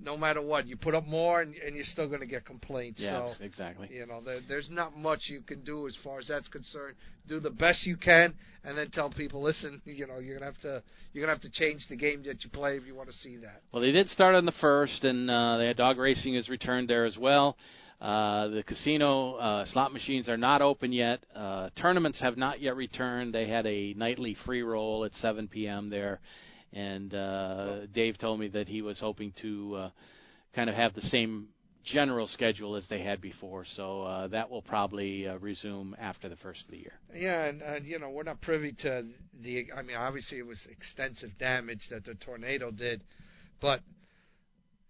no 0.04 0.18
matter 0.18 0.42
what, 0.42 0.68
you 0.68 0.78
put 0.78 0.96
up 0.96 1.06
more, 1.06 1.42
and, 1.42 1.54
and 1.56 1.76
you're 1.76 1.86
still 1.86 2.08
going 2.08 2.22
to 2.22 2.26
get 2.26 2.46
complaints. 2.46 3.00
Yeah, 3.00 3.32
so, 3.38 3.44
exactly. 3.44 3.90
you 3.92 4.06
know, 4.06 4.22
there, 4.24 4.40
there's 4.48 4.70
not 4.70 4.98
much 4.98 5.22
you 5.26 5.42
can 5.42 5.64
do 5.64 5.88
as 5.88 5.96
far 6.04 6.20
as 6.20 6.28
that's 6.28 6.48
concerned. 6.48 6.96
Do 7.28 7.40
the 7.40 7.50
best 7.50 7.86
you 7.86 7.98
can, 7.98 8.34
and 8.64 8.78
then 8.78 8.90
tell 8.92 9.10
people, 9.10 9.42
listen, 9.42 9.82
you 9.86 10.08
know, 10.08 10.20
you're 10.20 10.40
gonna 10.40 10.52
have 10.52 10.62
to 10.62 10.82
you're 11.14 11.24
gonna 11.24 11.34
have 11.34 11.44
to 11.44 11.52
change 11.52 11.86
the 11.90 11.96
game 11.96 12.24
that 12.26 12.44
you 12.44 12.50
play 12.50 12.78
if 12.78 12.86
you 12.86 12.96
want 12.96 13.10
to 13.10 13.16
see 13.18 13.38
that. 13.38 13.62
Well, 13.72 13.82
they 13.82 13.92
did 13.92 14.10
start 14.10 14.34
on 14.34 14.46
the 14.46 14.54
first, 14.60 15.04
and 15.04 15.30
uh, 15.30 15.58
they 15.58 15.68
had 15.68 15.78
dog 15.78 15.98
racing 15.98 16.36
has 16.36 16.50
returned 16.50 16.90
there 16.90 17.06
as 17.06 17.18
well. 17.18 17.58
Uh, 18.02 18.48
the 18.48 18.64
casino 18.64 19.36
uh, 19.36 19.66
slot 19.68 19.94
machines 19.94 20.28
are 20.28 20.38
not 20.38 20.64
open 20.64 20.92
yet. 20.92 21.24
Uh, 21.36 21.70
tournaments 21.80 22.20
have 22.20 22.36
not 22.36 22.60
yet 22.60 22.76
returned. 22.76 23.32
They 23.32 23.48
had 23.48 23.68
a 23.68 23.94
nightly 23.94 24.36
free 24.44 24.64
roll 24.64 25.06
at 25.06 25.14
7 25.14 25.48
p.m. 25.48 25.92
there, 25.92 26.20
and 26.74 27.14
uh, 27.14 27.86
Dave 27.94 28.18
told 28.18 28.40
me 28.40 28.48
that 28.50 28.68
he 28.68 28.82
was 28.82 29.00
hoping 29.00 29.34
to 29.42 29.76
uh, 29.76 29.90
kind 30.56 30.70
of 30.70 30.76
have 30.76 30.94
the 30.94 31.02
same 31.02 31.48
general 31.84 32.28
schedule 32.28 32.76
as 32.76 32.88
they 32.90 33.02
had 33.02 33.22
before. 33.22 33.66
So 33.76 34.04
uh, 34.04 34.28
that 34.30 34.50
will 34.50 34.62
probably 34.62 35.28
uh, 35.28 35.38
resume 35.40 35.96
after 36.00 36.30
the 36.30 36.36
first 36.38 36.64
of 36.66 36.72
the 36.72 36.78
year. 36.78 36.94
Yeah, 37.14 37.46
and, 37.46 37.62
and 37.62 37.86
you 37.86 38.00
know, 38.00 38.10
we're 38.10 38.24
not 38.24 38.42
privy 38.42 38.74
to 38.84 39.04
the. 39.42 39.68
I 39.76 39.82
mean, 39.82 39.98
obviously 39.98 40.38
it 40.38 40.46
was 40.46 40.60
extensive 40.72 41.32
damage 41.40 41.82
that 41.90 42.06
the 42.06 42.14
tornado 42.16 42.72
did, 42.72 43.04
but 43.62 43.82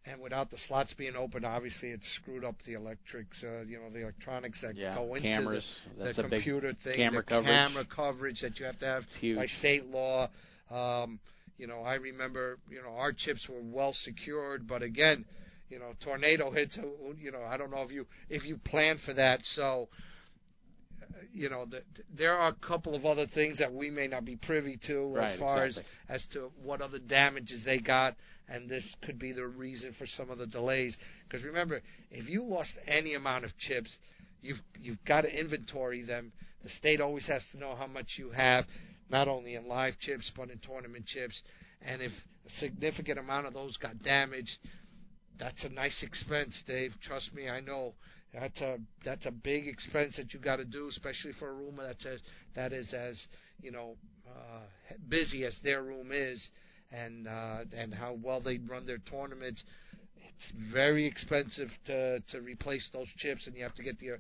and 0.06 0.20
without 0.20 0.50
the 0.50 0.58
slots 0.68 0.94
being 0.98 1.16
open, 1.16 1.46
obviously 1.46 1.90
it 1.90 2.00
screwed 2.22 2.44
up 2.44 2.56
the 2.66 2.74
electrics, 2.74 3.38
uh, 3.44 3.62
you 3.62 3.78
know, 3.78 3.90
the 3.92 4.02
electronics 4.02 4.60
that 4.62 4.76
Yeah, 4.76 4.96
go 4.96 5.14
into 5.14 5.28
cameras. 5.28 5.66
the, 5.98 6.04
That's 6.06 6.16
the 6.18 6.26
a 6.26 6.30
big 6.30 6.44
computer 6.44 6.74
thing, 6.84 6.98
camera 6.98 7.22
the 7.22 7.28
coverage. 7.28 7.46
camera 7.46 7.86
coverage 7.96 8.42
that 8.42 8.60
you 8.60 8.66
have 8.66 8.80
to 8.80 8.86
have 8.86 9.04
by 9.38 9.46
state 9.46 9.86
law. 9.86 10.28
Um, 10.72 11.20
you 11.62 11.68
know, 11.68 11.82
I 11.84 11.94
remember, 11.94 12.58
you 12.70 12.82
know, 12.82 12.96
our 12.98 13.14
chips 13.14 13.48
were 13.48 13.62
well 13.62 13.94
secured, 13.94 14.68
but 14.68 14.82
again, 14.82 15.26
you 15.70 15.78
know, 15.78 15.94
tornado 16.04 16.50
hits. 16.50 16.76
uh, 16.80 17.14
You 17.18 17.32
know, 17.32 17.44
I 17.48 17.56
don't 17.56 17.70
know 17.70 17.84
if 17.84 17.92
you 17.92 18.08
if 18.30 18.44
you 18.44 18.58
plan 18.58 18.98
for 19.06 19.14
that. 19.14 19.40
So, 19.56 19.88
uh, 21.04 21.06
you 21.32 21.50
know, 21.50 21.66
the, 21.66 21.84
there 22.18 22.34
are 22.36 22.50
a 22.50 22.68
couple 22.68 22.96
of 22.96 23.06
other 23.06 23.28
things 23.28 23.60
that 23.60 23.72
we 23.72 23.92
may 23.92 24.08
not 24.08 24.26
be 24.26 24.36
privy 24.38 24.80
to 24.88 25.14
Right, 25.16 25.34
as 25.34 25.40
far 25.40 25.66
exactly. 25.66 25.84
as 26.10 26.22
as 26.24 26.28
to 26.34 26.52
what 26.64 26.82
other 26.82 27.00
damages 27.00 27.62
they 27.64 27.78
got, 27.78 28.16
and 28.50 28.68
this 28.68 28.84
could 29.06 29.20
be 29.20 29.32
the 29.32 29.46
reason 29.46 29.94
for 30.00 30.08
some 30.08 30.32
of 30.32 30.40
the 30.40 30.48
delays. 30.48 30.98
Because 31.28 31.46
remember, 31.46 31.82
if 32.10 32.28
you 32.28 32.44
lost 32.44 32.74
any 32.88 33.14
amount 33.14 33.46
of 33.46 33.52
chips, 33.60 33.96
you've 34.42 34.62
you've 34.80 35.04
got 35.06 35.22
to 35.22 35.40
inventory 35.40 36.02
them. 36.04 36.32
The 36.64 36.70
state 36.70 37.02
always 37.02 37.28
has 37.28 37.44
to 37.52 37.58
know 37.60 37.76
how 37.76 37.88
much 37.88 38.18
you 38.18 38.32
have, 38.32 38.66
not 39.12 39.28
only 39.28 39.56
in 39.56 39.68
live 39.68 39.94
chips 40.00 40.32
but 40.36 40.50
in 40.50 40.60
tournament 40.60 41.06
chips. 41.06 41.40
And 41.82 42.02
if 42.02 42.12
a 42.12 42.50
significant 42.60 43.20
amount 43.20 43.48
of 43.48 43.54
those 43.54 43.78
got 43.78 44.02
damaged, 44.02 44.58
that's 45.40 45.64
a 45.66 45.70
nice 45.70 46.02
expense, 46.04 46.64
Dave. 46.66 46.94
Trust 47.04 47.34
me, 47.34 47.50
I 47.50 47.60
know. 47.60 47.94
That's 48.34 48.62
a 48.62 48.78
that's 49.04 49.26
a 49.26 49.32
big 49.32 49.68
expense 49.68 50.16
that 50.16 50.34
you 50.34 50.40
got 50.40 50.58
to 50.58 50.66
do, 50.66 50.88
especially 50.88 51.34
for 51.38 51.50
a 51.50 51.54
room 51.54 51.78
that's 51.78 52.06
as 52.06 52.22
that 52.56 52.72
is 52.72 52.94
as 52.94 53.22
you 53.62 53.72
know 53.72 53.96
uh, 54.26 54.62
busy 55.10 55.44
as 55.44 55.54
their 55.64 55.84
room 55.84 56.12
is, 56.14 56.42
and 56.92 57.28
uh, 57.28 57.60
and 57.76 57.94
how 57.94 58.18
well 58.24 58.40
they 58.40 58.58
run 58.60 58.86
their 58.86 59.00
tournaments. 59.00 59.62
It's 60.16 60.54
very 60.72 61.06
expensive 61.06 61.68
to 61.88 62.22
to 62.32 62.40
replace 62.40 62.88
those 62.94 63.10
chips, 63.18 63.48
and 63.48 63.56
you 63.58 63.64
have 63.64 63.76
to 63.76 63.84
get 63.84 64.00
the 64.00 64.12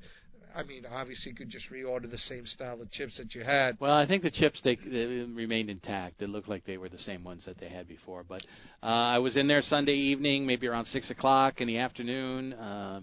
I 0.56 0.64
mean, 0.64 0.86
obviously, 0.86 1.32
you 1.32 1.36
could 1.38 1.50
just 1.50 1.70
reorder 1.70 2.10
the 2.10 2.18
same 2.18 2.46
style 2.46 2.82
of 2.82 2.92
chips 2.92 3.18
that 3.18 3.34
you 3.34 3.44
had. 3.44 3.78
Well, 3.80 3.94
I 3.94 4.06
think 4.06 4.24
the 4.24 4.32
chips 4.32 4.62
they, 4.64 4.76
they 4.76 5.26
remained 5.34 5.70
intact. 5.70 6.20
They 6.20 6.26
looked 6.28 6.50
like 6.50 6.66
they 6.66 6.78
were 6.78 6.90
the 6.90 7.00
same 7.00 7.24
ones 7.24 7.46
that 7.46 7.60
they 7.60 7.70
had 7.70 7.88
before. 7.88 8.24
But 8.28 8.44
uh, 8.84 8.86
I 8.86 9.20
was 9.20 9.38
in 9.38 9.48
there 9.48 9.62
Sunday 9.62 9.94
evening, 9.94 10.46
maybe 10.46 10.68
around 10.68 10.86
six 10.86 11.10
o'clock 11.10 11.62
in 11.62 11.68
the 11.68 11.78
afternoon. 11.78 12.54
Uh, 12.54 13.02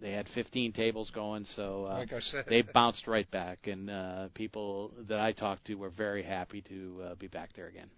they 0.00 0.12
had 0.12 0.26
15 0.34 0.72
tables 0.72 1.10
going, 1.14 1.46
so 1.56 1.86
uh, 1.86 1.98
like 2.00 2.12
I 2.12 2.20
said. 2.20 2.44
they 2.46 2.60
bounced 2.60 3.06
right 3.06 3.30
back, 3.30 3.66
and 3.66 3.88
uh, 3.88 4.28
people 4.34 4.92
that 5.08 5.18
I 5.18 5.32
talked 5.32 5.66
to 5.66 5.76
were 5.76 5.88
very 5.88 6.22
happy 6.22 6.62
to 6.68 7.02
uh, 7.02 7.14
be 7.14 7.26
back 7.26 7.50
there 7.56 7.68
again. 7.68 7.88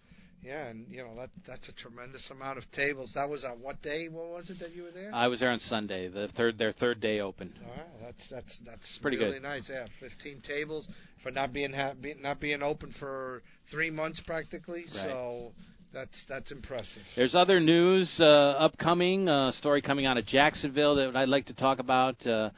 Yeah, 0.43 0.67
and 0.67 0.87
you 0.89 0.99
know 0.99 1.15
that 1.17 1.31
that's 1.47 1.69
a 1.69 1.73
tremendous 1.73 2.31
amount 2.31 2.59
of 2.59 2.71
tables. 2.73 3.11
That 3.15 3.29
was 3.29 3.45
on 3.45 3.61
what 3.61 3.83
day? 3.83 4.09
What 4.09 4.29
was 4.29 4.49
it 4.51 4.59
that 4.61 4.73
you 4.75 4.85
were 4.85 4.93
there? 4.93 5.13
I 5.13 5.27
was 5.27 5.41
there 5.41 5.51
on 5.51 5.59
Sunday, 5.59 6.09
the 6.09 6.29
third 6.37 6.57
their 6.59 6.73
third 6.73 7.01
day 7.01 7.21
open. 7.21 7.53
Wow, 7.63 7.83
that's 8.01 8.29
that's 8.31 8.61
that's 8.65 8.99
pretty 9.03 9.17
really 9.17 9.35
good. 9.35 9.43
nice. 9.43 9.69
Yeah, 9.69 9.87
15 10.01 10.43
tables 10.47 10.87
for 11.23 11.31
not 11.33 11.53
being 11.53 11.73
ha- 11.73 11.95
be, 12.01 12.15
not 12.21 12.41
being 12.41 12.63
open 12.63 12.95
for 13.01 13.43
three 13.71 13.91
months 13.91 14.21
practically. 14.25 14.85
Right. 14.95 15.09
So 15.11 15.53
that's 15.93 16.25
that's 16.29 16.53
impressive. 16.53 17.03
There's 17.17 17.35
other 17.35 17.59
news 17.59 18.15
uh, 18.21 18.25
upcoming. 18.25 19.29
Uh, 19.29 19.51
story 19.53 19.83
coming 19.83 20.07
out 20.07 20.17
of 20.17 20.27
Jacksonville 20.27 20.95
that 20.97 21.17
I'd 21.17 21.29
like 21.29 21.47
to 21.47 21.55
talk 21.55 21.79
about. 21.81 22.25
Uh, 22.25 22.51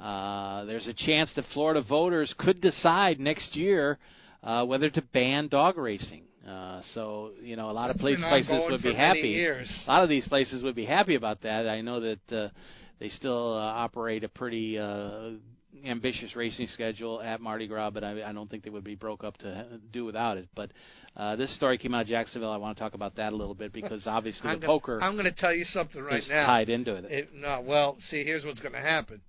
uh, 0.00 0.64
there's 0.66 0.86
a 0.86 0.92
chance 0.92 1.32
that 1.36 1.44
Florida 1.54 1.82
voters 1.82 2.34
could 2.38 2.60
decide 2.60 3.18
next 3.18 3.56
year 3.56 3.98
uh, 4.42 4.64
whether 4.64 4.90
to 4.90 5.02
ban 5.12 5.48
dog 5.48 5.78
racing. 5.78 6.22
Uh, 6.46 6.80
so 6.94 7.32
you 7.42 7.56
know, 7.56 7.70
a 7.70 7.72
lot 7.72 7.90
of 7.90 7.96
place, 7.96 8.18
places 8.20 8.62
would 8.70 8.82
be 8.82 8.94
happy. 8.94 9.44
A 9.44 9.64
lot 9.88 10.02
of 10.02 10.08
these 10.08 10.26
places 10.28 10.62
would 10.62 10.76
be 10.76 10.84
happy 10.84 11.16
about 11.16 11.42
that. 11.42 11.68
I 11.68 11.80
know 11.80 12.00
that 12.00 12.32
uh, 12.32 12.48
they 13.00 13.08
still 13.08 13.54
uh, 13.54 13.60
operate 13.60 14.22
a 14.22 14.28
pretty 14.28 14.78
uh, 14.78 15.30
ambitious 15.84 16.36
racing 16.36 16.68
schedule 16.68 17.20
at 17.20 17.40
Mardi 17.40 17.66
Gras, 17.66 17.90
but 17.90 18.04
I, 18.04 18.22
I 18.28 18.32
don't 18.32 18.48
think 18.48 18.62
they 18.62 18.70
would 18.70 18.84
be 18.84 18.94
broke 18.94 19.24
up 19.24 19.36
to 19.38 19.80
do 19.92 20.04
without 20.04 20.36
it. 20.36 20.48
But 20.54 20.70
uh, 21.16 21.36
this 21.36 21.54
story 21.56 21.78
came 21.78 21.94
out 21.94 22.02
of 22.02 22.06
Jacksonville. 22.06 22.52
I 22.52 22.56
want 22.56 22.76
to 22.76 22.82
talk 22.82 22.94
about 22.94 23.16
that 23.16 23.32
a 23.32 23.36
little 23.36 23.54
bit 23.54 23.72
because 23.72 24.02
obviously 24.06 24.48
I'm 24.48 24.60
the 24.60 24.66
gonna, 24.66 24.78
poker 24.78 25.02
I'm 25.02 25.14
going 25.14 25.24
to 25.24 25.32
tell 25.32 25.54
you 25.54 25.64
something 25.64 26.02
right 26.02 26.20
is 26.20 26.28
now. 26.28 26.46
tied 26.46 26.68
into 26.68 26.94
it. 26.94 27.04
It, 27.06 27.28
no, 27.34 27.62
well, 27.66 27.96
see, 28.08 28.22
here's 28.22 28.44
what's 28.44 28.60
going 28.60 28.74
to 28.74 28.80
happen. 28.80 29.20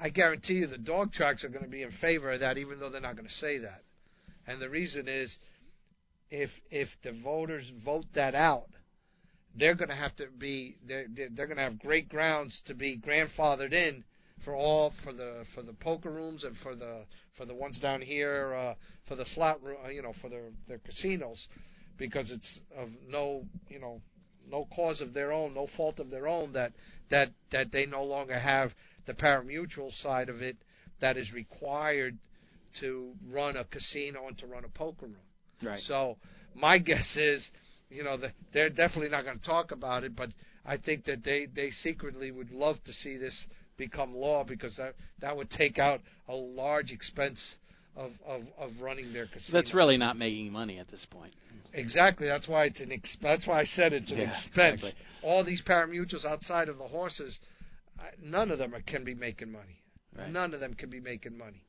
I 0.00 0.08
guarantee 0.08 0.54
you 0.54 0.66
the 0.66 0.78
dog 0.78 1.12
tracks 1.12 1.44
are 1.44 1.48
going 1.48 1.64
to 1.64 1.70
be 1.70 1.82
in 1.82 1.90
favor 2.00 2.32
of 2.32 2.40
that, 2.40 2.58
even 2.58 2.80
though 2.80 2.90
they're 2.90 3.00
not 3.00 3.16
going 3.16 3.28
to 3.28 3.34
say 3.34 3.58
that. 3.58 3.82
And 4.46 4.60
the 4.60 4.68
reason 4.68 5.08
is, 5.08 5.36
if 6.34 6.50
if 6.70 6.88
the 7.04 7.12
voters 7.22 7.70
vote 7.84 8.06
that 8.14 8.34
out, 8.34 8.66
they're 9.56 9.76
going 9.76 9.88
to 9.88 9.94
have 9.94 10.16
to 10.16 10.26
be 10.36 10.76
they're 10.86 11.06
they're 11.34 11.46
going 11.46 11.58
to 11.58 11.62
have 11.62 11.78
great 11.78 12.08
grounds 12.08 12.60
to 12.66 12.74
be 12.74 12.98
grandfathered 12.98 13.72
in 13.72 14.02
for 14.44 14.54
all 14.54 14.92
for 15.04 15.12
the 15.12 15.44
for 15.54 15.62
the 15.62 15.72
poker 15.74 16.10
rooms 16.10 16.42
and 16.42 16.56
for 16.62 16.74
the 16.74 17.04
for 17.36 17.46
the 17.46 17.54
ones 17.54 17.78
down 17.80 18.00
here 18.00 18.52
uh, 18.54 18.74
for 19.06 19.14
the 19.14 19.24
slot 19.26 19.62
room, 19.62 19.76
uh, 19.84 19.88
you 19.88 20.02
know, 20.02 20.12
for 20.20 20.28
their 20.28 20.50
their 20.66 20.78
casinos, 20.78 21.46
because 21.98 22.30
it's 22.32 22.60
of 22.76 22.88
no 23.08 23.44
you 23.68 23.78
know 23.78 24.00
no 24.50 24.66
cause 24.74 25.00
of 25.00 25.14
their 25.14 25.32
own, 25.32 25.54
no 25.54 25.68
fault 25.76 26.00
of 26.00 26.10
their 26.10 26.26
own 26.26 26.52
that 26.52 26.72
that 27.10 27.28
that 27.52 27.70
they 27.70 27.86
no 27.86 28.02
longer 28.02 28.38
have 28.38 28.70
the 29.06 29.14
parimutuel 29.14 29.92
side 30.02 30.28
of 30.28 30.42
it 30.42 30.56
that 31.00 31.16
is 31.16 31.32
required 31.32 32.18
to 32.80 33.12
run 33.30 33.56
a 33.56 33.64
casino 33.64 34.26
and 34.26 34.36
to 34.38 34.48
run 34.48 34.64
a 34.64 34.68
poker 34.68 35.06
room. 35.06 35.23
Right. 35.62 35.80
So 35.86 36.16
my 36.54 36.78
guess 36.90 37.16
is, 37.16 37.46
you 37.90 38.04
know, 38.04 38.16
they're 38.52 38.70
definitely 38.70 39.10
not 39.10 39.24
going 39.24 39.38
to 39.38 39.44
talk 39.44 39.70
about 39.70 40.04
it, 40.04 40.16
but 40.16 40.30
I 40.64 40.76
think 40.76 41.04
that 41.04 41.24
they 41.24 41.46
they 41.54 41.70
secretly 41.70 42.30
would 42.30 42.50
love 42.50 42.76
to 42.84 42.92
see 42.92 43.16
this 43.16 43.46
become 43.76 44.14
law 44.14 44.44
because 44.44 44.76
that 44.76 44.94
that 45.20 45.36
would 45.36 45.50
take 45.50 45.78
out 45.78 46.00
a 46.28 46.34
large 46.34 46.90
expense 46.90 47.40
of 47.96 48.10
of, 48.26 48.42
of 48.58 48.70
running 48.80 49.12
their 49.12 49.26
casino. 49.26 49.58
That's 49.60 49.74
really 49.74 49.96
not 49.96 50.16
making 50.16 50.52
money 50.52 50.78
at 50.78 50.90
this 50.90 51.06
point. 51.10 51.34
Exactly. 51.72 52.26
That's 52.28 52.48
why 52.48 52.64
it's 52.66 52.80
an. 52.80 52.92
Ex- 52.92 53.16
that's 53.20 53.46
why 53.46 53.60
I 53.60 53.64
said 53.64 53.92
it's 53.92 54.10
an 54.10 54.18
Yeah, 54.18 54.30
expense. 54.38 54.80
exactly. 54.80 54.92
All 55.22 55.44
these 55.44 55.62
parimutuels 55.62 56.24
outside 56.24 56.68
of 56.68 56.78
the 56.78 56.84
horses, 56.86 57.38
none 58.22 58.50
of 58.50 58.58
them 58.58 58.74
are, 58.74 58.82
can 58.82 59.04
be 59.04 59.14
making 59.14 59.50
money. 59.50 59.80
Right. 60.16 60.30
None 60.30 60.54
of 60.54 60.60
them 60.60 60.74
can 60.74 60.90
be 60.90 61.00
making 61.00 61.36
money. 61.36 61.64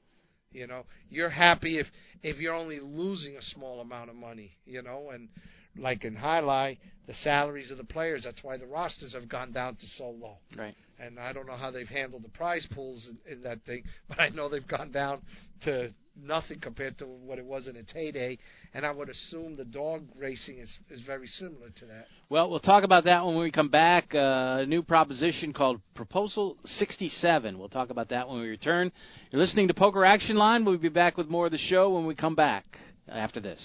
You 0.55 0.67
know, 0.67 0.85
you're 1.09 1.29
happy 1.29 1.79
if 1.79 1.87
if 2.23 2.37
you're 2.37 2.53
only 2.53 2.79
losing 2.79 3.35
a 3.35 3.41
small 3.41 3.81
amount 3.81 4.09
of 4.09 4.15
money. 4.15 4.57
You 4.65 4.81
know, 4.81 5.11
and 5.13 5.29
like 5.77 6.03
in 6.03 6.15
Jai 6.15 6.41
Alai, 6.41 6.77
the 7.07 7.13
salaries 7.15 7.71
of 7.71 7.77
the 7.77 7.83
players. 7.83 8.23
That's 8.23 8.43
why 8.43 8.57
the 8.57 8.65
rosters 8.65 9.13
have 9.13 9.29
gone 9.29 9.51
down 9.51 9.75
to 9.75 9.85
so 9.97 10.09
low. 10.09 10.37
Right. 10.57 10.75
And 10.99 11.19
I 11.19 11.33
don't 11.33 11.45
know 11.45 11.57
how 11.57 11.71
they've 11.71 11.87
handled 11.87 12.23
the 12.23 12.29
prize 12.29 12.67
pools 12.73 13.09
in, 13.09 13.33
in 13.33 13.43
that 13.43 13.63
thing, 13.65 13.83
but 14.09 14.19
I 14.19 14.29
know 14.29 14.49
they've 14.49 14.67
gone 14.67 14.91
down 14.91 15.21
to 15.63 15.89
nothing 16.21 16.59
compared 16.59 16.97
to 16.99 17.05
what 17.05 17.39
it 17.39 17.45
was 17.45 17.67
in 17.67 17.75
its 17.75 17.91
heyday. 17.91 18.37
And 18.73 18.85
I 18.85 18.91
would 18.91 19.09
assume 19.09 19.55
the 19.55 19.65
dog 19.65 20.03
racing 20.17 20.59
is 20.59 20.77
is 20.89 21.01
very 21.01 21.27
similar 21.27 21.69
to 21.75 21.85
that. 21.85 22.07
Well, 22.29 22.49
we'll 22.49 22.59
talk 22.59 22.83
about 22.83 23.03
that 23.05 23.25
when 23.25 23.37
we 23.37 23.51
come 23.51 23.69
back. 23.69 24.13
Uh, 24.13 24.59
a 24.61 24.65
new 24.65 24.81
proposition 24.81 25.53
called 25.53 25.81
Proposal 25.93 26.57
67. 26.65 27.57
We'll 27.57 27.69
talk 27.69 27.89
about 27.89 28.09
that 28.09 28.27
when 28.27 28.39
we 28.39 28.47
return. 28.47 28.91
You're 29.31 29.41
listening 29.41 29.67
to 29.67 29.73
Poker 29.73 30.05
Action 30.05 30.35
Line. 30.37 30.65
We'll 30.65 30.77
be 30.77 30.89
back 30.89 31.17
with 31.17 31.27
more 31.27 31.45
of 31.45 31.51
the 31.51 31.57
show 31.57 31.91
when 31.93 32.05
we 32.05 32.15
come 32.15 32.35
back 32.35 32.65
after 33.07 33.39
this. 33.39 33.61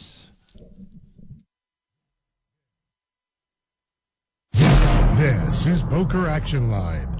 This 5.21 5.67
is 5.67 5.83
Poker 5.91 6.29
Action 6.29 6.71
Line. 6.71 7.20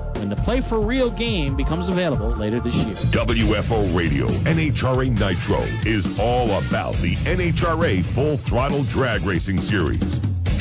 when 0.21 0.29
the 0.29 0.37
Play 0.45 0.61
for 0.69 0.85
Real 0.85 1.09
game 1.09 1.57
becomes 1.57 1.89
available 1.89 2.37
later 2.37 2.61
this 2.61 2.77
year. 2.77 2.93
WFO 3.09 3.89
Radio 3.97 4.29
NHRA 4.45 5.09
Nitro 5.09 5.65
is 5.81 6.05
all 6.21 6.61
about 6.61 6.93
the 7.01 7.17
NHRA 7.25 8.05
Full 8.13 8.37
Throttle 8.45 8.85
Drag 8.93 9.25
Racing 9.25 9.57
Series. 9.65 10.05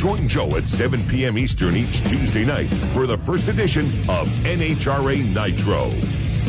Join 0.01 0.33
Joe 0.33 0.57
at 0.57 0.65
7 0.81 1.05
p.m. 1.13 1.37
Eastern 1.37 1.77
each 1.77 1.93
Tuesday 2.09 2.49
night 2.49 2.73
for 2.97 3.05
the 3.05 3.21
first 3.29 3.45
edition 3.53 4.09
of 4.09 4.25
NHRA 4.49 5.29
Nitro. 5.29 5.93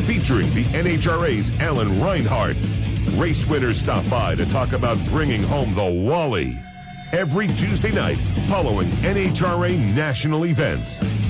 Featuring 0.08 0.48
the 0.56 0.64
NHRA's 0.72 1.44
Alan 1.60 2.00
Reinhart. 2.00 2.56
Race 3.20 3.44
winners 3.52 3.76
stop 3.84 4.08
by 4.08 4.34
to 4.36 4.48
talk 4.48 4.72
about 4.72 4.96
bringing 5.12 5.44
home 5.44 5.76
the 5.76 6.08
Wally 6.08 6.56
every 7.12 7.46
Tuesday 7.46 7.92
night 7.92 8.16
following 8.48 8.88
NHRA 9.04 9.76
national 9.94 10.44
events. 10.44 10.88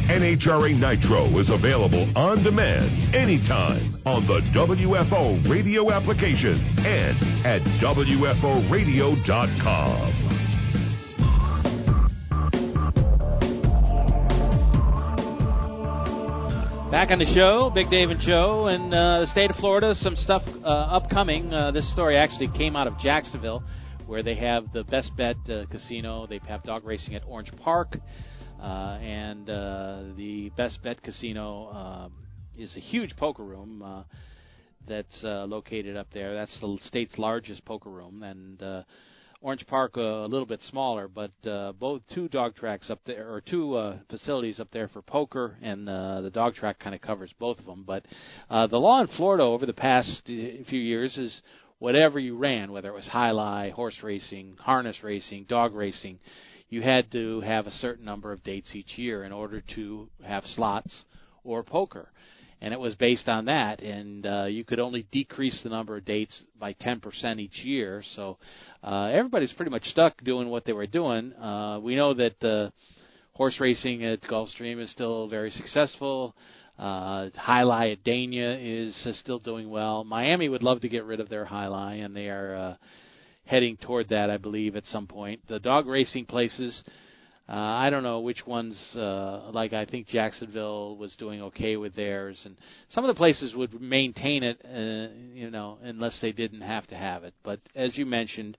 NHRA 0.09 0.79
Nitro 0.79 1.27
is 1.39 1.51
available 1.51 2.11
on 2.17 2.43
demand 2.45 3.15
anytime 3.15 4.01
on 4.07 4.27
the 4.27 4.41
WFO 4.55 5.51
radio 5.51 5.91
application 5.91 6.57
and 6.79 7.45
at 7.45 7.61
WFOradio.com. 7.83 10.39
Back 16.93 17.11
on 17.11 17.19
the 17.19 17.27
show, 17.35 17.73
Big 17.75 17.91
Dave 17.91 18.11
and 18.11 18.21
Joe, 18.21 18.69
in 18.69 18.93
uh, 18.93 19.21
the 19.21 19.27
state 19.29 19.51
of 19.51 19.57
Florida. 19.57 19.95
Some 19.95 20.15
stuff 20.15 20.43
uh, 20.63 20.69
upcoming. 20.69 21.51
Uh, 21.53 21.71
this 21.71 21.91
story 21.93 22.19
actually 22.19 22.49
came 22.49 22.77
out 22.77 22.87
of 22.87 22.99
Jacksonville 22.99 23.65
where 24.13 24.23
they 24.23 24.35
have 24.35 24.71
the 24.75 24.85
Best 24.85 25.11
Bet 25.17 25.37
uh, 25.49 25.65
Casino. 25.71 26.27
They 26.27 26.39
have 26.47 26.63
dog 26.65 26.85
racing 26.85 27.15
at 27.15 27.23
Orange 27.27 27.51
Park, 27.57 27.97
uh, 28.61 28.99
and 29.01 29.49
uh, 29.49 30.03
the 30.19 30.53
Best 30.55 30.83
Bet 30.83 31.03
Casino 31.03 31.73
um, 31.73 32.13
is 32.55 32.77
a 32.77 32.81
huge 32.81 33.17
poker 33.17 33.43
room 33.43 33.81
uh, 33.83 34.03
that's 34.87 35.25
uh, 35.25 35.47
located 35.47 35.97
up 35.97 36.09
there. 36.13 36.35
That's 36.35 36.55
the 36.61 36.77
state's 36.83 37.17
largest 37.17 37.65
poker 37.65 37.89
room, 37.89 38.23
and 38.23 38.85
Orange 39.41 39.67
Park 39.67 39.97
a 39.97 40.27
little 40.29 40.45
bit 40.45 40.61
smaller, 40.69 41.09
but 41.09 41.33
both 41.81 42.03
two 42.15 42.29
dog 42.29 42.55
tracks 42.55 42.91
up 42.91 43.01
there, 43.07 43.33
or 43.33 43.41
two 43.41 43.95
facilities 44.11 44.61
up 44.61 44.69
there 44.73 44.89
for 44.89 45.01
poker, 45.01 45.57
and 45.63 45.89
the 45.89 46.31
dog 46.35 46.55
track 46.55 46.79
kind 46.79 46.95
of 46.95 47.01
covers 47.01 47.33
both 47.39 47.59
of 47.59 47.65
them. 47.65 47.83
But 47.87 48.05
the 48.51 48.77
law 48.77 49.01
in 49.01 49.07
Florida 49.17 49.45
over 49.45 49.65
the 49.65 49.73
past 49.73 50.25
few 50.27 50.79
years 50.79 51.17
is 51.17 51.41
whatever 51.83 52.21
you 52.21 52.37
ran, 52.37 52.71
whether 52.71 52.91
it 52.91 52.95
was 52.95 53.09
Jai 53.13 53.31
Alai, 53.31 53.73
horse 53.73 53.99
racing, 54.05 54.57
harness 54.61 54.99
racing, 55.03 55.47
dog 55.49 55.75
racing, 55.75 56.21
you 56.69 56.81
had 56.81 57.11
to 57.11 57.41
have 57.41 57.67
a 57.67 57.73
certain 57.73 58.05
number 58.05 58.31
of 58.31 58.45
dates 58.45 58.71
each 58.73 58.97
year 58.97 59.25
in 59.25 59.33
order 59.33 59.61
to 59.75 60.09
have 60.23 60.45
slots 60.45 61.05
or 61.43 61.65
poker. 61.65 62.09
And 62.61 62.73
it 62.73 62.79
was 62.79 62.95
based 62.95 63.29
on 63.29 63.47
that, 63.47 63.81
and 63.81 64.25
uh, 64.25 64.45
you 64.45 64.63
could 64.63 64.79
only 64.79 65.09
decrease 65.11 65.61
the 65.65 65.71
number 65.71 65.97
of 65.97 66.05
dates 66.05 66.45
by 66.57 66.75
10% 66.75 67.41
each 67.41 67.65
year. 67.65 68.05
So 68.15 68.39
uh, 68.85 69.11
everybody's 69.13 69.53
pretty 69.53 69.73
much 69.73 69.83
stuck 69.87 70.23
doing 70.23 70.51
what 70.51 70.65
they 70.65 70.73
were 70.73 70.87
doing. 70.87 71.33
Uh, 71.33 71.81
we 71.83 71.97
know 71.97 72.15
that 72.15 72.45
uh, 72.45 72.71
horse 73.33 73.59
racing 73.59 74.05
at 74.05 74.23
Gulfstream 74.23 74.81
is 74.81 74.93
still 74.93 75.27
very 75.27 75.51
successful. 75.51 76.37
Uh, 76.37 76.62
Jai 76.79 77.63
Alai 77.63 77.93
at 77.93 78.05
Dania 78.05 78.59
is 78.61 79.01
uh, 79.07 79.13
still 79.15 79.39
doing 79.39 79.71
well. 79.71 80.05
Miami 80.05 80.49
would 80.49 80.63
love 80.63 80.81
to 80.81 80.89
get 80.89 81.05
rid 81.05 81.21
of 81.21 81.29
their 81.29 81.45
Jai 81.45 81.67
Alai, 81.67 82.05
and 82.05 82.17
they 82.17 82.29
are 82.29 82.55
uh, 82.55 82.75
heading 83.45 83.77
toward 83.77 84.09
that, 84.09 84.31
I 84.31 84.39
believe, 84.39 84.77
at 84.77 84.87
some 84.87 85.07
point. 85.07 85.41
The 85.49 85.61
dog 85.61 85.87
racing 85.87 86.27
places, 86.27 86.83
uh, 87.49 87.53
I 87.53 87.91
don't 87.91 88.03
know 88.03 88.21
which 88.21 88.47
ones. 88.47 88.77
Uh, 88.97 89.51
like 89.53 89.73
I 89.73 89.85
think 89.85 90.09
Jacksonville 90.09 90.97
was 90.97 91.15
doing 91.17 91.43
okay 91.43 91.77
with 91.77 91.95
theirs, 91.95 92.41
and 92.45 92.57
some 92.91 93.05
of 93.05 93.09
the 93.09 93.19
places 93.19 93.55
would 93.55 93.81
maintain 93.81 94.43
it, 94.43 94.61
uh, 94.65 95.15
you 95.35 95.51
know, 95.51 95.79
unless 95.83 96.19
they 96.21 96.33
didn't 96.33 96.63
have 96.63 96.87
to 96.89 96.97
have 96.97 97.25
it. 97.25 97.35
But 97.43 97.61
as 97.75 97.97
you 97.97 98.07
mentioned. 98.07 98.57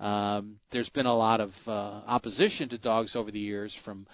Um, 0.00 0.60
there's 0.70 0.88
been 0.90 1.06
a 1.06 1.16
lot 1.16 1.40
of 1.40 1.50
uh, 1.66 1.70
opposition 2.06 2.68
to 2.68 2.78
dogs 2.78 3.16
over 3.16 3.32
the 3.32 3.40
years 3.40 3.76
from 3.84 4.06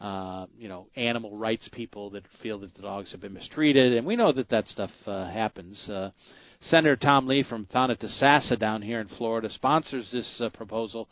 uh, 0.00 0.46
you 0.58 0.68
know, 0.68 0.88
animal 0.96 1.36
rights 1.36 1.68
people 1.72 2.10
that 2.10 2.24
feel 2.42 2.58
that 2.60 2.74
the 2.74 2.82
dogs 2.82 3.12
have 3.12 3.20
been 3.20 3.32
mistreated, 3.32 3.94
and 3.94 4.06
we 4.06 4.16
know 4.16 4.32
that 4.32 4.48
that 4.50 4.66
stuff 4.66 4.90
uh, 5.06 5.30
happens. 5.30 5.88
Uh, 5.88 6.10
Senator 6.62 6.96
Tom 6.96 7.26
Lee 7.26 7.42
from 7.42 7.66
Thonotosassa 7.66 8.58
down 8.58 8.82
here 8.82 9.00
in 9.00 9.08
Florida 9.08 9.50
sponsors 9.50 10.08
this 10.10 10.40
uh, 10.40 10.48
proposal 10.50 11.08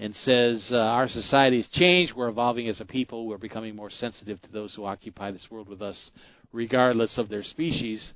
and 0.00 0.14
says 0.16 0.68
uh, 0.72 0.76
our 0.76 1.08
society 1.08 1.58
has 1.58 1.68
changed. 1.68 2.14
We're 2.14 2.28
evolving 2.28 2.68
as 2.68 2.80
a 2.80 2.84
people. 2.84 3.26
We're 3.26 3.38
becoming 3.38 3.74
more 3.74 3.90
sensitive 3.90 4.40
to 4.42 4.52
those 4.52 4.74
who 4.74 4.84
occupy 4.84 5.30
this 5.30 5.46
world 5.50 5.68
with 5.68 5.82
us, 5.82 6.10
regardless 6.52 7.16
of 7.18 7.28
their 7.28 7.42
species. 7.42 8.12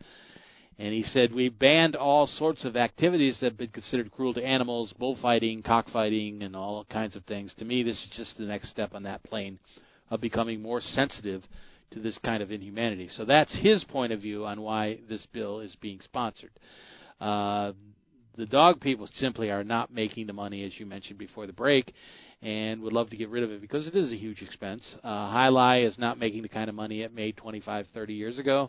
And 0.79 0.93
he 0.93 1.03
said 1.03 1.35
we 1.35 1.49
banned 1.49 1.97
all 1.97 2.27
sorts 2.27 2.65
of 2.65 2.77
activities 2.77 3.39
that 3.41 3.53
have 3.53 3.59
been 3.59 3.69
considered 3.69 4.11
cruel 4.11 4.35
to 4.35 4.45
animals, 4.45 4.93
bullfighting, 4.99 5.63
cockfighting, 5.63 6.43
and 6.43 6.57
all 6.57 6.85
kinds 6.91 7.15
of 7.17 7.25
things. 7.25 7.53
To 7.59 7.65
me, 7.65 7.83
this 7.83 7.97
is 7.97 8.09
just 8.17 8.39
the 8.39 8.45
next 8.45 8.71
step 8.71 8.95
on 8.95 9.03
that 9.05 9.23
plane 9.25 9.59
of 10.13 10.21
becoming 10.21 10.61
more 10.61 10.83
sensitive 10.83 11.43
to 11.91 11.99
this 11.99 12.19
kind 12.19 12.43
of 12.43 12.53
inhumanity. 12.53 13.09
So 13.17 13.25
that's 13.25 13.57
his 13.61 13.83
point 13.85 14.13
of 14.13 14.21
view 14.21 14.45
on 14.45 14.61
why 14.61 14.99
this 15.09 15.27
bill 15.33 15.61
is 15.61 15.75
being 15.81 16.01
sponsored. 16.03 16.51
Uh, 17.19 17.73
the 18.37 18.45
dog 18.45 18.81
people 18.81 19.09
simply 19.15 19.51
are 19.51 19.65
not 19.65 19.93
making 19.93 20.27
the 20.27 20.33
money, 20.35 20.65
as 20.65 20.79
you 20.79 20.85
mentioned 20.85 21.19
before 21.19 21.47
the 21.47 21.53
break, 21.53 21.95
and 22.43 22.83
would 22.83 22.93
love 22.93 23.09
to 23.11 23.17
get 23.17 23.31
rid 23.31 23.43
of 23.43 23.51
it 23.51 23.63
because 23.63 23.87
it 23.87 23.97
is 23.97 24.13
a 24.13 24.17
huge 24.17 24.43
expense. 24.43 24.83
Uh, 25.03 25.33
Jai 25.33 25.49
Alai 25.49 25.87
is 25.87 25.99
not 25.99 26.19
making 26.19 26.43
the 26.43 26.49
kind 26.49 26.69
of 26.69 26.75
money 26.75 27.03
it 27.03 27.15
made 27.15 27.37
25, 27.39 27.87
30 27.95 28.13
years 28.13 28.39
ago, 28.39 28.69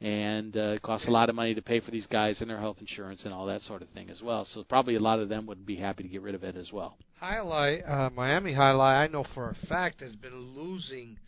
and 0.00 0.56
uh, 0.56 0.74
it 0.74 0.82
costs 0.82 1.08
a 1.08 1.10
lot 1.10 1.30
of 1.30 1.34
money 1.34 1.54
to 1.54 1.62
pay 1.62 1.80
for 1.80 1.90
these 1.90 2.06
guys 2.06 2.40
and 2.40 2.50
their 2.50 2.60
health 2.60 2.76
insurance 2.80 3.22
and 3.24 3.32
all 3.32 3.46
that 3.46 3.62
sort 3.62 3.80
of 3.80 3.88
thing 3.90 4.10
as 4.10 4.20
well. 4.20 4.46
So 4.52 4.62
probably 4.64 4.96
a 4.96 5.00
lot 5.00 5.20
of 5.20 5.28
them 5.28 5.46
would 5.46 5.64
be 5.64 5.76
happy 5.76 6.02
to 6.02 6.08
get 6.08 6.22
rid 6.22 6.34
of 6.34 6.44
it 6.44 6.56
as 6.56 6.70
well. 6.72 6.96
Alai, 7.22 7.88
uh, 7.88 8.10
Miami 8.10 8.52
Alai, 8.52 8.98
I 8.98 9.06
know 9.06 9.24
for 9.34 9.48
a 9.48 9.66
fact 9.66 10.00
has 10.00 10.14
been 10.14 10.54
losing 10.54 11.18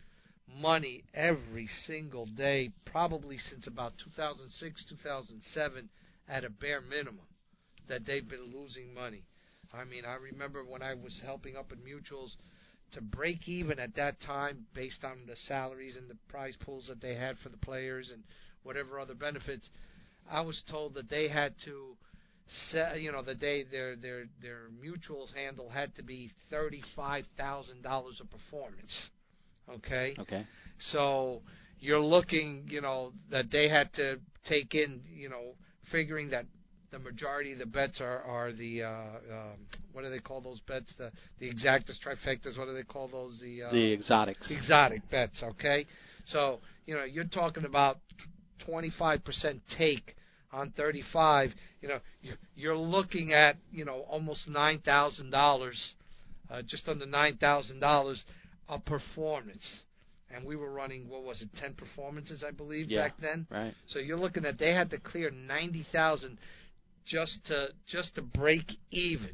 money 0.59 1.03
every 1.13 1.67
single 1.87 2.27
day, 2.27 2.71
probably 2.85 3.37
since 3.37 3.65
about 3.65 3.93
2006, 4.03 4.85
2007, 4.87 5.89
at 6.27 6.43
a 6.43 6.49
bare 6.49 6.81
minimum, 6.81 7.25
that 7.87 8.05
they've 8.05 8.27
been 8.27 8.53
losing 8.53 8.93
money. 8.93 9.23
I 9.73 9.83
mean, 9.83 10.03
I 10.05 10.15
remember 10.15 10.63
when 10.63 10.83
I 10.83 10.93
was 10.93 11.21
helping 11.25 11.55
up 11.55 11.71
in 11.71 11.79
mutuals 11.79 12.35
to 12.93 13.01
break 13.01 13.47
even 13.47 13.79
at 13.79 13.95
that 13.95 14.19
time 14.21 14.65
based 14.73 15.03
on 15.03 15.19
the 15.27 15.35
salaries 15.47 15.95
and 15.95 16.09
the 16.09 16.17
prize 16.27 16.55
pools 16.59 16.87
that 16.87 17.01
they 17.01 17.15
had 17.15 17.37
for 17.39 17.49
the 17.49 17.57
players 17.57 18.11
and 18.11 18.23
whatever 18.63 18.99
other 18.99 19.15
benefits. 19.15 19.69
I 20.29 20.41
was 20.41 20.61
told 20.69 20.93
that 20.93 21.09
they 21.09 21.27
had 21.27 21.53
to 21.65 21.95
you 22.97 23.11
know, 23.11 23.21
the 23.21 23.35
day 23.35 23.63
their 23.63 23.95
their 23.95 24.25
their 24.41 24.69
mutuals 24.83 25.33
handle 25.33 25.69
had 25.69 25.95
to 25.95 26.03
be 26.03 26.31
thirty 26.49 26.81
five 26.95 27.25
thousand 27.37 27.83
dollars 27.83 28.21
a 28.21 28.25
performance. 28.25 29.09
Okay. 29.69 30.15
Okay. 30.19 30.45
So 30.91 31.41
you're 31.79 31.99
looking, 31.99 32.65
you 32.67 32.81
know, 32.81 33.13
that 33.31 33.51
they 33.51 33.69
had 33.69 33.93
to 33.93 34.19
take 34.47 34.73
in, 34.73 35.01
you 35.13 35.29
know, 35.29 35.53
figuring 35.91 36.29
that 36.29 36.45
the 36.91 36.99
majority 36.99 37.53
of 37.53 37.59
the 37.59 37.65
bets 37.65 38.01
are 38.01 38.23
are 38.23 38.51
the 38.51 38.83
uh, 38.83 38.87
um, 38.87 39.57
what 39.93 40.01
do 40.01 40.09
they 40.09 40.19
call 40.19 40.41
those 40.41 40.59
bets? 40.61 40.93
The 40.97 41.11
the 41.39 41.51
exactas, 41.51 41.97
trifectas. 42.03 42.57
What 42.57 42.65
do 42.65 42.73
they 42.73 42.83
call 42.83 43.07
those? 43.07 43.37
The 43.39 43.63
uh, 43.63 43.71
the 43.71 43.93
exotics. 43.93 44.49
Exotic 44.49 45.07
bets. 45.11 45.43
Okay. 45.43 45.85
So 46.25 46.59
you 46.87 46.95
know 46.95 47.03
you're 47.03 47.25
talking 47.25 47.65
about 47.65 47.99
25% 48.67 49.59
take 49.77 50.15
on 50.51 50.71
35, 50.75 51.51
you 51.81 51.87
know, 51.87 51.99
you're 52.55 52.77
looking 52.77 53.33
at, 53.33 53.57
you 53.71 53.85
know, 53.85 54.05
almost 54.09 54.49
$9,000, 54.49 55.73
uh, 56.49 56.61
just 56.67 56.87
under 56.87 57.05
$9,000 57.05 58.23
a 58.69 58.79
performance. 58.79 59.83
And 60.31 60.45
we 60.45 60.55
were 60.55 60.71
running, 60.71 61.09
what 61.09 61.23
was 61.23 61.41
it, 61.41 61.49
10 61.59 61.73
performances, 61.73 62.43
I 62.47 62.51
believe, 62.51 62.89
yeah, 62.89 63.07
back 63.07 63.15
then. 63.19 63.47
Right. 63.49 63.73
So 63.87 63.99
you're 63.99 64.17
looking 64.17 64.45
at 64.45 64.59
they 64.59 64.73
had 64.73 64.89
to 64.91 64.99
clear 64.99 65.31
90,000 65.31 66.37
just 67.05 67.39
to 67.47 67.69
just 67.87 68.15
to 68.15 68.21
break 68.21 68.71
even. 68.91 69.31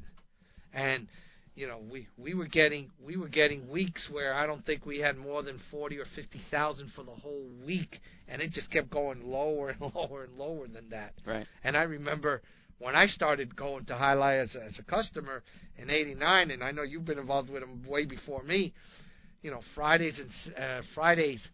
And 0.74 1.08
you 1.56 1.68
know, 1.68 1.80
we 1.90 2.08
we 2.18 2.34
were 2.34 2.48
getting 2.48 2.92
we 3.04 3.16
were 3.16 3.30
getting 3.30 3.70
weeks 3.70 4.10
where 4.12 4.34
I 4.34 4.46
don't 4.46 4.66
think 4.66 4.86
we 4.86 5.00
had 5.00 5.18
more 5.18 5.42
than 5.42 5.60
forty 5.72 5.98
or 5.98 6.06
fifty 6.14 6.42
thousand 6.52 6.92
for 6.96 7.04
the 7.04 7.12
whole 7.12 7.48
week, 7.66 8.02
and 8.28 8.42
it 8.42 8.52
just 8.52 8.70
kept 8.72 8.90
going 8.90 9.22
lower 9.24 9.70
and 9.70 9.82
lower 9.96 10.26
and 10.26 10.38
lower 10.38 10.68
than 10.68 10.90
that. 10.90 11.14
Right. 11.26 11.48
And 11.64 11.78
I 11.78 11.84
remember 11.84 12.42
when 12.80 12.94
I 12.94 13.08
started 13.08 13.56
going 13.56 13.86
to 13.86 13.94
Jai 13.94 14.16
Alai 14.16 14.44
as, 14.44 14.56
as 14.56 14.78
a 14.80 14.84
customer 14.84 15.44
in 15.78 15.90
'89, 15.90 16.52
and 16.52 16.62
I 16.62 16.72
know 16.72 16.84
you've 16.84 17.06
been 17.06 17.20
involved 17.20 17.50
with 17.50 17.62
them 17.62 17.84
way 17.88 18.06
before 18.06 18.44
me. 18.44 18.74
You 19.42 19.52
know, 19.52 19.62
Fridays 19.76 20.20
and 20.20 20.56
uh, 20.58 20.82
Fridays 20.94 21.48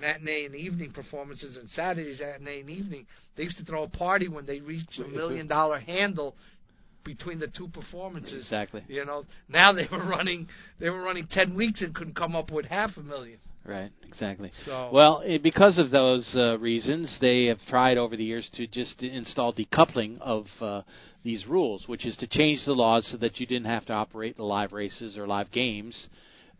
matinee 0.00 0.46
and 0.46 0.54
evening 0.54 0.92
performances 0.92 1.58
and 1.58 1.68
Saturdays 1.70 2.20
matinee 2.20 2.60
and 2.60 2.70
evening. 2.70 3.06
They 3.36 3.42
used 3.42 3.58
to 3.58 3.64
throw 3.64 3.82
a 3.82 3.88
party 3.88 4.28
when 4.28 4.46
they 4.46 4.60
reached 4.60 4.98
a 4.98 5.06
million 5.06 5.46
dollar 5.46 5.78
handle 5.78 6.34
between 7.04 7.38
the 7.38 7.48
two 7.48 7.68
performances. 7.68 8.44
Exactly. 8.44 8.82
You 8.88 9.04
know, 9.04 9.24
now 9.48 9.72
they 9.72 9.86
were 9.90 10.04
running 10.06 10.48
they 10.80 10.90
were 10.90 11.02
running 11.02 11.26
ten 11.30 11.54
weeks 11.54 11.80
and 11.82 11.94
couldn't 11.94 12.16
come 12.16 12.36
up 12.36 12.50
with 12.50 12.66
half 12.66 12.90
a 12.96 13.02
million. 13.02 13.38
Right, 13.64 13.90
exactly. 14.06 14.50
So 14.64 14.88
well, 14.92 15.20
it, 15.24 15.42
because 15.42 15.78
of 15.78 15.90
those 15.90 16.30
uh, 16.34 16.58
reasons, 16.58 17.18
they 17.20 17.46
have 17.46 17.58
tried 17.68 17.98
over 17.98 18.16
the 18.16 18.24
years 18.24 18.48
to 18.54 18.66
just 18.66 19.02
install 19.02 19.52
decoupling 19.52 20.18
of 20.20 20.46
uh, 20.60 20.82
these 21.22 21.46
rules, 21.46 21.86
which 21.86 22.06
is 22.06 22.16
to 22.18 22.26
change 22.26 22.64
the 22.64 22.72
laws 22.72 23.06
so 23.10 23.18
that 23.18 23.38
you 23.38 23.46
didn't 23.46 23.66
have 23.66 23.84
to 23.86 23.92
operate 23.92 24.38
the 24.38 24.42
live 24.42 24.72
races 24.72 25.18
or 25.18 25.26
live 25.26 25.50
games 25.50 26.08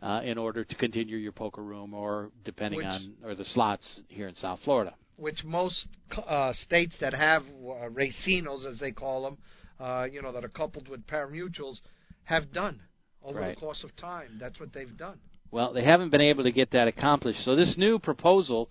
uh, 0.03 0.21
in 0.23 0.37
order 0.37 0.63
to 0.63 0.75
continue 0.75 1.17
your 1.17 1.31
poker 1.31 1.63
room 1.63 1.95
or 1.95 2.29
depending 2.45 2.77
Which- 2.77 2.85
on 2.85 3.13
or 3.23 3.33
the 3.33 3.45
slots 3.45 4.01
here 4.07 4.27
in 4.27 4.35
South 4.35 4.59
Florida. 4.63 4.93
which 5.17 5.43
most 5.43 5.87
uh, 6.27 6.53
states 6.53 6.93
that 7.01 7.13
have 7.13 7.41
uh, 7.43 7.89
racinos, 7.89 8.65
as 8.71 8.79
they 8.79 8.91
call 8.91 9.23
them, 9.23 9.37
uh, 9.79 10.07
you 10.11 10.21
know, 10.21 10.31
that 10.31 10.43
are 10.43 10.49
coupled 10.49 10.87
with 10.87 11.05
parimutuels, 11.07 11.79
have 12.23 12.51
done 12.51 12.79
over 13.23 13.39
Right. 13.39 13.55
the 13.55 13.59
course 13.59 13.83
of 13.83 13.95
time. 13.95 14.37
That's 14.39 14.59
what 14.59 14.73
they've 14.73 14.95
done. 14.97 15.19
Well, 15.51 15.73
they 15.73 15.83
haven't 15.83 16.09
been 16.09 16.21
able 16.21 16.43
to 16.43 16.51
get 16.51 16.71
that 16.71 16.87
accomplished. 16.87 17.43
So 17.43 17.55
this 17.55 17.75
new 17.77 17.97
proposal 17.99 18.69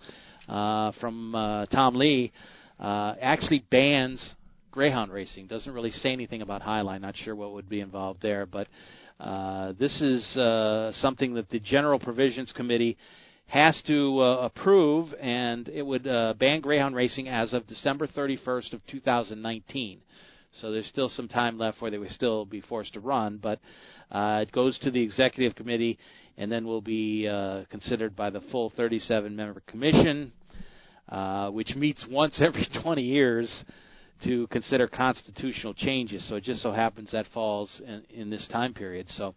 uh, 0.49 0.93
from 1.01 1.35
uh, 1.35 1.67
Tom 1.67 1.97
Lee 1.97 2.33
uh, 2.79 3.15
actually 3.21 3.65
bans 3.71 4.35
greyhound 4.71 5.13
racing. 5.13 5.47
Doesn't 5.49 5.73
really 5.73 5.91
say 5.91 6.13
anything 6.13 6.41
about 6.43 6.63
Jai 6.63 6.81
Alai. 6.81 7.01
Not 7.01 7.17
sure 7.17 7.35
what 7.35 7.53
would 7.53 7.69
be 7.69 7.81
involved 7.81 8.23
there, 8.23 8.47
but 8.47 8.69
uh, 9.19 9.73
this 9.79 10.01
is 10.01 10.37
uh, 10.37 10.93
something 10.95 11.35
that 11.35 11.49
the 11.51 11.59
General 11.59 11.99
Provisions 11.99 12.53
Committee 12.55 12.97
has 13.47 13.83
to 13.87 14.21
uh, 14.21 14.37
approve, 14.43 15.13
and 15.21 15.69
it 15.69 15.83
would 15.83 16.07
uh, 16.07 16.35
ban 16.39 16.61
greyhound 16.61 16.95
racing 16.95 17.29
as 17.29 17.53
of 17.53 17.67
December 17.67 18.07
31st 18.07 18.75
of 18.75 18.87
2019. 18.87 20.01
So 20.61 20.73
there's 20.73 20.87
still 20.87 21.09
some 21.09 21.29
time 21.29 21.59
left 21.59 21.81
where 21.81 21.91
they 21.91 21.99
would 21.99 22.11
still 22.11 22.45
be 22.45 22.61
forced 22.61 22.95
to 22.95 23.01
run, 23.01 23.39
but 23.43 23.61
uh, 24.11 24.41
it 24.43 24.53
goes 24.53 24.79
to 24.81 24.91
the 24.91 25.01
executive 25.01 25.55
committee 25.55 25.99
and 26.37 26.51
then 26.51 26.67
will 26.67 26.81
be 26.81 27.29
uh, 27.29 27.65
considered 27.71 28.17
by 28.17 28.31
the 28.31 28.41
full 28.53 28.71
37-member 28.73 29.63
commission, 29.67 30.33
uh, 31.09 31.51
which 31.51 31.75
meets 31.75 32.05
once 32.09 32.41
every 32.45 32.67
20 32.83 33.03
years 33.03 33.65
to 34.25 34.47
consider 34.49 34.89
constitutional 34.89 35.75
changes. 35.75 36.27
So 36.29 36.37
it 36.37 36.45
just 36.45 36.63
so 36.63 36.73
happens 36.73 37.13
that 37.13 37.27
falls 37.33 37.81
in, 37.87 38.03
in 38.11 38.31
this 38.31 38.47
time 38.51 38.75
period. 38.75 39.07
So 39.11 39.35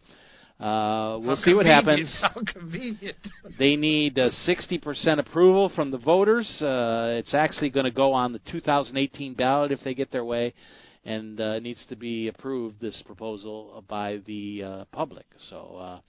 uh, 0.59 1.17
we'll 1.19 1.35
How 1.35 1.41
see 1.43 1.53
what 1.53 1.65
happens. 1.65 2.15
How 2.21 2.41
convenient. 2.45 3.17
They 3.57 3.75
need 3.75 4.17
uh, 4.19 4.29
60% 4.47 5.19
approval 5.19 5.71
from 5.75 5.91
the 5.91 5.97
voters. 5.97 6.47
Uh, 6.61 7.13
it's 7.17 7.33
actually 7.33 7.69
going 7.69 7.85
to 7.85 7.91
go 7.91 8.13
on 8.13 8.31
the 8.31 8.41
2018 8.51 9.33
ballot 9.33 9.71
if 9.71 9.79
they 9.83 9.95
get 9.95 10.11
their 10.11 10.25
way, 10.25 10.53
and 11.05 11.39
uh, 11.39 11.59
needs 11.59 11.83
to 11.89 11.95
be 11.95 12.27
approved, 12.27 12.79
this 12.79 13.01
proposal, 13.05 13.83
by 13.87 14.19
the 14.25 14.63
uh, 14.63 14.85
public. 14.91 15.25
So 15.49 16.01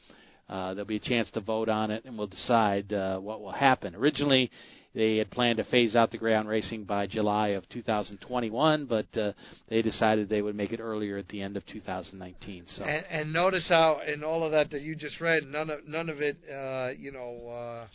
uh, 0.48 0.52
uh, 0.52 0.74
there'll 0.74 0.86
be 0.86 0.96
a 0.96 1.00
chance 1.00 1.30
to 1.32 1.40
vote 1.40 1.68
on 1.68 1.90
it, 1.90 2.04
and 2.04 2.16
we'll 2.18 2.26
decide 2.26 2.92
uh, 2.92 3.18
what 3.18 3.40
will 3.40 3.52
happen. 3.52 3.94
Originally, 3.94 4.50
they 4.94 5.16
had 5.16 5.30
planned 5.30 5.56
to 5.56 5.64
phase 5.64 5.96
out 5.96 6.10
the 6.10 6.18
ground 6.18 6.48
racing 6.48 6.84
by 6.84 7.06
July 7.06 7.48
of 7.48 7.66
2021, 7.70 8.84
but 8.84 9.06
uh, 9.16 9.32
they 9.68 9.80
decided 9.80 10.28
they 10.28 10.42
would 10.42 10.54
make 10.54 10.72
it 10.72 10.80
earlier 10.80 11.16
at 11.16 11.28
the 11.28 11.40
end 11.40 11.56
of 11.56 11.64
2019. 11.66 12.64
So 12.66 12.84
And, 12.84 13.04
and 13.10 13.32
notice 13.32 13.66
how 13.68 14.00
in 14.06 14.22
all 14.22 14.44
of 14.44 14.52
that 14.52 14.70
that 14.70 14.82
you 14.82 14.94
just 14.94 15.20
read, 15.20 15.44
none 15.44 15.70
of 15.70 15.88
none 15.88 16.10
of 16.10 16.20
it, 16.20 16.36
uh, 16.44 16.90
you 16.98 17.10
know, 17.10 17.48
uh, 17.48 17.86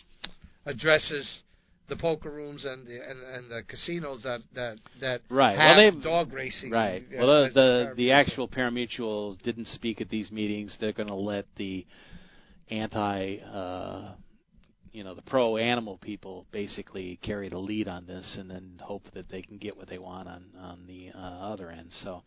addresses 0.65 1.43
the 1.89 1.95
poker 1.95 2.29
rooms 2.29 2.65
and 2.65 2.85
the 2.85 2.95
and, 2.95 3.23
and 3.23 3.51
the 3.51 3.63
casinos 3.67 4.23
that 4.23 4.41
that 4.53 4.77
that 4.99 5.21
Right. 5.29 5.57
have 5.57 5.77
well, 5.77 5.91
they've 5.91 6.03
dog 6.03 6.33
racing. 6.33 6.71
Right. 6.71 7.03
uh, 7.03 7.17
Well, 7.17 7.43
the 7.43 7.49
the, 7.53 7.93
the 7.95 8.11
actual 8.11 8.47
parimutuels 8.47 9.41
didn't 9.41 9.67
speak 9.67 10.01
at 10.01 10.09
these 10.09 10.31
meetings. 10.31 10.75
They're 10.79 10.93
going 10.93 11.07
to 11.07 11.15
let 11.15 11.45
the 11.55 11.85
anti, 12.69 13.37
uh, 13.37 14.13
you 14.91 15.03
know, 15.03 15.13
the 15.13 15.21
pro 15.21 15.57
animal 15.57 15.97
people 15.97 16.45
basically 16.51 17.19
carry 17.21 17.49
the 17.49 17.57
lead 17.57 17.87
on 17.87 18.05
this, 18.05 18.35
and 18.37 18.49
then 18.49 18.79
hope 18.81 19.03
that 19.13 19.29
they 19.29 19.41
can 19.41 19.57
get 19.57 19.77
what 19.77 19.89
they 19.89 19.97
want 19.97 20.27
on 20.27 20.45
on 20.59 20.85
the 20.87 21.11
uh, 21.15 21.19
other 21.19 21.69
end. 21.69 21.91
So. 22.03 22.23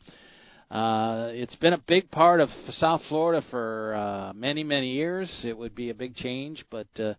Uh, 0.70 1.30
it's 1.32 1.56
been 1.56 1.72
a 1.72 1.82
big 1.88 2.08
part 2.12 2.38
of 2.38 2.48
South 2.74 3.00
Florida 3.08 3.44
for 3.50 3.92
uh, 3.92 4.32
many, 4.34 4.62
many 4.62 4.92
years. 4.92 5.28
It 5.42 5.58
would 5.58 5.74
be 5.74 5.90
a 5.90 5.94
big 5.94 6.14
change, 6.14 6.64
but 6.70 6.86
uh, 6.96 7.14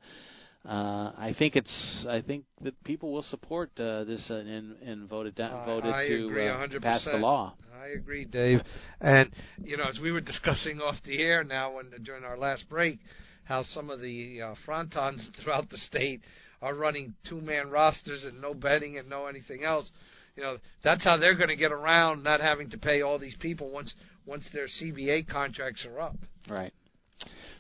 uh, 0.68 1.12
I 1.18 1.36
think 1.38 1.56
it's. 1.56 2.06
I 2.08 2.22
think 2.22 2.46
that 2.62 2.82
people 2.84 3.12
will 3.12 3.24
support 3.24 3.72
uh, 3.80 4.04
this 4.04 4.26
uh, 4.30 4.36
and, 4.36 4.76
and 4.82 5.10
vote 5.10 5.26
it 5.26 5.36
down, 5.36 5.54
I- 5.62 5.66
vote 5.66 5.84
it 5.86 6.08
to 6.08 6.26
agree 6.28 6.48
uh, 6.48 6.80
pass 6.82 7.04
the 7.06 7.18
law. 7.18 7.54
I 7.82 7.88
agree, 7.98 8.26
Dave. 8.26 8.62
And 9.00 9.32
you 9.64 9.76
know, 9.78 9.86
as 9.86 10.00
we 10.00 10.12
were 10.12 10.22
discussing 10.22 10.80
off 10.80 10.96
the 11.04 11.18
air 11.20 11.44
now, 11.44 11.76
when 11.76 11.88
during 12.04 12.24
our 12.24 12.38
last 12.38 12.70
break, 12.70 13.00
how 13.46 13.64
some 13.64 13.90
of 13.90 14.02
the 14.02 14.42
uh, 14.42 14.56
frontons 14.68 15.28
throughout 15.44 15.70
the 15.70 15.78
state 15.78 16.22
are 16.62 16.76
running 16.76 17.16
two-man 17.28 17.72
rosters 17.72 18.24
and 18.24 18.40
no 18.40 18.54
betting 18.54 19.00
and 19.00 19.10
no 19.10 19.26
anything 19.26 19.64
else. 19.64 19.90
You 20.36 20.44
know, 20.44 20.58
that's 20.84 21.04
how 21.04 21.18
they're 21.18 21.36
going 21.36 21.50
to 21.50 21.56
get 21.56 21.72
around 21.72 22.24
not 22.24 22.40
having 22.40 22.70
to 22.70 22.78
pay 22.78 23.02
all 23.02 23.18
these 23.18 23.36
people 23.40 23.72
once 23.72 23.94
once 24.28 24.48
their 24.54 24.68
CBA 24.68 25.28
contracts 25.28 25.86
are 25.86 26.00
up. 26.00 26.16
Right. 26.48 26.72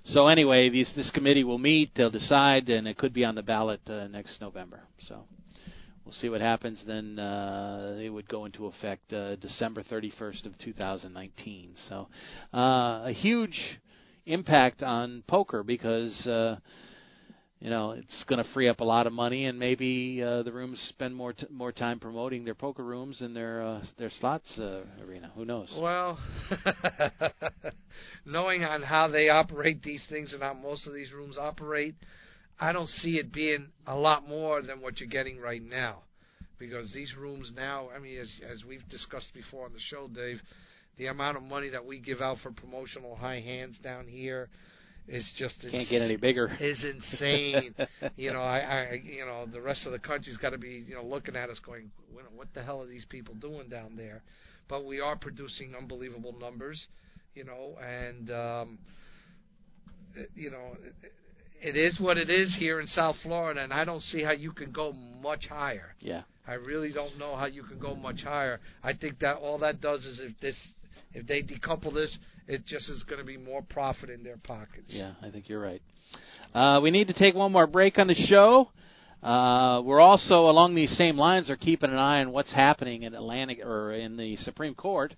So 0.05 0.27
anyway, 0.27 0.69
these, 0.69 0.91
this 0.95 1.11
committee 1.11 1.43
will 1.43 1.57
meet. 1.57 1.91
They'll 1.95 2.09
decide, 2.09 2.69
and 2.69 2.87
it 2.87 2.97
could 2.97 3.13
be 3.13 3.23
on 3.23 3.35
the 3.35 3.43
ballot 3.43 3.81
uh, 3.87 4.07
next 4.07 4.41
November. 4.41 4.81
So 4.99 5.25
we'll 6.03 6.13
see 6.13 6.29
what 6.29 6.41
happens. 6.41 6.83
Then 6.85 7.19
uh, 7.19 7.97
it 8.01 8.09
would 8.09 8.27
go 8.27 8.45
into 8.45 8.65
effect 8.65 9.13
uh, 9.13 9.35
December 9.35 9.83
31st 9.83 10.45
of 10.47 10.57
2019. 10.57 11.75
So 11.87 12.07
uh, 12.53 13.03
a 13.05 13.13
huge 13.15 13.79
impact 14.25 14.83
on 14.83 15.23
poker 15.27 15.63
because. 15.63 16.25
Uh, 16.25 16.57
you 17.61 17.69
know, 17.69 17.91
it's 17.91 18.23
going 18.23 18.43
to 18.43 18.53
free 18.53 18.67
up 18.67 18.79
a 18.79 18.83
lot 18.83 19.05
of 19.05 19.13
money, 19.13 19.45
and 19.45 19.57
maybe 19.57 20.21
uh, 20.23 20.41
the 20.41 20.51
rooms 20.51 20.83
spend 20.89 21.15
more 21.15 21.31
t- 21.31 21.45
more 21.51 21.71
time 21.71 21.99
promoting 21.99 22.43
their 22.43 22.55
poker 22.55 22.83
rooms 22.83 23.21
and 23.21 23.35
their 23.35 23.61
uh, 23.61 23.83
their 23.99 24.09
slots 24.09 24.57
uh, 24.57 24.81
arena. 25.05 25.31
Who 25.35 25.45
knows? 25.45 25.71
Well, 25.79 26.17
knowing 28.25 28.63
on 28.63 28.81
how 28.81 29.09
they 29.09 29.29
operate 29.29 29.83
these 29.83 30.03
things 30.09 30.33
and 30.33 30.41
how 30.41 30.55
most 30.55 30.87
of 30.87 30.95
these 30.95 31.13
rooms 31.13 31.37
operate, 31.37 31.93
I 32.59 32.71
don't 32.71 32.89
see 32.89 33.19
it 33.19 33.31
being 33.31 33.67
a 33.85 33.95
lot 33.95 34.27
more 34.27 34.63
than 34.63 34.81
what 34.81 34.99
you're 34.99 35.07
getting 35.07 35.39
right 35.39 35.63
now. 35.63 35.99
Because 36.57 36.91
these 36.93 37.13
rooms 37.15 37.51
now, 37.55 37.89
I 37.95 37.99
mean, 37.99 38.17
as 38.17 38.33
as 38.49 38.63
we've 38.67 38.87
discussed 38.89 39.35
before 39.35 39.65
on 39.65 39.73
the 39.73 39.79
show, 39.79 40.07
Dave, 40.07 40.41
the 40.97 41.07
amount 41.07 41.37
of 41.37 41.43
money 41.43 41.69
that 41.69 41.85
we 41.85 41.99
give 41.99 42.21
out 42.21 42.37
for 42.41 42.51
promotional 42.51 43.15
high 43.15 43.39
hands 43.39 43.77
down 43.83 44.07
here 44.07 44.49
is 45.07 45.27
just 45.37 45.55
Can't 45.69 45.89
get 45.89 46.01
any 46.01 46.15
bigger. 46.15 46.55
Is 46.59 46.83
insane. 46.83 47.75
you 48.15 48.31
know, 48.31 48.41
I, 48.41 48.59
I, 48.59 49.01
you 49.03 49.25
know, 49.25 49.45
the 49.51 49.61
rest 49.61 49.85
of 49.85 49.91
the 49.91 49.99
country's 49.99 50.37
got 50.37 50.51
to 50.51 50.57
be, 50.57 50.83
you 50.87 50.95
know, 50.95 51.03
looking 51.03 51.35
at 51.35 51.49
us 51.49 51.59
going, 51.65 51.91
"What 52.13 52.25
what 52.33 52.47
the 52.53 52.63
hell 52.63 52.81
are 52.81 52.87
these 52.87 53.05
people 53.05 53.35
doing 53.35 53.69
down 53.69 53.95
there? 53.95 54.21
But 54.69 54.85
we 54.85 54.99
are 54.99 55.15
producing 55.15 55.73
unbelievable 55.75 56.35
numbers, 56.39 56.87
you 57.35 57.43
know, 57.43 57.77
and 57.81 58.31
um, 58.31 58.79
you 60.35 60.51
know, 60.51 60.77
it, 61.03 61.11
it 61.61 61.75
is 61.75 61.99
what 61.99 62.17
it 62.17 62.29
is 62.29 62.55
here 62.57 62.79
in 62.79 62.87
South 62.87 63.15
Florida, 63.21 63.61
and 63.63 63.73
I 63.73 63.85
don't 63.85 64.01
see 64.01 64.23
how 64.23 64.31
you 64.31 64.51
can 64.51 64.71
go 64.71 64.93
much 64.93 65.47
higher. 65.47 65.95
Yeah. 65.99 66.23
I 66.47 66.53
really 66.53 66.91
don't 66.91 67.17
know 67.19 67.35
how 67.35 67.45
you 67.45 67.63
can 67.63 67.79
go 67.79 67.95
much 67.95 68.23
higher. 68.23 68.59
I 68.83 68.93
think 68.93 69.19
that 69.19 69.37
all 69.37 69.59
that 69.59 69.79
does 69.79 70.03
is 70.03 70.19
if 70.21 70.39
this, 70.39 70.55
if 71.13 71.27
they 71.27 71.41
decouple 71.41 71.93
this, 71.93 72.17
it 72.47 72.65
just 72.65 72.89
is 72.89 73.03
going 73.03 73.19
to 73.19 73.25
be 73.25 73.37
more 73.37 73.61
profit 73.61 74.09
in 74.09 74.23
their 74.23 74.37
pockets. 74.43 74.87
Yeah, 74.87 75.13
I 75.21 75.29
think 75.29 75.49
you're 75.49 75.61
right. 75.61 75.81
Uh, 76.53 76.79
we 76.81 76.91
need 76.91 77.07
to 77.07 77.13
take 77.13 77.35
one 77.35 77.51
more 77.51 77.67
break 77.67 77.97
on 77.97 78.07
the 78.07 78.15
show. 78.29 78.69
Uh, 79.23 79.81
we're 79.85 80.01
also 80.01 80.49
along 80.49 80.73
these 80.73 80.95
same 80.97 81.17
lines 81.17 81.49
are 81.49 81.55
keeping 81.55 81.91
an 81.91 81.97
eye 81.97 82.21
on 82.21 82.31
what's 82.31 82.51
happening 82.51 83.03
in 83.03 83.13
Atlantic 83.13 83.59
or 83.63 83.93
in 83.93 84.17
the 84.17 84.35
Supreme 84.37 84.73
Court 84.73 85.13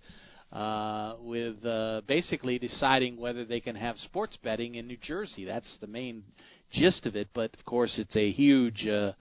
uh, 0.51 1.15
with 1.19 1.65
uh, 1.65 2.01
basically 2.07 2.59
deciding 2.59 3.17
whether 3.17 3.45
they 3.45 3.59
can 3.59 3.75
have 3.75 3.97
sports 3.97 4.37
betting 4.43 4.75
in 4.75 4.87
New 4.87 4.97
Jersey. 4.97 5.45
That's 5.45 5.77
the 5.81 5.87
main 5.87 6.23
gist 6.71 7.05
of 7.05 7.15
it. 7.15 7.29
But 7.33 7.55
of 7.57 7.65
course, 7.65 7.93
it's 7.97 8.15
a 8.15 8.29
huge 8.29 8.85
uh, 8.85 9.13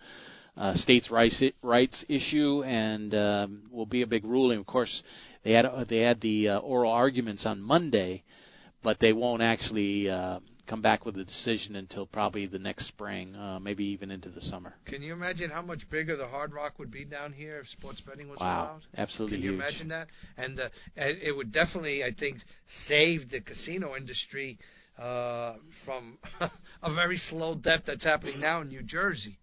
uh, 0.57 0.75
states' 0.75 1.11
rights 1.11 1.43
rights 1.63 2.05
issue, 2.09 2.63
and 2.65 3.15
um, 3.15 3.63
will 3.71 3.87
be 3.87 4.03
a 4.03 4.07
big 4.07 4.25
ruling. 4.25 4.59
Of 4.59 4.67
course, 4.67 5.03
they 5.45 5.53
had 5.53 5.67
they 5.89 5.99
had 5.99 6.21
the 6.21 6.49
uh, 6.51 6.59
oral 6.59 6.93
arguments 6.93 7.45
on 7.47 7.61
Monday, 7.61 8.23
but 8.83 8.99
they 9.01 9.13
won't 9.13 9.43
actually 9.43 10.09
uh, 10.09 10.41
come 10.67 10.81
back 10.81 11.05
with 11.05 11.17
a 11.19 11.25
decision 11.25 11.77
until 11.77 12.07
probably 12.07 12.47
the 12.47 12.59
next 12.59 12.89
spring, 12.89 13.35
uh, 13.35 13.59
maybe 13.59 13.85
even 13.85 14.11
into 14.11 14.29
the 14.29 14.41
summer. 14.43 14.75
Can 14.87 15.03
you 15.03 15.13
imagine 15.13 15.51
how 15.51 15.63
much 15.63 15.81
bigger 15.91 16.17
the 16.17 16.27
Hard 16.27 16.53
Rock 16.53 16.79
would 16.79 16.91
be 16.91 17.05
down 17.05 17.33
here 17.33 17.59
if 17.59 17.69
sports 17.69 18.01
betting 18.07 18.29
was 18.29 18.41
wow, 18.41 18.63
allowed? 18.65 18.81
absolutely 18.97 19.37
Can 19.39 19.45
you 19.45 19.53
huge. 19.53 19.61
imagine 19.61 19.89
that? 19.89 20.09
And 20.37 20.59
uh, 20.61 20.69
and 20.97 21.19
it 21.23 21.33
would 21.33 21.53
definitely, 21.53 22.05
I 22.05 22.13
think, 22.19 22.39
save 22.89 23.31
the 23.31 23.41
casino 23.41 23.97
industry 23.97 24.59
uh, 24.99 25.55
from 25.85 26.19
a 26.83 26.95
very 26.95 27.19
slow 27.29 27.55
death 27.55 27.83
that's 27.87 28.05
happening 28.05 28.41
now 28.41 28.61
in 28.61 28.69
New 28.69 28.83
Jersey. 28.83 29.39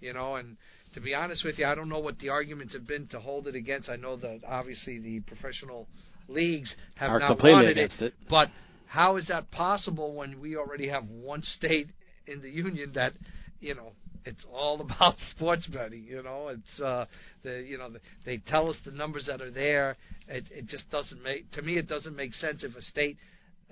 You 0.00 0.14
know, 0.14 0.36
and 0.36 0.56
to 0.94 1.00
be 1.00 1.14
honest 1.14 1.44
with 1.44 1.58
you, 1.58 1.66
I 1.66 1.74
don't 1.74 1.88
know 1.88 1.98
what 2.00 2.18
the 2.18 2.30
arguments 2.30 2.74
have 2.74 2.86
been 2.86 3.06
to 3.08 3.20
hold 3.20 3.46
it 3.46 3.54
against. 3.54 3.88
I 3.88 3.96
know 3.96 4.16
that 4.16 4.40
obviously 4.46 4.98
the 4.98 5.20
professional 5.20 5.86
leagues 6.28 6.74
have 6.96 7.10
Are 7.10 7.18
not 7.18 7.28
completely 7.28 7.52
wanted 7.52 7.70
against 7.72 8.02
it. 8.02 8.14
but 8.28 8.48
how 8.86 9.16
is 9.16 9.26
that 9.28 9.50
possible 9.50 10.14
when 10.14 10.40
we 10.40 10.56
already 10.56 10.88
have 10.88 11.04
one 11.08 11.42
state 11.42 11.88
in 12.26 12.40
the 12.42 12.50
union 12.50 12.92
that, 12.94 13.12
you 13.60 13.74
know, 13.74 13.92
it's 14.24 14.44
all 14.52 14.80
about 14.92 15.14
sports 15.30 15.66
betting. 15.66 16.04
You 16.04 16.22
know, 16.22 16.48
it's 16.48 16.80
uh, 16.80 17.06
the 17.42 17.64
you 17.66 17.78
know 17.78 17.90
the, 17.90 18.00
they 18.24 18.38
tell 18.38 18.68
us 18.68 18.76
the 18.84 18.90
numbers 18.92 19.26
that 19.26 19.40
are 19.40 19.50
there. 19.50 19.96
It, 20.28 20.44
it 20.50 20.66
just 20.66 20.90
doesn't 20.90 21.22
make 21.22 21.50
to 21.52 21.62
me. 21.62 21.78
It 21.78 21.88
doesn't 21.88 22.14
make 22.16 22.34
sense 22.34 22.64
if 22.64 22.74
a 22.76 22.82
state 22.82 23.16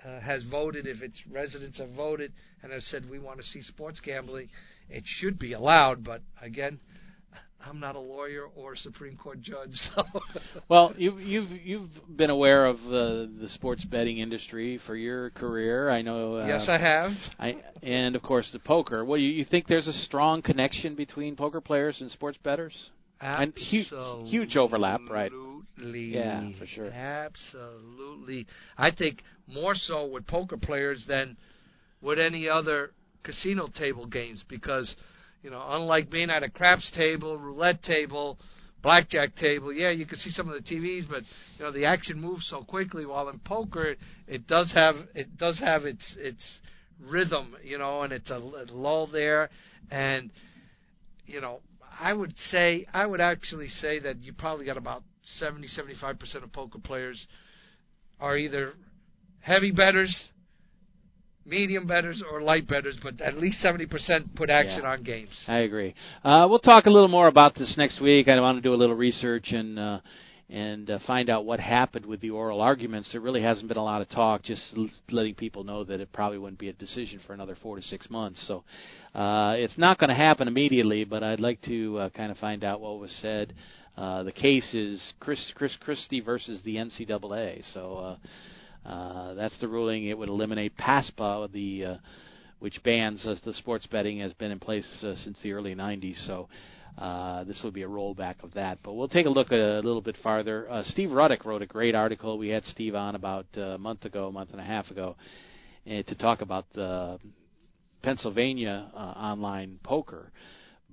uh, 0.05 0.21
has 0.21 0.43
voted, 0.45 0.87
if 0.87 1.03
its 1.03 1.21
residents 1.31 1.79
have 1.79 1.91
voted 1.91 2.33
and 2.63 2.73
have 2.73 2.83
said 2.83 3.09
we 3.09 3.19
want 3.19 3.39
to 3.39 3.45
see 3.45 3.63
sports 3.63 4.01
gambling, 4.01 4.49
it 4.89 5.05
should 5.19 5.39
be 5.39 5.53
allowed. 5.53 6.05
But 6.05 6.23
again, 6.41 6.81
I'm 7.65 7.81
not 7.81 7.97
a 7.97 8.01
lawyer 8.01 8.47
or 8.55 8.75
a 8.75 8.77
Supreme 8.77 9.17
Court 9.17 9.41
judge, 9.41 9.73
so. 9.95 10.05
well, 10.69 10.95
you've 10.97 11.21
you've 11.21 11.51
you've 11.51 12.17
been 12.17 12.31
aware 12.31 12.67
of 12.67 12.77
uh, 12.77 13.27
the 13.41 13.49
sports 13.55 13.85
betting 13.85 14.19
industry 14.19 14.81
for 14.87 14.97
your 14.97 15.31
career. 15.31 15.91
I 15.91 16.03
know. 16.03 16.37
Uh, 16.37 16.47
yes, 16.47 16.67
I 16.69 16.79
have. 16.79 17.13
I 17.39 17.57
and 17.83 18.15
of 18.15 18.23
course 18.23 18.49
the 18.53 18.61
poker. 18.61 19.05
Well, 19.05 19.19
you, 19.19 19.29
you 19.29 19.45
think 19.45 19.67
there's 19.67 19.89
a 19.89 19.93
strong 19.93 20.41
connection 20.41 20.95
between 20.95 21.37
poker 21.37 21.61
players 21.61 22.01
and 22.01 22.11
sports 22.11 22.39
betters? 22.43 22.91
And 23.21 23.53
huge, 23.57 23.89
huge 24.29 24.57
overlap, 24.57 25.01
right? 25.11 25.33
Absolutely. 25.33 26.15
Yeah, 26.15 26.49
for 26.59 26.67
sure. 26.67 26.87
Absolutely. 26.87 28.47
I 28.77 28.93
think 28.93 29.23
more 29.49 29.75
so 29.75 30.07
with 30.07 30.27
poker 30.27 30.57
players 30.57 31.05
than 31.09 31.37
with 32.01 32.21
any 32.21 32.49
other 32.49 32.93
casino 33.25 33.67
table 33.67 34.07
games 34.07 34.45
because 34.49 34.95
you 35.43 35.51
know, 35.51 35.65
unlike 35.69 36.11
being 36.11 36.31
at 36.31 36.43
a 36.43 36.51
craps 36.51 36.91
table, 36.97 37.39
roulette 37.39 37.83
table, 37.83 38.39
blackjack 38.83 39.37
table, 39.37 39.73
yeah, 39.73 39.91
you 39.91 40.07
can 40.07 40.19
see 40.19 40.31
some 40.31 40.49
of 40.49 40.55
the 40.55 40.75
TVs, 40.75 41.09
but 41.09 41.23
you 41.59 41.65
know 41.65 41.73
the 41.73 41.85
action 41.85 42.21
moves 42.21 42.47
so 42.49 42.63
quickly. 42.63 43.07
While 43.07 43.29
in 43.29 43.39
poker, 43.41 43.95
it 44.27 44.47
does 44.47 44.73
have 44.75 44.97
it 45.15 45.37
does 45.39 45.61
have 45.61 45.85
its 45.85 46.15
its 46.19 46.43
rhythm, 47.01 47.55
you 47.63 47.79
know, 47.79 48.03
and 48.03 48.13
it's 48.13 48.31
a, 48.31 48.37
a 48.37 48.67
lull 48.71 49.07
there, 49.07 49.51
and 49.91 50.31
you 51.27 51.41
know, 51.41 51.61
I 52.01 52.13
would 52.13 52.35
say 52.51 52.87
I 52.93 53.07
would 53.07 53.21
actually 53.21 53.69
say 53.69 54.01
that 54.01 54.23
you 54.23 54.33
probably 54.33 54.67
got 54.67 54.77
about 54.77 55.03
70 55.39 55.69
75 55.69 56.19
percent 56.19 56.45
of 56.45 56.53
poker 56.53 56.79
players 56.79 57.27
are 58.21 58.37
either 58.37 58.73
heavy 59.41 59.71
betters 59.71 60.29
medium 61.49 61.87
betters 61.87 62.23
or 62.31 62.43
light 62.43 62.69
betters, 62.69 62.97
but 63.03 63.21
at 63.21 63.39
least 63.39 63.65
70% 63.65 64.35
put 64.35 64.51
action 64.51 64.81
yeah. 64.83 64.91
on 64.91 65.03
games. 65.03 65.31
I 65.47 65.59
agree. 65.59 65.95
Uh, 66.23 66.47
we'll 66.49 66.59
talk 66.59 66.87
a 66.87 66.91
little 66.91 67.09
more 67.09 67.29
about 67.29 67.55
this 67.55 67.75
next 67.77 68.01
week. 68.01 68.29
I 68.29 68.41
want 68.41 68.59
to 68.59 68.63
do 68.63 68.75
a 68.75 68.77
little 68.77 68.97
research 68.97 69.49
and 69.53 69.79
uh, 69.79 70.01
and 70.51 70.89
uh, 70.89 70.99
find 71.07 71.29
out 71.29 71.45
what 71.45 71.61
happened 71.61 72.07
with 72.07 72.21
the 72.21 72.31
oral 72.31 72.63
arguments. 72.63 73.11
There 73.13 73.21
really 73.21 73.43
hasn't 73.43 73.69
been 73.69 73.77
a 73.77 73.85
lot 73.85 74.01
of 74.01 74.09
talk. 74.09 74.43
Just 74.43 74.63
l- 74.77 74.89
letting 75.11 75.35
people 75.35 75.63
know 75.63 75.85
that 75.85 76.01
it 76.01 76.11
probably 76.13 76.39
wouldn't 76.39 76.59
be 76.59 76.71
a 76.71 76.73
decision 76.73 77.21
for 77.27 77.35
another 77.35 77.57
four 77.63 77.77
to 77.77 77.83
six 77.83 78.09
months. 78.09 78.43
So 78.49 78.65
uh, 79.15 79.57
it's 79.59 79.77
not 79.77 79.99
going 79.99 80.09
to 80.09 80.17
happen 80.17 80.49
immediately. 80.49 81.05
But 81.05 81.23
I'd 81.23 81.41
like 81.41 81.61
to 81.63 81.99
uh, 81.99 82.11
kind 82.11 82.31
of 82.31 82.39
find 82.39 82.65
out 82.65 82.81
what 82.81 82.99
was 82.99 83.15
said. 83.21 83.53
Uh, 83.97 84.23
the 84.23 84.33
case 84.33 84.73
is 84.73 85.13
Chris 85.21 85.53
Chris 85.55 85.77
Christie 85.81 86.21
versus 86.21 86.63
the 86.65 86.77
NCAA. 86.77 87.63
So. 87.75 87.97
Uh, 87.97 88.17
uh, 88.85 89.35
that's 89.35 89.59
the 89.61 89.69
ruling. 89.69 90.07
It 90.07 90.17
would 90.17 90.29
eliminate 90.29 90.77
PASPA, 90.77 91.51
the 91.53 91.85
uh, 91.85 91.97
which 92.59 92.83
bans 92.83 93.25
uh, 93.27 93.37
the 93.45 93.55
sports 93.55 93.87
betting 93.87 94.19
has 94.21 94.33
been 94.35 94.51
in 94.51 94.59
place 94.59 94.87
uh, 95.03 95.15
since 95.23 95.39
the 95.43 95.53
early 95.53 95.75
90s. 95.75 96.27
So 96.27 96.49
uh, 96.99 97.45
this 97.45 97.61
would 97.63 97.75
be 97.75 97.83
a 97.83 97.89
rollback 97.89 98.43
of 98.43 98.53
that. 98.55 98.79
But 98.83 98.95
we'll 98.95 99.09
take 99.09 99.27
a 99.27 99.31
look 99.31 99.53
at 99.53 99.61
a 99.61 99.81
little 99.81 100.01
bit 100.01 100.17
farther. 100.23 100.69
Uh, 100.71 100.83
Steve 100.87 101.13
Ruddock 101.13 101.45
wrote 101.45 101.63
a 101.63 101.67
great 101.67 101.95
article. 101.95 102.39
We 102.39 102.49
had 102.49 102.65
Steve 102.65 102.95
on 102.95 103.15
about 103.15 103.47
uh, 103.57 103.61
a 103.61 103.79
month 103.79 104.05
ago, 104.05 104.29
a 104.29 104.33
month 104.33 104.51
and 104.51 104.61
a 104.61 104.65
half 104.65 104.91
ago, 104.91 105.17
uh, 105.87 106.03
to 106.03 106.15
talk 106.17 106.41
about 106.41 106.67
the 106.75 107.19
Pennsylvania 108.03 108.91
uh, 108.95 108.99
online 108.99 109.79
poker. 109.85 110.33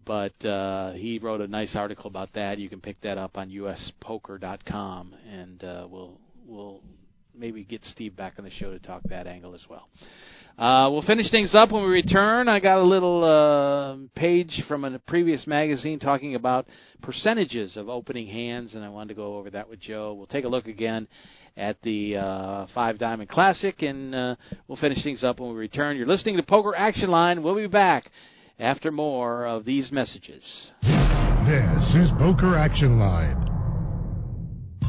But 0.05 0.45
uh, 0.45 0.93
he 0.93 1.17
wrote 1.17 1.41
a 1.41 1.47
nice 1.47 1.75
article 1.75 2.07
about 2.07 2.33
that. 2.33 2.59
You 2.59 2.69
can 2.69 2.81
pick 2.81 3.01
that 3.01 3.17
up 3.17 3.37
on 3.37 3.49
uspoker.com, 3.49 5.15
and 5.27 5.63
uh, 5.63 5.87
we'll 5.89 6.19
we'll 6.45 6.81
maybe 7.37 7.63
get 7.63 7.83
Steve 7.85 8.15
back 8.15 8.33
on 8.37 8.45
the 8.45 8.51
show 8.51 8.71
to 8.71 8.79
talk 8.79 9.01
that 9.05 9.27
angle 9.27 9.53
as 9.55 9.61
well. 9.69 9.87
Uh, 10.57 10.89
we'll 10.89 11.01
finish 11.01 11.29
things 11.31 11.53
up 11.53 11.71
when 11.71 11.83
we 11.83 11.89
return. 11.89 12.47
I 12.47 12.61
got 12.61 12.79
a 12.79 12.83
little 12.83 13.23
uh, 13.25 13.97
page 14.17 14.63
from 14.69 14.85
a 14.85 14.97
previous 14.99 15.45
magazine 15.45 15.99
talking 15.99 16.35
about 16.35 16.65
percentages 17.01 17.75
of 17.75 17.89
opening 17.89 18.27
hands, 18.27 18.73
and 18.73 18.83
I 18.83 18.87
wanted 18.87 19.09
to 19.09 19.13
go 19.15 19.35
over 19.37 19.49
that 19.49 19.69
with 19.69 19.81
Joe. 19.81 20.13
We'll 20.13 20.27
take 20.27 20.45
a 20.45 20.47
look 20.47 20.67
again 20.67 21.09
at 21.57 21.81
the 21.81 22.17
uh, 22.17 22.67
Five 22.73 22.97
Diamond 22.99 23.29
Classic, 23.29 23.81
and 23.81 24.15
uh, 24.15 24.35
we'll 24.67 24.77
finish 24.77 25.03
things 25.03 25.25
up 25.25 25.41
when 25.41 25.49
we 25.49 25.55
return. 25.57 25.97
You're 25.97 26.07
listening 26.07 26.37
to 26.37 26.43
Poker 26.43 26.73
Action 26.73 27.09
Line. 27.09 27.43
We'll 27.43 27.55
be 27.55 27.67
back 27.67 28.09
after 28.57 28.91
more 28.91 29.45
of 29.45 29.65
these 29.65 29.91
messages. 29.91 30.43
This 30.81 31.95
is 31.95 32.09
Poker 32.17 32.55
Action 32.55 32.97
Line. 32.97 33.54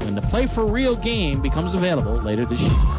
when 0.00 0.14
the 0.14 0.22
Play 0.30 0.48
for 0.54 0.70
Real 0.70 1.00
game 1.00 1.42
becomes 1.42 1.74
available 1.74 2.22
later 2.22 2.44
this 2.44 2.60
year. 2.60 2.94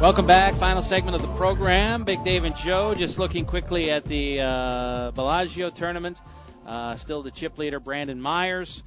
Welcome 0.00 0.26
back. 0.26 0.58
Final 0.60 0.82
segment 0.82 1.16
of 1.16 1.22
the 1.22 1.34
program. 1.36 2.04
Big 2.04 2.22
Dave 2.24 2.44
and 2.44 2.54
Joe 2.64 2.94
just 2.94 3.18
looking 3.18 3.46
quickly 3.46 3.90
at 3.90 4.04
the 4.04 4.40
uh, 4.40 5.10
Bellagio 5.12 5.70
tournament. 5.70 6.18
Uh, 6.66 6.96
still 6.98 7.22
the 7.22 7.30
chip 7.30 7.56
leader, 7.56 7.80
Brandon 7.80 8.20
Myers. 8.20 8.82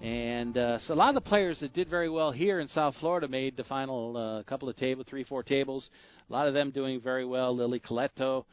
And 0.00 0.56
uh, 0.56 0.78
so 0.80 0.94
a 0.94 0.96
lot 0.96 1.10
of 1.10 1.14
the 1.14 1.28
players 1.28 1.60
that 1.60 1.72
did 1.74 1.88
very 1.88 2.08
well 2.08 2.32
here 2.32 2.58
in 2.58 2.68
South 2.68 2.94
Florida 3.00 3.28
made 3.28 3.56
the 3.56 3.64
final 3.64 4.16
uh, 4.16 4.42
couple 4.44 4.68
of 4.68 4.76
table, 4.76 5.04
three, 5.08 5.24
four 5.24 5.42
tables. 5.42 5.88
A 6.28 6.32
lot 6.32 6.48
of 6.48 6.54
them 6.54 6.70
doing 6.70 7.00
very 7.00 7.24
well. 7.24 7.54
Lily 7.54 7.78
Coletto, 7.78 8.44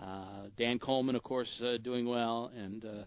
uh, 0.00 0.46
Dan 0.58 0.78
Coleman, 0.78 1.14
of 1.14 1.22
course, 1.22 1.62
uh, 1.62 1.76
doing 1.76 2.08
well, 2.08 2.50
and 2.56 2.84
uh, 2.84 3.04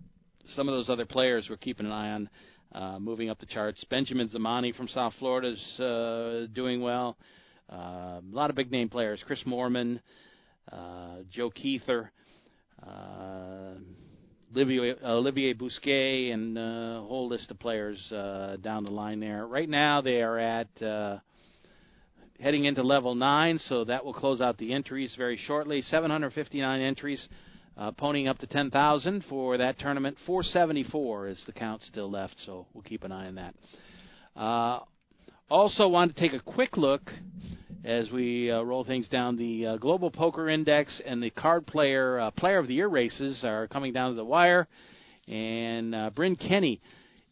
some 0.55 0.67
of 0.67 0.73
those 0.73 0.89
other 0.89 1.05
players 1.05 1.47
we're 1.49 1.57
keeping 1.57 1.85
an 1.85 1.91
eye 1.91 2.11
on 2.11 2.29
uh, 2.73 2.99
moving 2.99 3.29
up 3.29 3.39
the 3.39 3.45
charts. 3.45 3.83
Benjamin 3.89 4.29
Zamani 4.29 4.75
from 4.75 4.87
South 4.87 5.13
Florida 5.19 5.49
is 5.49 5.79
uh, 5.79 6.47
doing 6.53 6.81
well. 6.81 7.17
Uh, 7.71 7.75
a 7.75 8.31
lot 8.31 8.49
of 8.49 8.55
big 8.55 8.71
name 8.71 8.89
players. 8.89 9.23
Chris 9.25 9.43
Moorman, 9.45 9.99
uh, 10.71 11.17
Joe 11.31 11.51
Kuether. 11.51 12.09
Uh, 12.81 13.73
Olivier, 14.55 14.95
Olivier 15.03 15.53
Busquet 15.53 16.33
and 16.33 16.57
uh, 16.57 16.61
a 16.61 17.05
whole 17.07 17.27
list 17.27 17.51
of 17.51 17.59
players 17.59 17.99
uh, 18.11 18.57
down 18.61 18.83
the 18.83 18.89
line 18.89 19.19
there. 19.19 19.45
Right 19.45 19.69
now 19.69 20.01
they 20.01 20.23
are 20.23 20.39
at 20.39 20.81
uh, 20.81 21.19
heading 22.39 22.65
into 22.65 22.81
level 22.81 23.13
nine, 23.13 23.59
so 23.59 23.83
that 23.83 24.03
will 24.03 24.13
close 24.13 24.41
out 24.41 24.57
the 24.57 24.73
entries 24.73 25.13
very 25.15 25.37
shortly. 25.45 25.81
759 25.83 26.81
entries, 26.81 27.27
uh, 27.79 27.91
ponying 27.91 28.27
up 28.29 28.37
to 28.39 28.47
10,000 28.47 29.23
for 29.29 29.57
that 29.57 29.79
tournament. 29.79 30.17
474 30.25 31.29
is 31.29 31.43
the 31.45 31.53
count 31.53 31.81
still 31.83 32.11
left, 32.11 32.35
so 32.45 32.67
we'll 32.73 32.83
keep 32.83 33.03
an 33.05 33.11
eye 33.11 33.27
on 33.27 33.35
that. 33.35 33.55
Uh, 34.35 34.79
also, 35.49 35.87
wanted 35.87 36.15
to 36.15 36.21
take 36.21 36.33
a 36.33 36.43
quick 36.43 36.75
look 36.75 37.09
as 37.85 38.11
we 38.11 38.51
uh, 38.51 38.61
roll 38.61 38.83
things 38.83 39.07
down. 39.07 39.37
The 39.37 39.65
uh, 39.65 39.77
Global 39.77 40.11
Poker 40.11 40.49
Index 40.49 41.01
and 41.05 41.23
the 41.23 41.29
Card 41.29 41.65
Player 41.65 42.19
uh, 42.19 42.31
Player 42.31 42.59
of 42.59 42.67
the 42.67 42.73
Year 42.73 42.89
races 42.89 43.43
are 43.45 43.67
coming 43.67 43.93
down 43.93 44.11
to 44.11 44.15
the 44.15 44.25
wire, 44.25 44.67
and 45.27 45.95
uh, 45.95 46.09
Bryn 46.09 46.35
Kenney 46.35 46.81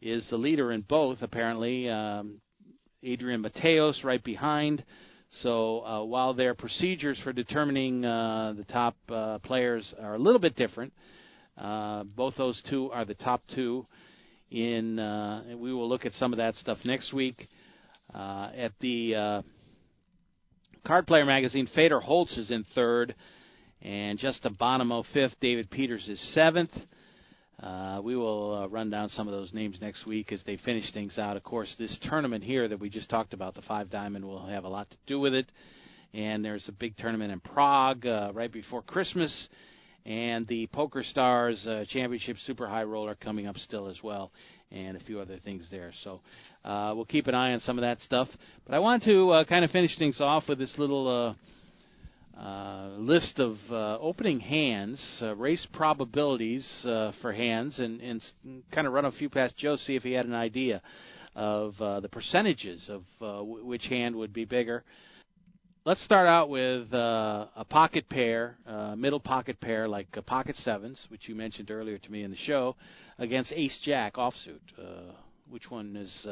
is 0.01 0.25
the 0.29 0.37
leader 0.37 0.71
in 0.71 0.81
both. 0.81 1.17
Apparently, 1.21 1.89
um, 1.89 2.39
Adrian 3.03 3.43
Mateos 3.43 4.01
right 4.05 4.23
behind. 4.23 4.83
So 5.41 5.85
uh, 5.85 6.03
while 6.03 6.33
their 6.33 6.53
procedures 6.53 7.19
for 7.23 7.33
determining 7.33 8.05
uh, 8.05 8.53
the 8.57 8.63
top 8.63 8.95
uh, 9.09 9.39
players 9.39 9.93
are 10.01 10.15
a 10.15 10.19
little 10.19 10.39
bit 10.39 10.55
different, 10.55 10.93
uh, 11.57 12.03
both 12.15 12.35
those 12.37 12.61
two 12.69 12.89
are 12.91 13.05
the 13.05 13.13
top 13.13 13.41
two. 13.53 13.85
In 14.49 14.97
uh, 14.97 15.43
we 15.57 15.73
will 15.73 15.89
look 15.89 16.05
at 16.05 16.13
some 16.13 16.31
of 16.31 16.37
that 16.37 16.55
stuff 16.55 16.77
next 16.85 17.11
week. 17.13 17.49
Uh, 18.13 18.49
at 18.55 18.71
the 18.79 19.43
Card 20.85 21.05
Player 21.05 21.25
magazine, 21.25 21.67
Fedor 21.75 21.99
Holz 21.99 22.31
is 22.37 22.49
in 22.49 22.63
third, 22.73 23.13
and 23.81 24.17
Justin 24.17 24.55
Bonomo 24.55 25.03
fifth. 25.13 25.35
David 25.41 25.69
Peters 25.69 26.07
is 26.07 26.33
seventh. 26.33 26.71
Uh, 27.61 27.99
we 28.03 28.15
will 28.15 28.53
uh, 28.53 28.67
run 28.67 28.91
down 28.91 29.09
some 29.09 29.27
of 29.27 29.33
those 29.33 29.51
names 29.51 29.77
next 29.81 30.05
week 30.05 30.31
as 30.31 30.43
they 30.45 30.57
finish 30.57 30.93
things 30.93 31.17
out. 31.17 31.35
Of 31.35 31.43
course, 31.43 31.73
this 31.79 31.97
tournament 32.03 32.43
here 32.43 32.67
that 32.67 32.79
we 32.79 32.87
just 32.87 33.09
talked 33.09 33.33
about, 33.33 33.55
the 33.55 33.63
Five 33.63 33.89
Diamond, 33.89 34.25
will 34.25 34.45
have 34.45 34.63
a 34.63 34.67
lot 34.67 34.87
to 34.91 34.97
do 35.07 35.19
with 35.19 35.33
it. 35.33 35.51
And 36.13 36.45
there's 36.45 36.67
a 36.67 36.71
big 36.71 36.95
tournament 36.97 37.31
in 37.31 37.39
Prague 37.39 38.05
uh, 38.05 38.31
right 38.33 38.51
before 38.51 38.83
Christmas, 38.83 39.47
and 40.05 40.47
the 40.47 40.67
Poker 40.67 41.03
Stars 41.03 41.65
uh, 41.65 41.83
Championship 41.89 42.37
Super 42.45 42.67
High 42.67 42.83
Roller 42.83 43.15
coming 43.15 43.47
up 43.47 43.57
still 43.57 43.87
as 43.87 43.97
well, 44.03 44.31
and 44.71 44.95
a 44.95 44.99
few 45.01 45.19
other 45.19 45.39
things 45.43 45.67
there. 45.71 45.91
So 46.03 46.21
uh, 46.63 46.93
we'll 46.95 47.05
keep 47.05 47.25
an 47.25 47.33
eye 47.33 47.53
on 47.53 47.59
some 47.61 47.79
of 47.79 47.81
that 47.81 47.99
stuff. 48.01 48.27
But 48.67 48.75
I 48.75 48.79
want 48.79 49.03
to 49.05 49.31
uh, 49.31 49.43
kind 49.45 49.65
of 49.65 49.71
finish 49.71 49.97
things 49.97 50.21
off 50.21 50.43
with 50.47 50.59
this 50.59 50.73
little. 50.77 51.07
Uh, 51.07 51.33
uh, 52.39 52.89
list 52.97 53.39
of 53.39 53.57
uh, 53.71 53.97
opening 53.99 54.39
hands, 54.39 55.01
uh, 55.21 55.35
race 55.35 55.65
probabilities 55.73 56.67
uh, 56.85 57.11
for 57.21 57.33
hands, 57.33 57.79
and, 57.79 57.99
and 57.99 58.21
kind 58.71 58.85
of 58.85 58.93
run 58.93 59.05
a 59.05 59.11
few 59.11 59.29
past 59.29 59.57
Joe, 59.57 59.75
see 59.75 59.95
if 59.95 60.03
he 60.03 60.11
had 60.11 60.27
an 60.27 60.35
idea 60.35 60.81
of 61.35 61.73
uh, 61.81 61.99
the 61.99 62.09
percentages 62.09 62.89
of 62.89 63.03
w- 63.19 63.65
which 63.65 63.85
hand 63.85 64.15
would 64.15 64.33
be 64.33 64.45
bigger. 64.45 64.83
Let's 65.83 66.03
start 66.03 66.27
out 66.27 66.49
with 66.49 66.91
a 66.93 67.65
pocket 67.69 68.07
pair, 68.09 68.57
middle 68.97 69.21
pocket 69.21 69.59
pair 69.61 69.87
like 69.87 70.11
pocket 70.25 70.57
sevens, 70.57 71.01
which 71.09 71.29
you 71.29 71.33
mentioned 71.33 71.71
earlier 71.71 71.97
to 71.97 72.11
me 72.11 72.23
in 72.23 72.29
the 72.29 72.37
show, 72.37 72.75
against 73.17 73.53
ace 73.55 73.79
jack 73.83 74.15
offsuit. 74.15 74.59
Which 75.49 75.71
one 75.71 75.95
is? 75.95 76.27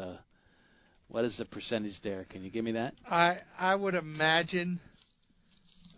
What 1.08 1.24
is 1.24 1.38
the 1.38 1.46
percentage 1.46 2.02
there? 2.04 2.26
Can 2.30 2.44
you 2.44 2.50
give 2.50 2.66
me 2.66 2.74
that? 2.74 2.96
I 3.10 3.38
I 3.58 3.76
would 3.76 3.96
imagine 3.96 4.80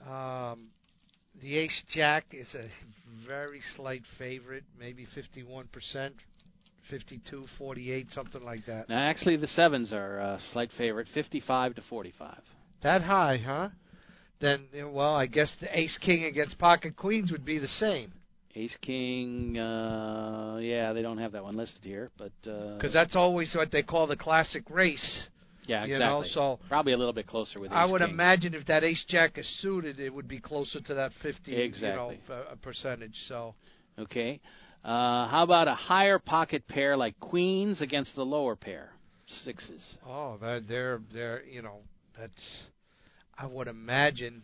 um, 0.06 0.68
the 1.41 1.58
ace 1.58 1.82
jack 1.93 2.26
is 2.32 2.48
a 2.56 2.68
very 3.28 3.62
slight 3.76 4.04
favorite, 4.18 4.64
maybe 4.80 5.08
51%, 5.16 6.12
52, 6.89 7.45
48, 7.58 8.08
something 8.12 8.43
like 8.43 8.66
that. 8.66 8.89
Now, 8.89 9.00
actually, 9.00 9.38
the 9.38 9.48
sevens 9.48 9.93
are 9.93 10.20
a 10.20 10.39
slight 10.54 10.72
favorite, 10.78 11.08
55 11.14 11.76
to 11.76 11.82
45. 11.89 12.38
That 12.84 13.02
high, 13.02 13.41
huh? 13.43 13.70
Then, 14.39 14.68
well, 14.91 15.16
I 15.16 15.26
guess 15.26 15.56
the 15.60 15.78
ace 15.78 15.98
king 16.00 16.26
against 16.26 16.60
pocket 16.60 16.95
queens 16.95 17.32
would 17.32 17.45
be 17.45 17.58
the 17.58 17.68
same. 17.68 18.14
Ace 18.58 18.76
King, 18.82 19.56
uh, 19.60 20.58
yeah, 20.60 20.91
they 20.91 21.04
don't 21.04 21.20
have 21.20 21.34
that 21.34 21.43
one 21.43 21.56
listed 21.56 21.84
here, 21.84 22.10
but 22.18 22.32
because 22.41 22.89
uh, 22.89 22.93
that's 22.93 23.16
always 23.16 23.54
what 23.54 23.72
they 23.72 23.84
call 23.84 24.08
the 24.08 24.16
classic 24.16 24.64
race. 24.72 25.28
Yeah, 25.68 25.86
you 25.86 25.93
exactly. 25.93 26.30
know, 26.36 26.57
so 26.57 26.59
probably 26.68 26.93
a 26.93 26.97
little 26.97 27.13
bit 27.13 27.28
closer 27.28 27.59
with. 27.59 27.72
Ace 27.72 27.78
I 27.78 27.86
would 27.86 28.01
King. 28.01 28.09
imagine 28.11 28.53
if 28.55 28.65
that 28.68 28.84
ace 28.84 29.03
jack 29.07 29.38
is 29.38 29.47
suited, 29.61 29.99
it 29.99 30.13
would 30.13 30.28
be 30.28 30.39
closer 30.39 30.80
to 30.82 30.93
that 30.95 31.11
fifty, 31.22 31.55
Exactly. 31.55 32.20
you 32.28 32.34
know, 32.36 32.43
a 32.51 32.55
percentage. 32.55 33.15
So 33.28 33.53
Okay. 33.99 34.39
Uh, 34.84 35.28
how 35.28 35.43
about 35.43 35.68
a 35.68 35.74
higher 35.76 36.20
pocket 36.20 36.68
pair 36.68 36.95
like 36.95 37.20
queens 37.20 37.82
against 37.82 38.15
the 38.15 38.24
lower 38.24 38.55
pair, 38.55 38.91
sixes? 39.43 39.84
Oh, 40.05 40.38
they're 40.39 40.59
they're, 40.61 41.01
they're 41.11 41.43
you 41.43 41.61
know 41.61 41.80
that's 42.18 42.63
I 43.38 43.47
would 43.47 43.68
imagine 43.68 44.43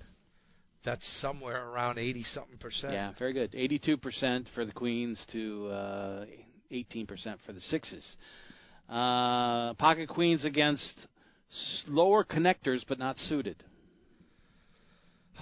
that's 0.83 1.05
somewhere 1.21 1.65
around 1.69 1.97
eighty 1.99 2.23
something 2.33 2.57
percent. 2.57 2.93
Yeah, 2.93 3.13
very 3.17 3.33
good. 3.33 3.51
82% 3.53 4.47
for 4.53 4.65
the 4.65 4.71
queens 4.73 5.23
to 5.31 5.67
uh, 5.67 6.25
18% 6.71 7.07
for 7.45 7.53
the 7.53 7.61
sixes. 7.61 8.05
Uh, 8.89 9.73
pocket 9.75 10.09
queens 10.09 10.43
against 10.43 11.07
s- 11.53 11.83
lower 11.87 12.23
connectors 12.23 12.83
but 12.87 12.99
not 12.99 13.17
suited. 13.17 13.63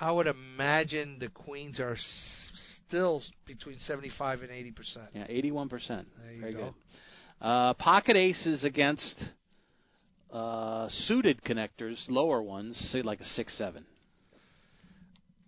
I 0.00 0.10
would 0.10 0.26
imagine 0.26 1.18
the 1.20 1.28
queens 1.28 1.78
are 1.80 1.94
s- 1.94 2.80
still 2.88 3.22
between 3.46 3.78
seventy-five 3.80 4.42
and 4.42 4.50
eighty 4.50 4.70
percent. 4.72 5.06
Yeah, 5.14 5.26
81%. 5.26 5.70
There 5.88 6.32
you 6.32 6.40
Very 6.40 6.52
go. 6.52 6.58
good. 6.58 6.74
Uh, 7.40 7.74
pocket 7.74 8.16
aces 8.16 8.64
against 8.64 9.22
uh, 10.32 10.88
suited 11.06 11.42
connectors, 11.44 11.96
lower 12.08 12.42
ones, 12.42 12.76
say 12.92 13.02
like 13.02 13.20
a 13.20 13.24
six 13.24 13.56
seven. 13.56 13.84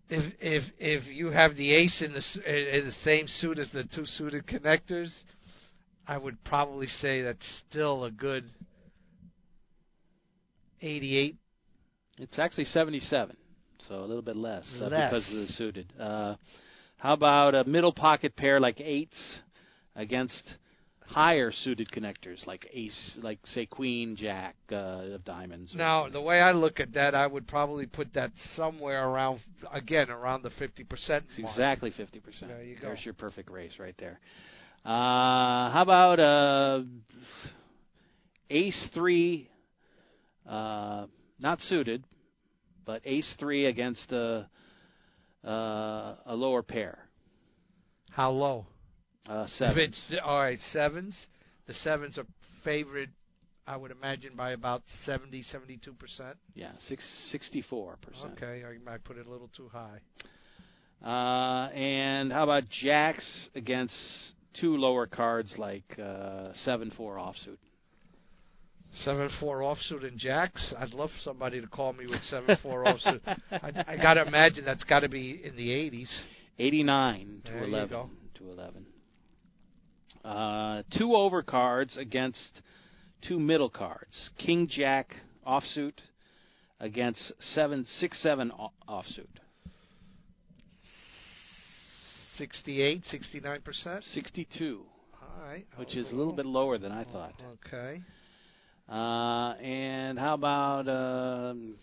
If 0.09 0.33
if 0.41 0.65
if 0.79 1.07
you 1.07 1.29
have 1.31 1.57
the 1.57 1.73
ace 1.73 2.01
in 2.01 2.13
the 2.13 2.79
in 2.79 2.87
the 2.87 2.95
same 3.05 3.27
suit 3.27 3.59
as 3.59 3.71
the 3.73 3.85
two 3.95 4.07
suited 4.07 4.47
connectors, 4.47 5.13
I 6.07 6.17
would 6.19 6.43
probably 6.45 6.87
say 6.87 7.23
that's 7.23 7.63
still 7.69 8.05
a 8.05 8.11
good 8.11 8.45
eighty-eight. 10.81 11.37
It's 12.19 12.39
actually 12.39 12.65
77, 12.65 13.37
so 13.89 13.97
a 13.97 14.07
little 14.07 14.23
bit 14.23 14.37
less, 14.37 14.65
uh, 14.81 14.89
because 14.89 15.29
of 15.29 15.37
the 15.37 15.47
suited. 15.49 15.93
Uh, 16.01 16.37
how 16.97 17.13
about 17.13 17.55
a 17.55 17.65
middle 17.65 17.93
pocket 17.93 18.35
pair 18.37 18.59
like 18.59 18.81
eights 18.81 19.41
against 19.95 20.57
higher 21.05 21.53
suited 21.53 21.91
connectors 21.91 22.45
like 22.47 22.67
ace, 22.73 23.19
like 23.21 23.39
say 23.45 23.67
queen, 23.67 24.17
jack 24.17 24.57
uh, 24.73 25.03
of 25.13 25.25
diamonds? 25.27 25.75
or 25.75 25.79
Now, 25.79 26.09
the 26.09 26.21
way 26.23 26.41
I 26.41 26.53
look 26.53 26.81
at 26.81 26.95
that, 26.95 27.15
I 27.15 27.27
would 27.27 27.47
probably 27.47 27.87
put 27.87 28.15
that 28.15 28.33
somewhere 28.55 29.07
around 29.07 29.41
again 29.71 30.11
around 30.11 30.43
the 30.43 30.51
fifty 30.59 30.85
percent. 30.85 31.25
It's 31.29 31.39
exactly 31.51 31.91
50%. 31.91 32.41
There 32.41 32.63
you 32.63 32.77
go. 32.77 32.89
There's 32.89 33.05
your 33.05 33.15
perfect 33.15 33.51
race 33.51 33.73
right 33.79 33.95
there. 33.99 34.19
Uh, 34.85 35.71
how 35.71 35.81
about 35.83 36.21
uh, 36.21 36.83
ace 38.51 38.89
three, 38.95 39.51
uh, 40.49 41.07
not 41.39 41.61
suited, 41.61 42.05
but 42.85 43.03
ace 43.05 43.35
three 43.39 43.67
against 43.67 44.13
a, 44.13 44.49
uh, 45.45 46.15
a 46.27 46.35
lower 46.35 46.63
pair? 46.63 46.99
How 48.11 48.31
low? 48.31 48.67
Uh, 49.29 49.47
seven. 49.59 49.79
If 49.79 49.89
it's 49.91 50.15
all 50.25 50.41
right, 50.41 50.59
sevens. 50.73 51.17
The 51.67 51.75
sevens 51.75 52.17
are 52.17 52.27
favorite. 52.65 53.11
I 53.67 53.77
would 53.77 53.91
imagine 53.91 54.35
by 54.37 54.53
about 54.53 54.83
70, 55.05 55.43
72 55.43 55.93
percent. 55.95 56.37
Yeah, 56.55 56.71
six, 56.89 57.05
64%. 57.35 57.97
Okay, 58.33 58.63
I 58.65 58.79
might 58.89 59.03
put 59.03 59.19
it 59.19 59.27
a 59.27 59.31
little 59.31 59.51
too 59.57 59.69
high. 59.73 59.99
Uh, 61.05 61.71
and 61.73 62.33
how 62.33 62.45
about 62.45 62.65
jacks 62.83 63.49
against 63.55 63.95
two 64.61 64.77
lower 64.77 65.07
cards 65.07 65.55
like 65.59 65.85
uh, 66.03 66.53
7 66.65 66.93
4 66.97 67.17
offsuit? 67.17 67.59
Seven 69.05 69.29
four 69.41 69.59
offsuit 69.61 70.07
and 70.07 70.19
jacks. 70.19 70.73
I'd 70.79 70.95
love 70.95 71.11
somebody 71.23 71.61
to 71.61 71.67
call 71.67 71.93
me 71.93 72.07
with 72.07 72.23
seven 72.25 72.57
four 72.63 72.85
offsuit. 72.87 73.21
I, 73.51 73.85
I 73.89 73.97
got 73.97 74.15
to 74.15 74.27
imagine 74.27 74.65
that's 74.65 74.85
got 74.85 75.01
to 75.01 75.09
be 75.09 75.41
in 75.45 75.55
the 75.57 75.71
eighties. 75.71 76.11
Eighty 76.59 76.83
nine 76.83 77.43
to 77.45 77.53
There 77.53 77.65
eleven. 77.65 78.11
To 78.37 78.51
eleven. 78.51 78.87
Uh, 80.25 80.83
two 80.99 81.15
over 81.15 81.43
cards 81.43 81.97
against 81.99 82.63
two 83.29 83.39
middle 83.39 83.69
cards. 83.71 84.31
King 84.39 84.67
Jack 84.69 85.15
offsuit 85.47 85.99
against 86.81 87.33
seven 87.55 87.87
six 88.01 88.21
seven 88.23 88.51
offsuit. 88.89 89.27
68, 92.39 93.03
69 93.11 93.61
percent. 93.63 94.05
Sixty 94.13 94.47
two, 94.59 94.83
All 95.23 95.43
right. 95.47 95.67
which 95.77 95.97
is 95.97 96.13
a 96.13 96.15
little 96.17 96.35
bit 96.35 96.45
lower 96.45 96.77
than 96.77 96.93
I 96.93 97.05
thought. 97.05 97.33
Okay. 97.67 98.03
Uh, 98.89 99.55
and 99.61 100.19
how 100.19 100.35
about 100.35 100.89
um, 100.89 101.75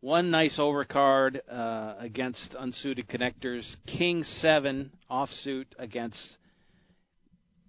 one 0.00 0.30
nice 0.30 0.56
overcard 0.58 1.38
uh, 1.50 1.94
against 1.98 2.54
unsuited 2.58 3.08
connectors? 3.08 3.76
King 3.86 4.22
seven 4.40 4.90
offsuit 5.10 5.66
against 5.78 6.38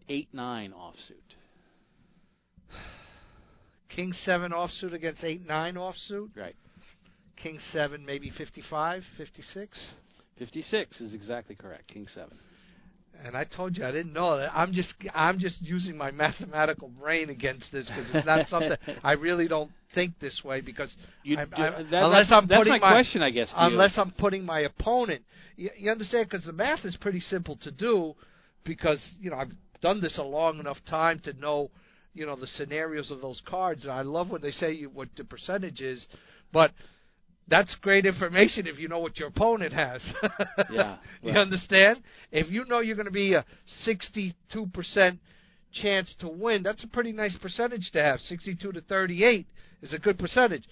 eight 0.08 0.30
nine 0.34 0.72
offsuit. 0.72 1.36
King 3.94 4.14
seven 4.24 4.52
offsuit 4.52 4.94
against 4.94 5.24
eight 5.24 5.46
nine 5.46 5.76
offsuit. 5.76 6.30
Right. 6.36 6.56
King 7.36 7.60
seven 7.74 8.06
maybe 8.06 8.32
55, 8.38 9.04
56. 9.18 9.94
Fifty 10.38 10.62
six 10.62 11.00
is 11.00 11.14
exactly 11.14 11.56
correct. 11.56 11.88
King 11.88 12.08
seven. 12.14 12.38
And 13.24 13.36
I 13.36 13.44
told 13.44 13.78
you 13.78 13.86
I 13.86 13.92
didn't 13.92 14.14
know 14.14 14.38
that. 14.38 14.52
I'm 14.56 14.72
just 14.74 14.94
I'm 15.14 15.40
just 15.40 15.62
using 15.62 15.98
my 15.98 16.12
mathematical 16.12 16.90
brain 16.90 17.30
against 17.30 17.72
this 17.72 17.88
because 17.88 18.10
it's 18.14 18.26
not 18.26 18.48
something 18.48 18.78
I 19.04 19.14
really 19.14 19.48
don't 19.48 19.72
think 19.94 20.20
this 20.20 20.42
way 20.44 20.62
because 20.62 20.96
do- 21.56 21.62
I, 21.62 21.84
that- 21.92 22.04
unless 22.06 22.28
I'm 22.32 22.48
that's 22.48 22.60
putting 22.60 22.74
my 22.74 22.80
question, 22.94 23.22
I 23.22 23.30
guess, 23.32 23.50
to 23.50 23.56
you. 23.56 23.68
unless 23.68 23.94
I'm 23.98 24.12
putting 24.12 24.46
my 24.46 24.62
opponent. 24.62 25.24
You, 25.56 25.70
you 25.78 25.92
understand? 25.92 26.30
Because 26.30 26.46
the 26.46 26.54
math 26.54 26.84
is 26.86 26.96
pretty 26.98 27.20
simple 27.22 27.56
to 27.64 27.72
do 27.72 28.14
because 28.64 29.04
you 29.20 29.30
know 29.32 29.38
I've 29.38 29.52
done 29.82 30.02
this 30.02 30.18
a 30.18 30.24
long 30.24 30.60
enough 30.60 30.78
time 30.90 31.20
to 31.26 31.34
know 31.34 31.72
you 32.14 32.26
know 32.26 32.36
the 32.36 32.48
scenarios 32.48 33.12
of 33.12 33.22
those 33.22 33.42
cards. 33.48 33.84
And 33.84 33.92
I 33.92 34.02
love 34.02 34.30
when 34.30 34.42
they 34.42 34.52
say 34.52 34.74
you, 34.74 34.90
what 34.90 35.10
the 35.18 35.24
percentage 35.24 35.82
is, 35.82 36.06
but 36.54 36.72
that's 37.48 37.76
great 37.82 38.06
information 38.06 38.66
if 38.68 38.80
you 38.80 38.88
know 38.88 39.00
what 39.00 39.18
your 39.18 39.28
opponent 39.30 39.74
has. 39.74 40.02
Yeah, 40.72 40.98
you 41.22 41.32
understand? 41.32 42.02
If 42.32 42.50
you 42.50 42.66
know 42.66 42.80
you're 42.80 42.96
going 42.96 43.06
to 43.06 43.12
be 43.12 43.34
a 43.36 43.46
62% 43.88 44.34
chance 45.74 46.16
to 46.20 46.28
win, 46.28 46.64
that's 46.64 46.84
a 46.84 46.88
pretty 46.88 47.12
nice 47.12 47.38
percentage 47.42 47.92
to 47.94 48.02
have. 48.02 48.20
62 48.22 48.72
to 48.72 48.82
38 48.82 49.48
is 49.82 49.94
a 49.94 50.00
good 50.00 50.18
percentage. 50.18 50.64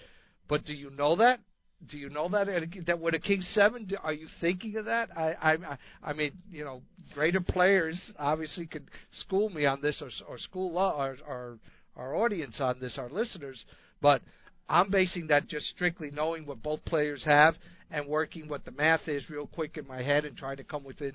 But 0.48 0.64
do 0.64 0.74
you 0.74 0.90
know 0.90 1.16
that? 1.16 1.40
Do 1.88 1.98
you 1.98 2.08
know 2.08 2.28
that 2.30 2.48
uh, 2.48 2.60
that 2.86 2.98
with 2.98 3.14
a 3.14 3.18
king 3.18 3.42
seven? 3.42 3.90
Are 4.02 4.12
you 4.12 4.26
thinking 4.40 4.76
of 4.76 4.86
that? 4.86 5.10
I 5.16 5.34
I 5.52 5.78
I- 6.02 6.12
mean, 6.14 6.32
you 6.50 6.64
know, 6.64 6.82
greater 7.12 7.40
players 7.40 8.00
obviously 8.18 8.66
could 8.66 8.88
school 9.20 9.50
me 9.50 9.66
on 9.66 9.80
this, 9.82 10.00
or 10.00 10.08
or 10.26 10.38
school 10.38 10.78
our 10.78 11.16
our 11.26 11.58
our 11.96 12.16
audience 12.16 12.56
on 12.60 12.80
this, 12.80 12.96
our 12.98 13.10
listeners. 13.10 13.62
But 14.00 14.22
I'm 14.68 14.90
basing 14.90 15.26
that 15.28 15.46
just 15.48 15.66
strictly 15.66 16.10
knowing 16.10 16.46
what 16.46 16.62
both 16.62 16.84
players 16.84 17.22
have 17.24 17.54
and 17.90 18.06
working 18.06 18.48
what 18.48 18.64
the 18.64 18.70
math 18.72 19.06
is 19.08 19.28
real 19.30 19.46
quick 19.46 19.76
in 19.76 19.86
my 19.86 20.02
head 20.02 20.24
and 20.24 20.36
trying 20.36 20.56
to 20.56 20.64
come 20.64 20.84
within 20.84 21.12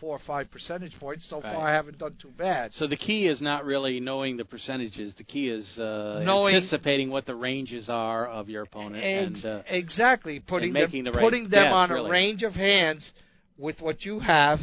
four 0.00 0.16
or 0.16 0.20
five 0.26 0.50
percentage 0.50 0.92
points. 1.00 1.28
So 1.28 1.40
Right. 1.40 1.54
far, 1.54 1.68
I 1.68 1.74
haven't 1.74 1.98
done 1.98 2.14
too 2.20 2.30
bad. 2.36 2.72
So 2.74 2.86
the 2.86 2.96
key 2.96 3.26
is 3.26 3.40
not 3.40 3.64
really 3.64 3.98
knowing 3.98 4.36
the 4.36 4.44
percentages. 4.44 5.14
The 5.16 5.24
key 5.24 5.48
is 5.48 5.78
uh, 5.78 6.22
Knowing- 6.24 6.54
anticipating 6.56 7.10
what 7.10 7.26
the 7.26 7.34
ranges 7.34 7.88
are 7.88 8.26
of 8.28 8.48
your 8.48 8.62
opponent 8.62 9.02
Ex- 9.04 9.26
and 9.26 9.44
uh, 9.44 9.62
exactly 9.68 10.38
putting 10.40 10.76
and 10.76 10.92
them 10.92 11.04
the 11.04 11.10
right 11.12 11.20
putting 11.20 11.44
them 11.44 11.64
guess, 11.64 11.72
on 11.72 11.90
really. 11.90 12.08
a 12.08 12.12
range 12.12 12.42
of 12.44 12.52
hands 12.54 13.12
with 13.56 13.80
what 13.80 14.04
you 14.04 14.20
have, 14.20 14.60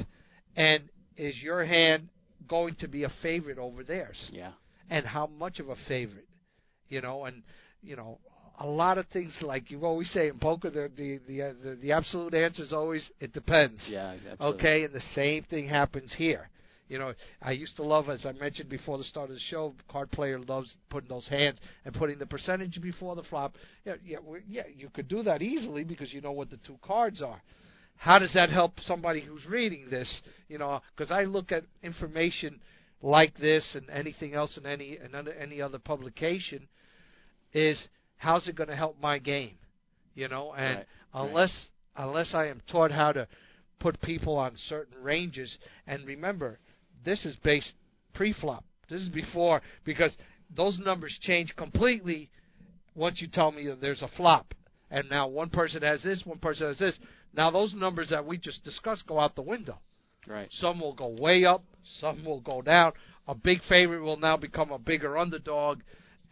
and 0.56 0.84
is 1.18 1.36
your 1.42 1.66
hand 1.66 2.08
going 2.48 2.76
to 2.76 2.88
be 2.88 3.04
a 3.04 3.10
favorite 3.22 3.58
over 3.58 3.84
theirs? 3.84 4.30
yeah. 4.32 4.52
and 4.90 5.06
how 5.06 5.26
much 5.28 5.60
of 5.60 5.68
a 5.68 5.76
favorite, 5.88 6.28
you 6.90 7.02
know, 7.02 7.26
and 7.26 7.42
you 7.86 7.96
know, 7.96 8.20
a 8.60 8.66
lot 8.66 8.98
of 8.98 9.06
things 9.08 9.38
like 9.42 9.70
you 9.70 9.86
always 9.86 10.10
say 10.12 10.28
in 10.28 10.40
poker, 10.40 10.70
the 10.70 10.90
the 10.96 11.20
the 11.28 11.42
uh, 11.42 11.54
the, 11.64 11.76
the 11.76 11.92
absolute 11.92 12.34
answer 12.34 12.64
is 12.64 12.74
always 12.74 13.10
it 13.20 13.34
depends. 13.34 13.82
Yeah, 13.88 14.16
absolutely. 14.32 14.60
Okay, 14.60 14.84
and 14.84 14.94
the 14.94 15.04
same 15.14 15.44
thing 15.44 15.68
happens 15.68 16.14
here. 16.18 16.50
You 16.88 17.00
know, 17.00 17.14
I 17.42 17.52
used 17.52 17.76
to 17.78 17.84
love, 17.84 18.10
as 18.10 18.28
I 18.28 18.32
mentioned 18.34 18.70
before 18.70 19.00
the 19.00 19.04
start 19.04 19.32
of 19.32 19.36
the 19.36 19.42
show, 19.50 19.74
card 19.90 20.12
player 20.12 20.40
loves 20.40 20.76
putting 20.92 21.10
those 21.10 21.28
hands 21.28 21.58
and 21.84 21.96
putting 21.96 22.20
the 22.20 22.28
percentage 22.28 22.80
before 22.80 23.16
the 23.16 23.24
flop. 23.24 23.56
Yeah, 23.86 23.96
yeah, 24.06 24.18
yeah, 24.48 24.64
you 24.74 24.90
could 24.90 25.08
do 25.08 25.24
that 25.24 25.42
easily 25.42 25.84
because 25.84 26.14
you 26.14 26.22
know 26.22 26.32
what 26.32 26.52
the 26.52 26.58
two 26.58 26.78
cards 26.84 27.24
are. 27.24 27.42
How 27.98 28.20
does 28.20 28.34
that 28.34 28.50
help 28.50 28.80
somebody 28.82 29.22
who's 29.22 29.46
reading 29.48 29.88
this? 29.90 30.22
You 30.48 30.60
know, 30.60 30.82
because 30.96 31.12
I 31.12 31.24
look 31.24 31.52
at 31.52 31.64
information 31.82 32.60
like 33.02 33.36
this 33.38 33.76
and 33.76 33.90
anything 33.90 34.36
else 34.36 34.58
in 34.58 34.66
any 34.66 34.98
another 34.98 35.34
any 35.34 35.62
other 35.62 35.80
publication 35.80 36.68
is 37.56 37.88
how's 38.18 38.48
it 38.48 38.56
going 38.56 38.70
to 38.70 38.76
help 38.76 39.02
my 39.02 39.18
game? 39.18 39.56
You 40.14 40.28
know, 40.28 40.54
and 40.54 40.78
Right, 40.78 40.86
unless 41.14 41.68
unless 41.96 42.34
I 42.36 42.48
am 42.48 42.62
taught 42.70 42.92
how 42.92 43.14
to 43.14 43.28
put 43.80 44.00
people 44.02 44.38
on 44.38 44.54
certain 44.68 45.02
ranges, 45.02 45.58
and 45.88 46.06
remember, 46.06 46.60
this 47.04 47.26
is 47.26 47.36
based 47.44 47.74
pre-flop. 48.14 48.64
This 48.90 49.02
is 49.02 49.10
before 49.10 49.62
because 49.84 50.16
those 50.56 50.78
numbers 50.80 51.18
change 51.22 51.56
completely 51.56 52.30
once 52.94 53.22
you 53.22 53.28
tell 53.28 53.52
me 53.52 53.68
that 53.68 53.82
there's 53.82 54.02
a 54.02 54.10
flop. 54.16 54.54
And 54.92 55.10
now 55.10 55.28
one 55.28 55.50
person 55.50 55.82
has 55.82 56.04
this, 56.04 56.22
one 56.26 56.38
person 56.38 56.68
has 56.68 56.78
this. 56.78 56.98
Now 57.34 57.52
those 57.52 57.74
numbers 57.74 58.10
that 58.10 58.26
we 58.26 58.38
just 58.38 58.64
discussed 58.64 59.08
go 59.08 59.20
out 59.20 59.36
the 59.36 59.42
window. 59.42 59.80
Right. 60.28 60.48
Some 60.52 60.80
will 60.80 60.94
go 60.94 61.16
way 61.20 61.46
up, 61.46 61.64
some 62.00 62.24
will 62.24 62.42
go 62.42 62.62
down. 62.62 62.94
A 63.28 63.36
big 63.36 63.60
favorite 63.68 64.02
will 64.02 64.18
now 64.18 64.38
become 64.38 64.72
a 64.72 64.80
bigger 64.80 65.18
underdog, 65.18 65.80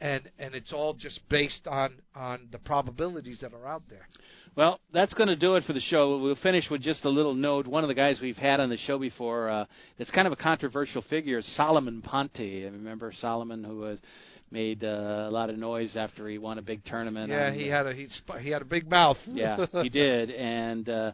and 0.01 0.29
and 0.39 0.53
it's 0.55 0.71
all 0.73 0.93
just 0.93 1.19
based 1.29 1.67
on 1.67 1.95
on 2.15 2.47
the 2.51 2.59
probabilities 2.59 3.39
that 3.41 3.53
are 3.53 3.67
out 3.67 3.83
there. 3.89 4.07
Well, 4.55 4.79
that's 4.93 5.15
going 5.15 5.29
to 5.29 5.35
do 5.35 5.55
it 5.55 5.63
for 5.63 5.73
the 5.73 5.79
show. 5.79 6.19
We'll 6.19 6.35
finish 6.43 6.69
with 6.69 6.81
just 6.83 7.05
a 7.05 7.09
little 7.09 7.33
note. 7.33 7.65
One 7.65 7.83
of 7.83 7.87
the 7.87 7.95
guys 7.95 8.19
we've 8.21 8.37
had 8.37 8.59
on 8.59 8.69
the 8.69 8.77
show 8.77 8.99
before, 8.99 9.49
uh, 9.49 9.65
that's 9.97 10.11
kind 10.11 10.27
of 10.27 10.33
a 10.33 10.35
controversial 10.35 11.01
figure, 11.09 11.39
is 11.39 11.55
Solomon 11.55 12.03
Ponte. 12.03 12.29
I 12.39 12.65
remember 12.71 13.11
Solomon, 13.19 13.63
who 13.63 13.79
was 13.79 13.99
made 14.51 14.83
uh, 14.83 15.25
a 15.27 15.31
lot 15.31 15.49
of 15.49 15.57
noise 15.57 15.95
after 15.95 16.27
he 16.29 16.37
won 16.37 16.59
a 16.59 16.61
big 16.61 16.85
tournament. 16.85 17.31
yeah, 17.31 17.51
he 17.51 17.63
the- 17.63 17.69
had 17.69 17.87
a 17.87 17.93
he 17.95 18.07
sp- 18.13 18.37
he 18.41 18.51
had 18.51 18.61
a 18.61 18.65
big 18.65 18.87
mouth. 18.87 19.17
yeah, 19.25 19.65
he 19.81 19.89
did. 20.03 20.29
And 20.29 20.87
uh, 20.87 21.11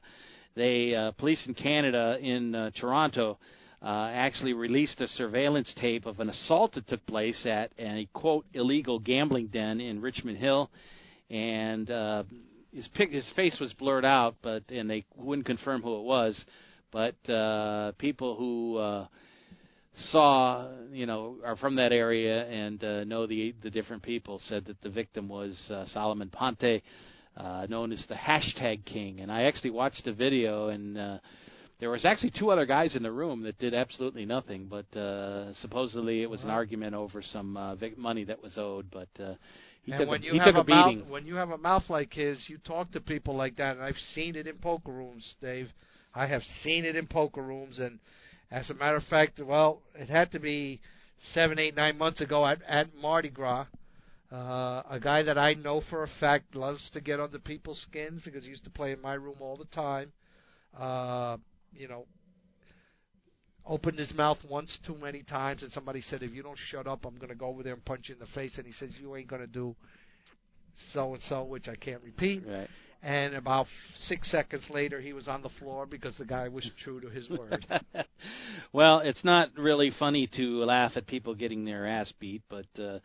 they 0.57 0.93
uh, 0.93 1.11
police 1.11 1.41
in 1.47 1.53
Canada 1.53 2.17
in 2.21 2.53
uh, 2.53 2.71
Toronto 2.77 3.39
uh, 3.81 4.11
actually 4.13 4.53
released 4.53 4.99
a 4.99 5.07
surveillance 5.07 5.73
tape 5.79 6.05
of 6.05 6.19
an 6.19 6.29
assault 6.29 6.73
that 6.73 6.87
took 6.87 7.05
place 7.05 7.45
at 7.45 7.71
a 7.79 8.07
quote 8.13 8.45
illegal 8.53 8.99
gambling 8.99 9.47
den 9.47 9.79
in 9.79 10.01
Richmond 10.01 10.37
Hill, 10.37 10.69
and 11.29 11.89
uh, 11.89 12.23
his 12.73 12.87
pic- 12.93 13.11
his 13.11 13.29
face 13.35 13.57
was 13.59 13.73
blurred 13.73 14.05
out, 14.05 14.35
but 14.41 14.63
and 14.69 14.89
they 14.89 15.05
wouldn't 15.15 15.47
confirm 15.47 15.81
who 15.81 15.97
it 15.97 16.03
was, 16.03 16.43
but 16.91 17.15
uh, 17.29 17.93
people 17.93 18.35
who 18.35 18.77
uh, 18.77 19.07
saw, 20.11 20.69
you 20.91 21.05
know, 21.05 21.37
are 21.45 21.55
from 21.55 21.75
that 21.75 21.91
area 21.91 22.45
and 22.47 22.83
uh, 22.83 23.03
know 23.05 23.25
the 23.25 23.55
the 23.63 23.69
different 23.69 24.03
people 24.03 24.41
said 24.47 24.65
that 24.65 24.81
the 24.81 24.89
victim 24.89 25.29
was 25.29 25.57
uh, 25.69 25.85
Solomon 25.87 26.29
Ponte, 26.29 26.81
uh, 27.37 27.65
known 27.69 27.91
as 27.91 28.03
the 28.09 28.15
hashtag 28.15 28.83
King. 28.85 29.21
And 29.21 29.31
I 29.31 29.43
actually 29.43 29.71
watched 29.71 30.03
the 30.03 30.13
video, 30.13 30.67
and 30.67 30.97
uh, 30.97 31.17
there 31.79 31.89
was 31.89 32.03
actually 32.03 32.31
two 32.37 32.49
other 32.51 32.65
guys 32.65 32.95
in 32.95 33.03
the 33.03 33.11
room 33.11 33.43
that 33.43 33.57
did 33.57 33.73
absolutely 33.73 34.25
nothing, 34.25 34.67
but 34.69 34.99
uh, 34.99 35.53
supposedly 35.61 36.21
it 36.21 36.29
was 36.29 36.43
an 36.43 36.49
argument 36.49 36.93
over 36.93 37.21
some 37.21 37.55
uh, 37.55 37.75
vic- 37.75 37.97
money 37.97 38.25
that 38.25 38.41
was 38.41 38.57
owed. 38.57 38.91
But 38.91 39.07
uh, 39.21 39.35
he 39.83 39.93
and 39.93 40.01
took 40.01 40.09
when 40.09 40.21
a, 40.21 40.25
you 40.25 40.31
he 40.33 40.37
have 40.39 40.47
took 40.47 40.55
a 40.55 40.59
a 40.59 40.63
mouth, 40.69 40.89
beating. 40.89 41.09
when 41.09 41.25
you 41.25 41.35
have 41.35 41.51
a 41.51 41.57
mouth 41.57 41.83
like 41.89 42.13
his, 42.13 42.43
you 42.47 42.57
talk 42.57 42.91
to 42.91 42.99
people 42.99 43.35
like 43.35 43.55
that, 43.57 43.77
and 43.77 43.83
I've 43.85 43.97
seen 44.13 44.35
it 44.35 44.45
in 44.45 44.57
poker 44.57 44.91
rooms, 44.91 45.35
Dave. 45.41 45.69
I 46.13 46.27
have 46.27 46.41
seen 46.63 46.83
it 46.85 46.95
in 46.95 47.07
poker 47.07 47.41
rooms, 47.41 47.79
and 47.79 47.99
as 48.51 48.69
a 48.69 48.73
matter 48.73 48.97
of 48.97 49.03
fact, 49.05 49.39
well, 49.39 49.81
it 49.95 50.09
had 50.09 50.31
to 50.33 50.39
be 50.39 50.81
seven, 51.33 51.59
eight, 51.59 51.75
nine 51.75 51.97
months 51.97 52.19
ago 52.19 52.45
at 52.45 52.61
at 52.67 52.93
Mardi 52.95 53.29
Gras. 53.29 53.67
Uh, 54.31 54.83
a 54.89 54.99
guy 55.01 55.23
that 55.23 55.37
I 55.39 55.53
know 55.53 55.81
for 55.89 56.03
a 56.03 56.09
fact 56.19 56.55
loves 56.55 56.87
to 56.93 57.01
get 57.01 57.19
under 57.19 57.39
people's 57.39 57.81
skins 57.89 58.21
because 58.23 58.43
he 58.43 58.49
used 58.49 58.63
to 58.65 58.69
play 58.69 58.91
in 58.91 59.01
my 59.01 59.13
room 59.13 59.37
all 59.39 59.57
the 59.57 59.65
time. 59.65 60.11
Uh, 60.77 61.37
you 61.73 61.87
know, 61.87 62.05
opened 63.65 63.99
his 63.99 64.13
mouth 64.13 64.37
once 64.49 64.77
too 64.85 64.95
many 64.95 65.23
times, 65.23 65.63
and 65.63 65.71
somebody 65.71 66.01
said, 66.01 66.23
"If 66.23 66.33
you 66.33 66.43
don't 66.43 66.57
shut 66.69 66.87
up, 66.87 67.05
I'm 67.05 67.15
going 67.15 67.29
to 67.29 67.35
go 67.35 67.47
over 67.47 67.63
there 67.63 67.73
and 67.73 67.85
punch 67.85 68.09
you 68.09 68.15
in 68.15 68.19
the 68.19 68.27
face." 68.27 68.57
And 68.57 68.65
he 68.65 68.73
says, 68.73 68.91
"You 68.99 69.15
ain't 69.15 69.27
going 69.27 69.41
to 69.41 69.47
do 69.47 69.75
so 70.93 71.13
and 71.13 71.23
so," 71.23 71.43
which 71.43 71.67
I 71.67 71.75
can't 71.75 72.03
repeat. 72.03 72.43
Right. 72.47 72.67
And 73.01 73.35
about 73.35 73.67
six 74.07 74.29
seconds 74.29 74.65
later, 74.69 74.99
he 74.99 75.13
was 75.13 75.29
on 75.29 75.41
the 75.41 75.49
floor 75.59 75.85
because 75.85 76.15
the 76.17 76.25
guy 76.25 76.49
was 76.49 76.69
true 76.83 76.99
to 76.99 77.07
his 77.09 77.29
word. 77.29 77.65
well, 78.73 78.99
it's 78.99 79.23
not 79.23 79.49
really 79.57 79.91
funny 79.97 80.29
to 80.35 80.65
laugh 80.65 80.91
at 80.97 81.07
people 81.07 81.33
getting 81.33 81.63
their 81.63 81.87
ass 81.87 82.11
beat, 82.19 82.41
but 82.49 82.65
uh, 82.77 82.99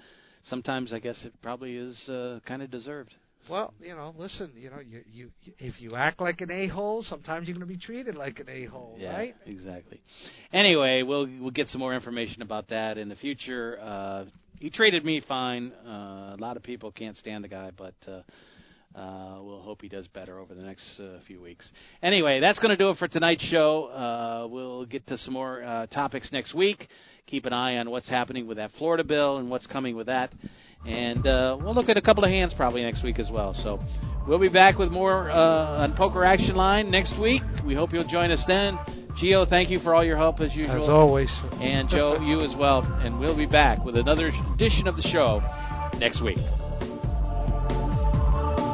sometimes 0.45 0.93
I 0.93 0.99
guess 0.99 1.25
it 1.25 1.33
probably 1.43 1.77
is 1.77 2.09
uh, 2.09 2.41
kind 2.45 2.61
of 2.63 2.73
deserved. 2.73 3.15
Well, 3.49 3.75
you 3.81 3.95
know, 3.95 4.15
listen, 4.17 4.53
you 4.57 4.71
know, 4.71 4.79
you 4.79 5.03
you 5.13 5.31
if 5.59 5.81
you 5.81 5.97
act 5.97 6.21
like 6.21 6.41
an 6.41 6.51
a 6.51 6.69
hole, 6.69 7.03
sometimes 7.03 7.47
you're 7.47 7.57
going 7.57 7.67
to 7.67 7.73
be 7.73 7.79
treated 7.79 8.15
like 8.15 8.41
an 8.41 8.49
a 8.49 8.65
hole, 8.65 8.97
yeah, 8.99 9.13
right? 9.15 9.35
Exactly. 9.47 10.01
Anyway, 10.53 11.03
we'll 11.03 11.29
we'll 11.41 11.51
get 11.51 11.69
some 11.69 11.81
more 11.81 11.95
information 11.95 12.43
about 12.43 12.69
that 12.69 12.97
in 12.97 13.09
the 13.09 13.17
future. 13.17 13.79
Uh, 13.83 14.25
he 14.61 14.71
treated 14.71 15.05
me 15.05 15.21
fine. 15.27 15.73
Uh, 15.87 16.35
a 16.35 16.39
lot 16.39 16.57
of 16.57 16.63
people 16.63 16.91
can't 16.91 17.17
stand 17.17 17.45
the 17.45 17.49
guy, 17.49 17.71
but. 17.77 17.95
Uh, 18.07 18.23
uh, 18.95 19.39
we'll 19.41 19.61
hope 19.61 19.83
he 19.83 19.89
does 19.89 20.07
better 20.09 20.39
over 20.39 20.55
the 20.55 20.63
next 20.63 21.01
uh, 21.01 21.19
few 21.27 21.41
weeks. 21.41 21.69
Anyway, 22.03 22.39
that's 22.41 22.59
going 22.61 22.71
to 22.71 22.77
do 22.77 22.91
it 22.91 22.99
for 22.99 23.09
tonight's 23.09 23.43
show. 23.45 23.87
Uh, 23.87 24.47
we'll 24.49 24.85
get 24.87 25.07
to 25.09 25.19
some 25.19 25.35
more 25.35 25.65
uh, 25.65 25.87
topics 25.87 26.31
next 26.33 26.55
week. 26.55 26.87
Keep 27.27 27.47
an 27.47 27.53
eye 27.53 27.79
on 27.79 27.91
what's 27.91 28.09
happening 28.09 28.47
with 28.47 28.57
that 28.59 28.71
Florida 28.79 29.03
bill 29.03 29.39
and 29.39 29.51
what's 29.51 29.67
coming 29.67 29.97
with 29.97 30.07
that. 30.07 30.33
And 30.87 31.27
uh, 31.27 31.57
we'll 31.61 31.75
look 31.75 31.89
at 31.89 31.97
a 31.97 32.03
couple 32.03 32.25
of 32.25 32.31
hands 32.31 32.53
probably 32.57 32.83
next 32.83 33.03
week 33.03 33.19
as 33.19 33.31
well. 33.33 33.55
So 33.65 33.81
we'll 34.29 34.39
be 34.39 34.49
back 34.49 34.79
with 34.79 34.91
more 34.91 35.31
uh, 35.31 35.83
on 35.83 35.97
Poker 35.97 36.25
Action 36.25 36.55
Line 36.55 36.91
next 36.91 37.19
week. 37.21 37.43
We 37.67 37.75
hope 37.75 37.93
you'll 37.93 38.09
join 38.09 38.31
us 38.31 38.45
then. 38.47 38.79
Geo, 39.21 39.47
thank 39.47 39.71
you 39.71 39.79
for 39.81 39.95
all 39.95 40.05
your 40.05 40.17
help 40.17 40.41
as 40.41 40.55
usual. 40.55 40.85
As 40.85 40.89
always. 40.89 41.31
And 41.55 41.89
Joe, 41.89 42.21
you 42.21 42.43
as 42.43 42.55
well. 42.59 42.83
And 42.83 43.19
we'll 43.19 43.37
be 43.37 43.47
back 43.47 43.85
with 43.85 43.97
another 43.97 44.31
edition 44.55 44.87
of 44.87 44.97
the 44.97 45.03
show 45.03 45.41
next 45.99 46.23
week. 46.23 46.64